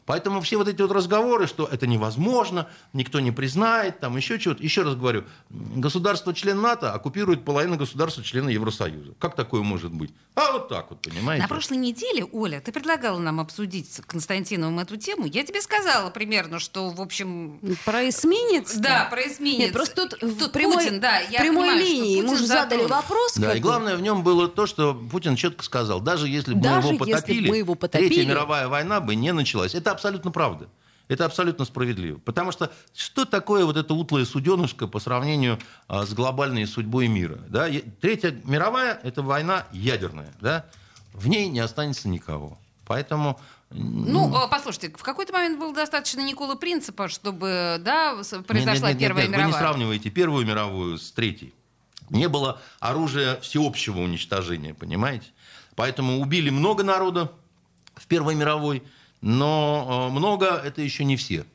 Поэтому 0.07 0.41
все 0.41 0.57
вот 0.57 0.69
эти 0.69 0.83
вот 0.83 0.91
разговоры, 0.93 1.47
что 1.47 1.67
это 1.71 1.87
невозможно, 1.87 2.69
никто 2.93 3.21
не 3.21 3.31
признает, 3.31 4.01
там 4.01 4.17
еще 4.17 4.39
чего-то. 4.39 4.63
Еще 4.63 4.83
раз 4.83 4.95
говорю, 4.95 5.25
государство-член 5.51 6.61
НАТО 6.61 6.93
оккупирует 6.93 7.45
половину 7.45 7.77
государства-члена 7.77 8.51
Евросоюза. 8.51 9.15
Как 9.19 9.35
такое 9.35 9.63
может 9.63 9.93
быть? 9.93 10.13
А 10.35 10.53
вот 10.53 10.69
так 10.69 10.91
вот, 10.91 11.01
понимаете? 11.01 11.43
На 11.43 11.49
прошлой 11.49 11.79
неделе, 11.79 12.25
Оля, 12.33 12.61
ты 12.61 12.73
предлагала 12.73 13.19
нам 13.19 13.41
обсудить 13.41 13.93
с 13.93 14.01
Константиновым 14.01 14.79
эту 14.81 14.97
тему. 14.97 15.27
Я 15.27 15.45
тебе 15.45 15.63
сказала 15.63 16.11
примерно, 16.11 16.59
что, 16.59 16.91
в 16.91 17.01
общем, 17.01 17.61
Про 17.85 18.09
эсминец? 18.09 18.75
да, 18.77 19.07
про 19.11 19.23
эсминец. 19.23 19.59
Нет, 19.59 19.73
просто 19.73 20.09
тут, 20.09 20.23
в 20.23 20.39
Тут 20.39 20.53
прямой, 20.53 20.85
Путин, 20.85 21.01
да, 21.01 21.21
я 21.21 21.41
прямой 21.41 21.69
понимаю, 21.69 21.81
что 21.81 21.95
линии 21.95 22.19
ему 22.19 22.37
же 22.37 22.47
задали 22.47 22.85
вопрос. 22.85 23.35
Да, 23.37 23.55
и 23.55 23.61
главное 23.61 23.97
в 23.97 24.03
нем 24.03 24.23
было 24.23 24.49
то, 24.49 24.67
что 24.67 24.95
Путин 24.95 25.37
четко 25.37 25.65
сказал, 25.65 26.01
даже 26.01 26.29
если 26.29 26.55
бы 26.55 26.61
Даже 26.61 26.89
мы 26.89 26.95
его 26.95 27.05
если 27.05 27.21
потопили, 27.21 27.45
бы 27.45 27.49
мы 27.49 27.57
его 27.59 27.75
потопили. 27.75 28.09
Третья 28.09 28.29
мировая 28.29 28.69
война 28.69 29.01
бы 29.01 29.15
не 29.15 29.33
началась. 29.33 29.75
Это 29.75 29.93
абсолютно 29.95 30.30
правда. 30.30 30.68
Это 31.09 31.26
абсолютно 31.26 31.64
справедливо. 31.64 32.18
Потому 32.18 32.51
что 32.51 32.72
что 32.95 33.24
такое 33.24 33.64
вот 33.66 33.76
это 33.76 33.92
утлое 33.92 34.24
суденышко 34.24 34.86
по 34.86 34.99
сравнению 35.01 35.59
а, 35.86 36.07
с 36.07 36.14
глобальной 36.14 36.66
судьбой 36.66 37.09
мира? 37.09 37.38
Да? 37.49 37.68
Третья 38.01 38.34
мировая– 38.45 38.99
это 39.03 39.22
война 39.22 39.66
ядерная. 39.72 40.32
Да? 40.40 40.64
В 41.12 41.28
ней 41.28 41.49
не 41.49 41.61
останется 41.61 42.09
никого. 42.09 42.59
Поэтому 42.86 43.38
Ну, 43.70 44.34
э, 44.34 44.49
послушайте, 44.51 44.90
в 44.97 45.03
какой-то 45.03 45.32
момент 45.32 45.59
было 45.59 45.74
достаточно 45.74 46.20
Николы 46.20 46.57
Принципа, 46.57 47.09
чтобы, 47.09 47.76
да, 47.80 48.14
произошла 48.47 48.88
Нет, 48.88 49.01
нет, 49.01 49.01
нет, 49.01 49.01
Первая 49.01 49.24
нет, 49.24 49.30
Вы 49.30 49.36
мировая. 49.36 49.47
не 49.47 49.53
сравниваете 49.53 50.11
Первую 50.11 50.47
мировую 50.47 50.99
с 50.99 51.11
Третьей. 51.12 51.55
Не 52.11 52.28
было 52.28 52.61
оружия 52.80 53.40
всеобщего 53.40 54.01
уничтожения, 54.01 54.74
понимаете? 54.74 55.26
Поэтому 55.74 56.20
убили 56.20 56.51
много 56.51 56.84
народа 56.84 57.32
в 57.95 58.07
Первой 58.07 58.34
мировой, 58.34 58.82
но 59.25 60.09
э, 60.11 60.12
много 60.12 60.47
это 60.47 60.83
еще 60.83 61.05
не 61.05 61.16
все. 61.16 61.47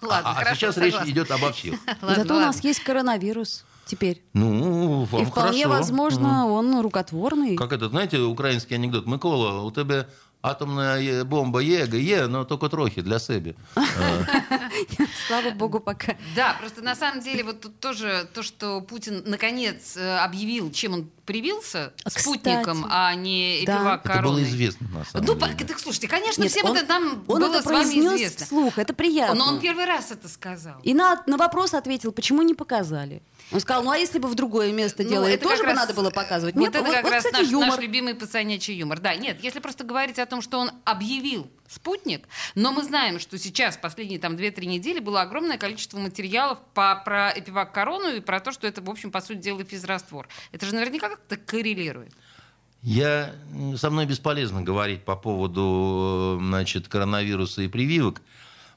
Ладно, 0.00 0.30
а, 0.30 0.32
а 0.32 0.34
хорошо, 0.34 0.54
сейчас 0.56 0.74
согласна. 0.76 1.04
речь 1.04 1.12
идет 1.12 1.30
обо 1.30 1.52
всех. 1.52 1.74
Ладно, 2.02 2.22
Зато 2.22 2.36
у 2.36 2.40
нас 2.40 2.64
есть 2.64 2.80
коронавирус 2.80 3.64
теперь. 3.84 4.22
Ну, 4.32 5.04
вам 5.04 5.22
И 5.22 5.24
вполне 5.26 5.64
хорошо. 5.64 5.68
возможно, 5.68 6.46
он 6.46 6.80
рукотворный. 6.80 7.56
Как 7.56 7.72
этот, 7.72 7.90
знаете, 7.90 8.18
украинский 8.20 8.76
анекдот. 8.76 9.06
Микола, 9.06 9.62
у 9.62 9.70
тебя 9.70 10.06
атомная 10.50 11.00
е- 11.02 11.24
бомба 11.24 11.62
є, 11.62 11.88
є, 11.92 12.26
но 12.28 12.44
только 12.44 12.68
трохи 12.68 13.02
для 13.02 13.18
себе. 13.18 13.54
Слава 15.28 15.50
богу, 15.50 15.80
пока. 15.80 16.14
Да, 16.34 16.56
просто 16.60 16.82
на 16.82 16.94
самом 16.94 17.20
деле 17.20 17.42
вот 17.42 17.60
тут 17.60 17.80
тоже 17.80 18.26
то, 18.32 18.42
что 18.42 18.82
Путин 18.82 19.22
наконец 19.26 19.96
э, 19.96 20.24
объявил, 20.24 20.70
чем 20.72 20.94
он 20.94 21.06
привился, 21.24 21.90
Кстати. 22.04 22.22
спутником, 22.22 22.86
а 22.88 23.14
не 23.14 23.62
Да. 23.66 23.72
эпивак 23.76 24.00
Это 24.04 24.08
было 24.08 24.16
короной. 24.16 24.42
известно, 24.42 24.86
на 24.94 25.04
самом 25.04 25.26
Ну, 25.26 25.34
деле. 25.34 25.64
так 25.66 25.78
слушайте, 25.80 26.08
конечно, 26.08 26.42
Нет, 26.42 26.52
всем 26.52 26.66
он- 26.66 26.76
это 26.76 26.88
нам 26.88 27.24
Он 27.26 27.40
было 27.40 27.54
это 27.54 27.62
с 27.62 27.66
вами 27.66 27.98
известно. 27.98 28.46
вслух, 28.46 28.78
это 28.78 28.92
приятно. 28.94 29.34
Но 29.34 29.46
он 29.48 29.60
первый 29.60 29.84
раз 29.86 30.12
это 30.12 30.28
сказал. 30.28 30.74
И 30.84 30.94
на, 30.94 31.22
на 31.26 31.36
вопрос 31.36 31.74
ответил, 31.74 32.12
почему 32.12 32.42
не 32.42 32.54
показали. 32.54 33.20
Он 33.52 33.60
сказал, 33.60 33.84
ну 33.84 33.90
а 33.90 33.96
если 33.96 34.18
бы 34.18 34.28
в 34.28 34.34
другое 34.34 34.72
место 34.72 35.04
Ну, 35.04 35.08
делали, 35.10 35.34
это 35.34 35.44
тоже 35.44 35.58
как 35.58 35.66
бы 35.66 35.70
раз- 35.72 35.76
надо 35.80 35.94
было 35.94 36.10
показывать? 36.10 36.54
Вот 36.56 36.60
Нет, 36.60 36.74
это 36.74 36.84
как 36.90 37.08
раз 37.08 37.24
кстати, 37.24 37.42
наш, 37.42 37.50
юмор. 37.50 37.68
наш 37.68 37.78
любимый 37.78 38.14
пацанячий 38.14 38.74
юмор. 38.74 38.98
Да, 38.98 39.14
нет, 39.14 39.38
если 39.40 39.60
просто 39.60 39.84
говорить 39.84 40.18
о 40.18 40.26
том, 40.26 40.42
что 40.42 40.58
он 40.58 40.72
объявил 40.84 41.48
спутник, 41.68 42.26
но 42.56 42.72
мы 42.72 42.82
знаем, 42.82 43.20
что 43.20 43.38
сейчас, 43.38 43.76
последние 43.76 44.18
там 44.18 44.34
2-3 44.34 44.66
недели, 44.66 44.98
было 44.98 45.22
огромное 45.22 45.58
количество 45.58 45.98
материалов 45.98 46.58
по, 46.74 47.00
про 47.04 47.30
эпивак 47.36 47.72
корону 47.72 48.16
и 48.16 48.20
про 48.20 48.40
то, 48.40 48.50
что 48.50 48.66
это, 48.66 48.82
в 48.82 48.90
общем, 48.90 49.10
по 49.12 49.20
сути 49.20 49.38
дела, 49.38 49.64
физраствор. 49.64 50.28
Это 50.50 50.66
же 50.66 50.74
наверняка 50.74 51.08
как-то 51.08 51.36
коррелирует. 51.36 52.12
Я, 52.82 53.32
со 53.76 53.90
мной 53.90 54.06
бесполезно 54.06 54.62
говорить 54.62 55.04
по 55.04 55.16
поводу 55.16 56.38
э, 56.40 56.44
значит, 56.44 56.88
коронавируса 56.88 57.62
и 57.62 57.68
прививок 57.68 58.22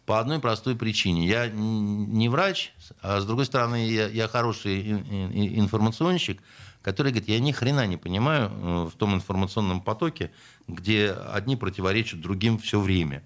по 0.10 0.20
одной 0.20 0.40
простой 0.40 0.76
причине. 0.76 1.28
Я 1.28 1.48
не 1.54 2.30
врач, 2.30 2.74
а 3.04 3.22
с 3.22 3.26
другой 3.26 3.46
стороны, 3.46 3.88
я, 3.88 4.08
я 4.08 4.28
хороший 4.28 4.82
ин- 4.82 5.06
ин- 5.08 5.60
информационщик, 5.60 6.42
который 6.82 7.12
говорит, 7.12 7.30
я 7.30 7.40
ни 7.40 7.52
хрена 7.52 7.86
не 7.86 7.96
понимаю 7.96 8.50
э, 8.52 8.90
в 8.92 8.98
том 8.98 9.14
информационном 9.14 9.82
потоке, 9.82 10.32
где 10.68 11.12
одни 11.12 11.56
противоречат 11.56 12.22
другим 12.22 12.58
все 12.58 12.80
время. 12.80 13.22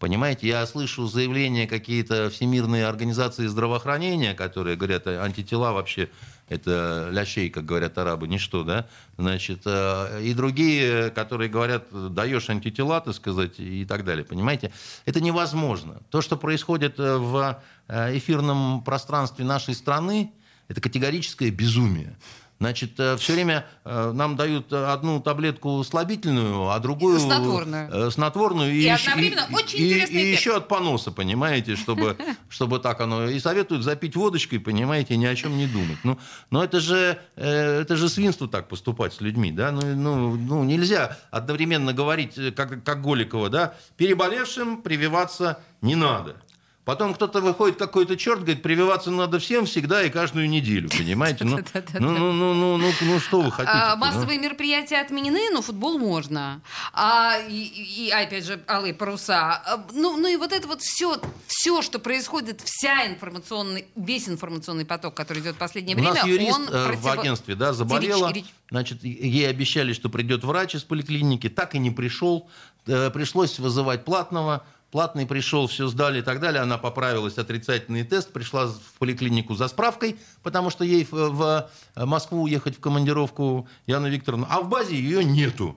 Понимаете, 0.00 0.48
я 0.48 0.66
слышу 0.66 1.06
заявления 1.06 1.68
какие-то 1.68 2.28
всемирные 2.30 2.84
организации 2.84 3.46
здравоохранения, 3.46 4.34
которые 4.34 4.76
говорят, 4.76 5.06
«А 5.06 5.22
антитела 5.22 5.70
вообще 5.70 6.10
это 6.48 7.08
лящей, 7.10 7.48
как 7.48 7.64
говорят 7.64 7.96
арабы, 7.96 8.28
ничто, 8.28 8.64
да? 8.64 8.86
Значит, 9.16 9.62
э, 9.64 10.22
и 10.22 10.34
другие, 10.34 11.10
которые 11.10 11.48
говорят, 11.48 11.86
даешь 12.12 12.50
антитела, 12.50 13.00
так 13.00 13.14
сказать, 13.14 13.58
и 13.58 13.84
так 13.84 14.04
далее. 14.04 14.24
Понимаете, 14.24 14.70
это 15.06 15.20
невозможно. 15.20 16.02
То, 16.10 16.20
что 16.20 16.36
происходит 16.36 17.00
э, 17.00 17.16
в 17.16 17.62
э, 17.88 18.18
эфирном 18.18 18.82
пространстве 18.82 19.44
нашей 19.44 19.74
страны, 19.74 20.32
это 20.68 20.80
категорическое 20.80 21.50
безумие. 21.50 22.16
Значит, 22.60 22.92
все 22.94 23.32
время 23.32 23.66
э, 23.84 24.12
нам 24.12 24.36
дают 24.36 24.72
одну 24.72 25.20
таблетку 25.20 25.82
слабительную, 25.84 26.70
а 26.70 26.78
другую... 26.78 27.18
Снотворную. 27.18 27.90
э, 27.92 28.10
Снотворную. 28.10 28.72
И 28.72 28.86
одновременно 28.86 29.46
очень 29.52 29.80
и, 29.80 29.86
интересный 29.86 30.16
и 30.16 30.24
эффект. 30.24 30.40
еще 30.40 30.56
от 30.56 30.68
поноса, 30.68 31.10
понимаете, 31.10 31.76
чтобы, 31.76 32.16
чтобы 32.48 32.78
так 32.78 33.00
оно... 33.00 33.28
И 33.28 33.38
советуют 33.40 33.82
запить 33.82 34.16
водочкой, 34.16 34.60
понимаете, 34.60 35.16
ни 35.16 35.26
о 35.26 35.34
чем 35.34 35.56
не 35.56 35.66
думать. 35.66 35.98
Ну, 36.04 36.18
но 36.50 36.62
это 36.62 36.80
же, 36.80 37.18
э, 37.36 37.80
это 37.80 37.96
же 37.96 38.08
свинство 38.08 38.48
так 38.48 38.68
поступать 38.68 39.12
с 39.14 39.20
людьми, 39.20 39.50
да? 39.50 39.72
Ну, 39.72 39.82
ну, 39.94 40.36
ну 40.36 40.64
нельзя 40.64 41.18
одновременно 41.30 41.92
говорить, 41.92 42.38
э, 42.38 42.52
как, 42.52 42.84
как 42.84 43.02
Голикова, 43.02 43.48
да? 43.48 43.74
Переболевшим 43.96 44.82
прививаться 44.82 45.60
не 45.82 45.96
надо. 45.96 46.36
Потом 46.84 47.14
кто-то 47.14 47.40
выходит, 47.40 47.78
какой-то 47.78 48.14
черт, 48.16 48.40
говорит, 48.40 48.62
прививаться 48.62 49.10
надо 49.10 49.38
всем 49.38 49.64
всегда 49.64 50.02
и 50.02 50.10
каждую 50.10 50.50
неделю, 50.50 50.90
понимаете? 50.90 51.44
Ну, 51.44 51.58
ну, 51.94 52.10
ну, 52.10 52.32
ну, 52.32 52.54
ну, 52.54 52.76
ну, 52.76 52.92
ну, 53.00 53.20
что 53.20 53.40
вы 53.40 53.50
хотите? 53.50 53.72
А, 53.72 53.96
массовые 53.96 54.38
мероприятия 54.38 55.00
отменены, 55.00 55.48
но 55.50 55.62
футбол 55.62 55.98
можно. 55.98 56.60
А, 56.92 57.38
и, 57.48 57.54
и, 57.54 58.10
опять 58.10 58.44
же, 58.44 58.62
алые 58.68 58.92
паруса. 58.92 59.62
А, 59.64 59.86
Ну, 59.94 60.18
ну 60.18 60.28
и 60.28 60.36
вот 60.36 60.52
это 60.52 60.68
вот 60.68 60.82
все, 60.82 61.18
все, 61.46 61.80
что 61.80 61.98
происходит, 61.98 62.60
вся 62.60 63.06
информационный, 63.06 63.86
весь 63.96 64.28
информационный 64.28 64.84
поток, 64.84 65.14
который 65.14 65.40
идет 65.40 65.54
в 65.54 65.58
последнее 65.58 65.96
У 65.96 66.00
время, 66.00 66.14
нас 66.14 66.26
юрист 66.26 66.58
он 66.58 66.68
э, 66.68 66.92
в 66.96 67.08
агентстве 67.08 67.54
да, 67.54 67.72
заболела, 67.72 68.30
Девичий- 68.30 68.44
значит, 68.70 69.02
ей 69.02 69.48
обещали, 69.48 69.94
что 69.94 70.10
придет 70.10 70.44
врач 70.44 70.74
из 70.74 70.82
поликлиники, 70.82 71.48
так 71.48 71.74
и 71.74 71.78
не 71.78 71.90
пришел, 71.90 72.46
Э, 72.86 73.10
пришлось 73.10 73.58
вызывать 73.58 74.04
платного, 74.04 74.64
платный 74.94 75.26
пришел, 75.26 75.66
все 75.66 75.88
сдали 75.88 76.20
и 76.20 76.22
так 76.22 76.38
далее, 76.38 76.62
она 76.62 76.78
поправилась, 76.78 77.36
отрицательный 77.36 78.04
тест, 78.04 78.32
пришла 78.32 78.68
в 78.68 78.98
поликлинику 79.00 79.56
за 79.56 79.66
справкой, 79.66 80.16
потому 80.44 80.70
что 80.70 80.84
ей 80.84 81.04
в, 81.10 81.30
в 81.30 81.68
Москву 81.96 82.46
ехать 82.46 82.76
в 82.76 82.80
командировку 82.80 83.66
Яна 83.88 84.06
Викторовна, 84.06 84.46
а 84.48 84.60
в 84.60 84.68
базе 84.68 84.94
ее 84.94 85.24
нету. 85.24 85.76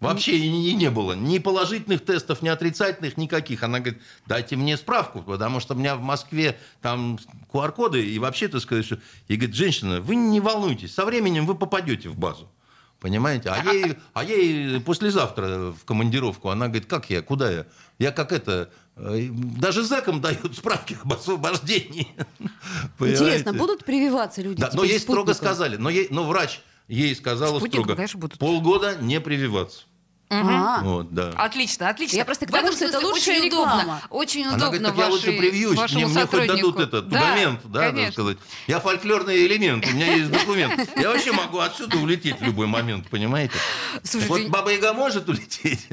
Вообще 0.00 0.38
и 0.38 0.48
не, 0.48 0.72
не 0.72 0.88
было 0.88 1.12
ни 1.12 1.38
положительных 1.38 2.02
тестов, 2.02 2.40
ни 2.40 2.48
отрицательных, 2.48 3.18
никаких. 3.18 3.64
Она 3.64 3.80
говорит, 3.80 4.00
дайте 4.24 4.56
мне 4.56 4.78
справку, 4.78 5.20
потому 5.20 5.60
что 5.60 5.74
у 5.74 5.76
меня 5.76 5.94
в 5.94 6.00
Москве 6.00 6.58
там 6.80 7.18
QR-коды, 7.52 8.02
и 8.02 8.18
вообще, 8.18 8.48
так 8.48 8.62
сказать, 8.62 8.86
что... 8.86 8.98
И 9.26 9.36
говорит, 9.36 9.56
женщина, 9.56 10.00
вы 10.00 10.16
не 10.16 10.40
волнуйтесь, 10.40 10.94
со 10.94 11.04
временем 11.04 11.44
вы 11.44 11.54
попадете 11.54 12.08
в 12.08 12.16
базу. 12.16 12.48
Понимаете? 13.00 13.50
А 13.50 13.72
ей, 13.72 13.96
а 14.12 14.24
ей 14.24 14.80
послезавтра 14.80 15.70
в 15.70 15.84
командировку. 15.84 16.48
Она 16.48 16.66
говорит, 16.66 16.86
как 16.86 17.10
я, 17.10 17.22
куда 17.22 17.50
я? 17.50 17.66
Я 17.98 18.12
как 18.12 18.32
это... 18.32 18.70
э, 18.96 19.28
Даже 19.30 19.82
зэкам 19.82 20.20
дают 20.20 20.56
справки 20.56 20.96
об 21.02 21.12
освобождении. 21.12 22.08
Интересно, 23.00 23.52
будут 23.52 23.84
прививаться 23.84 24.40
люди? 24.42 24.60
Да, 24.60 24.70
но 24.72 24.84
ей 24.84 24.98
строго 25.00 25.34
сказали, 25.34 25.76
но, 25.76 25.90
ей, 25.90 26.06
но 26.10 26.24
врач 26.24 26.60
ей 26.86 27.14
сказала 27.14 27.58
Спутником, 27.58 27.84
строго, 27.84 27.96
конечно, 27.96 28.20
будут. 28.20 28.38
полгода 28.38 28.96
не 29.00 29.20
прививаться. 29.20 29.84
А, 30.30 30.80
Вот, 30.82 31.12
да. 31.14 31.30
Отлично, 31.36 31.88
отлично. 31.88 32.16
Я 32.16 32.24
просто 32.26 32.44
к 32.46 32.50
В 32.50 32.54
этом 32.54 32.66
тому, 32.66 32.76
что 32.76 32.84
это 32.86 33.00
смысле 33.00 33.08
лучшая 33.14 33.36
очень 33.38 33.46
реклама. 33.46 33.74
удобно. 33.74 34.02
Очень 34.10 34.44
Она 34.46 34.56
удобно 34.56 34.78
говорит, 34.78 34.86
так 34.88 34.96
я 34.98 35.06
лучше 35.10 35.26
вашей- 35.26 35.38
привьюсь, 35.38 35.92
мне, 35.92 36.06
мне 36.06 36.26
хоть 36.26 36.46
дадут 36.46 36.80
этот 36.80 37.08
Да, 37.08 37.20
документ, 37.20 37.60
да, 37.64 37.92
так 37.92 38.12
сказать. 38.12 38.36
Я 38.66 38.80
фольклорный 38.80 39.46
элемент, 39.46 39.86
у 39.86 39.90
меня 39.90 40.14
есть 40.14 40.30
документ. 40.30 40.88
Я 40.96 41.08
вообще 41.08 41.32
могу 41.32 41.58
отсюда 41.60 41.96
улететь 41.96 42.38
в 42.40 42.42
любой 42.42 42.66
момент, 42.66 43.08
понимаете? 43.08 43.54
Слушайте, 44.02 44.28
вот 44.34 44.42
Баба 44.50 44.70
Яга 44.72 44.92
может 44.92 45.28
улететь, 45.30 45.86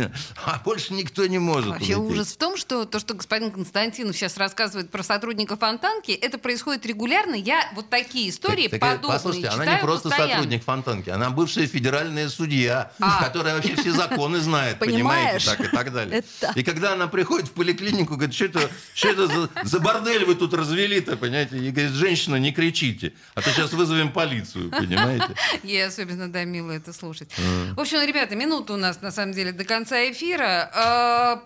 а 0.46 0.60
больше 0.66 0.94
никто 0.94 1.26
не 1.28 1.40
может 1.40 1.70
Вообще 1.70 1.96
улететь. 1.96 2.12
ужас 2.20 2.34
в 2.34 2.38
том, 2.38 2.58
что 2.58 2.84
то, 2.86 3.00
что 3.00 3.14
господин 3.14 3.52
Константинов 3.52 4.16
сейчас 4.18 4.36
рассказывает 4.38 4.92
про 4.92 5.02
сотрудников 5.04 5.60
Фонтанки, 5.60 6.12
это 6.12 6.38
происходит 6.38 6.86
регулярно. 6.86 7.36
Я 7.36 7.70
вот 7.74 7.90
такие 7.90 8.30
истории 8.30 8.68
Так, 8.68 8.80
так, 8.82 8.90
подобные 8.98 9.14
Послушайте, 9.18 9.48
она 9.50 9.66
не 9.66 9.78
просто 9.82 10.10
постоянно. 10.10 10.34
сотрудник 10.34 10.64
Фонтанки, 10.66 11.10
она 11.10 11.30
бывшая 11.30 11.68
федеральная 11.68 12.28
судья, 12.28 12.92
А. 13.00 13.24
которая 13.24 13.56
вообще 13.56 13.76
все 13.78 13.92
законы 13.92 14.24
знает, 14.39 14.80
Понимаешь? 14.80 15.43
понимаете, 15.45 15.45
так 15.45 15.59
и 15.61 15.76
так 15.76 15.93
далее. 15.93 16.23
Это- 16.41 16.51
И 16.59 16.63
когда 16.63 16.93
она 16.93 17.07
приходит 17.07 17.47
в 17.47 17.51
поликлинику, 17.51 18.15
говорит, 18.15 18.34
что 18.36 18.45
это, 18.45 18.69
что 18.93 19.09
это 19.09 19.28
за, 19.28 19.49
за 19.63 19.80
бордель 19.80 20.26
вы 20.26 20.36
тут 20.36 20.53
развели-то, 20.53 21.17
понимаете? 21.17 21.57
И 21.57 21.71
говорит, 21.71 21.91
женщина, 21.93 22.36
не 22.38 22.51
кричите, 22.51 23.13
а 23.36 23.41
то 23.41 23.49
сейчас 23.51 23.73
вызовем 23.73 24.11
полицию, 24.11 24.69
понимаете? 24.71 25.28
Ей 25.63 25.86
особенно, 25.86 26.32
да, 26.32 26.43
мило 26.43 26.71
это 26.71 26.93
слушать. 26.93 27.30
В 27.76 27.80
общем, 27.80 28.01
ребята, 28.05 28.36
минута 28.36 28.73
у 28.73 28.78
нас, 28.78 29.01
на 29.01 29.11
самом 29.11 29.34
деле, 29.34 29.51
до 29.51 29.63
конца 29.65 29.97
эфира. 30.11 31.41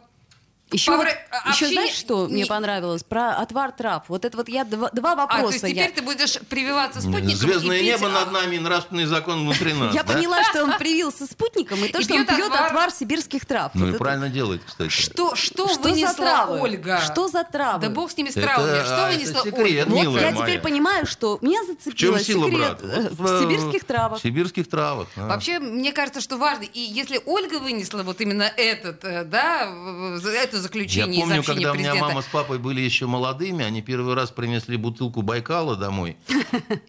Еще, 0.71 0.91
Повра- 0.91 0.97
вот- 0.97 1.07
а, 1.31 1.37
еще 1.49 1.65
общение- 1.65 1.73
знаешь, 1.73 1.95
что 1.95 2.27
Не- 2.27 2.33
мне 2.33 2.45
понравилось? 2.45 3.01
Про 3.03 3.31
отвар 3.37 3.71
трав. 3.71 4.03
Вот 4.07 4.23
это 4.23 4.37
вот 4.37 4.49
я 4.49 4.63
два, 4.65 4.89
два 4.91 5.13
А, 5.13 5.15
то 5.15 5.21
вопроса. 5.23 5.53
есть 5.53 5.65
теперь 5.65 5.77
я... 5.85 5.91
ты 5.91 6.01
будешь 6.03 6.37
прививаться 6.47 7.01
спутником 7.01 7.29
Звездное 7.37 7.77
и 7.77 7.79
пить, 7.79 7.87
небо 7.89 8.07
а, 8.07 8.11
над 8.11 8.31
нами, 8.31 8.55
и 8.57 8.59
нравственный 8.59 9.05
закон 9.05 9.39
внутри 9.41 9.73
нас. 9.73 9.95
Я 9.95 10.03
да? 10.03 10.13
поняла, 10.13 10.43
что 10.43 10.63
он 10.65 10.77
привился 10.77 11.25
спутником, 11.25 11.83
и 11.83 11.87
то, 11.87 11.99
И 11.99 12.03
что 12.03 12.13
он 12.13 12.25
пьет 12.27 12.45
отвар. 12.51 12.65
отвар 12.67 12.91
сибирских 12.91 13.45
трав. 13.47 13.71
Ну 13.73 13.81
Вот 13.81 13.87
и 13.87 13.89
это- 13.95 13.97
правильно 13.97 14.29
делает, 14.29 14.61
кстати. 14.63 14.89
Что, 14.89 15.33
что, 15.33 15.67
Что 15.69 15.81
вынесла 15.81 16.09
за 16.09 16.15
травы? 16.17 16.59
Ольга? 16.61 17.01
Что 17.01 17.27
за 17.29 17.43
травы? 17.43 17.81
Да 17.81 17.89
бог 17.89 18.11
с 18.11 18.17
ними 18.17 18.29
с 18.29 18.37
Это, 18.37 18.41
травами. 18.45 18.83
Что 18.83 18.95
а, 19.05 19.09
это 19.09 19.17
вынесла 19.17 19.43
секрет, 19.43 19.87
Ольга? 19.89 20.09
Вот 20.09 20.21
я 20.21 20.31
моя. 20.31 20.43
теперь 20.43 20.61
понимаю, 20.61 21.07
что 21.07 21.39
меня 21.41 21.63
В 21.63 21.67
зацепило 21.67 22.19
чем 22.19 22.25
сила, 22.25 22.45
секрет 22.47 22.59
брат? 22.59 22.81
э, 22.83 23.09
в 23.09 23.41
сибирских 23.41 23.83
травах. 23.85 24.19
В 24.19 24.21
сибирских 24.21 24.69
травах. 24.69 25.07
а. 25.15 25.27
Вообще, 25.29 25.57
мне 25.57 25.91
кажется, 25.93 26.21
что 26.21 26.37
важно. 26.37 26.63
И 26.63 26.79
если 26.79 27.19
Ольга 27.25 27.57
вынесла 27.59 28.03
вот 28.03 28.21
именно 28.21 28.43
этот, 28.55 29.03
э, 29.03 29.23
да, 29.23 29.67
в- 29.67 30.19
это 30.59 30.77
Я 30.77 30.83
заключение 30.83 31.15
из 31.21 31.27
помню, 31.27 31.43
когда 31.43 31.71
у 31.71 31.75
меня 31.75 31.91
президента. 31.91 32.07
мама 32.07 32.21
с 32.21 32.25
папой 32.25 32.59
были 32.59 32.81
еще 32.81 33.05
молодыми, 33.05 33.63
они 33.65 33.81
первый 33.81 34.13
раз 34.15 34.31
принесли 34.31 34.77
бутылку 34.77 35.21
Байкала 35.21 35.75
домой 35.75 36.17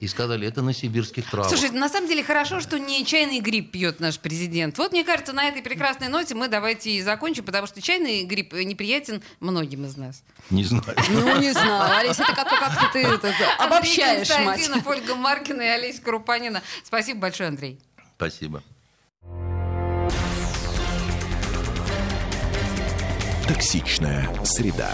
и 0.01 0.07
сказали, 0.09 0.47
это 0.47 0.62
на 0.62 0.73
сибирских 0.73 1.29
травах. 1.31 1.49
Слушай, 1.51 1.71
на 1.71 1.89
самом 1.89 2.09
деле 2.09 2.23
хорошо, 2.23 2.61
что 2.61 2.79
не 2.79 3.05
чайный 3.05 3.41
гриб 3.41 3.71
пьет 3.73 4.01
наш 4.01 4.18
президент. 4.18 4.77
Вот, 4.79 4.93
мне 4.93 5.05
кажется, 5.05 5.33
на 5.33 5.45
этой 5.49 5.62
прекрасной 5.62 6.09
ноте 6.09 6.35
мы 6.35 6.49
давайте 6.49 6.91
и 6.91 7.03
закончим, 7.03 7.45
потому 7.45 7.66
что 7.66 7.81
чайный 7.81 8.25
гриб 8.25 8.53
неприятен 8.53 9.23
многим 9.41 9.85
из 9.87 9.97
нас. 9.97 10.23
Не 10.51 10.64
знаю. 10.64 10.85
Ну, 11.11 11.41
не 11.41 11.53
знаю, 11.53 11.99
Олеся, 12.01 12.23
это 12.23 12.35
как- 12.35 12.49
как-то 12.49 12.91
ты 12.93 13.01
это, 13.01 13.33
обобщаешь, 13.59 14.29
Андрей 14.31 14.47
мать. 14.47 14.57
Константинов, 14.59 14.87
Ольга 14.87 15.14
Маркина 15.14 15.62
и 15.62 15.66
Олеся 15.66 16.03
Крупанина. 16.03 16.62
Спасибо 16.85 17.21
большое, 17.21 17.49
Андрей. 17.49 17.79
Спасибо. 18.16 18.62
Токсичная 23.51 24.29
среда. 24.45 24.91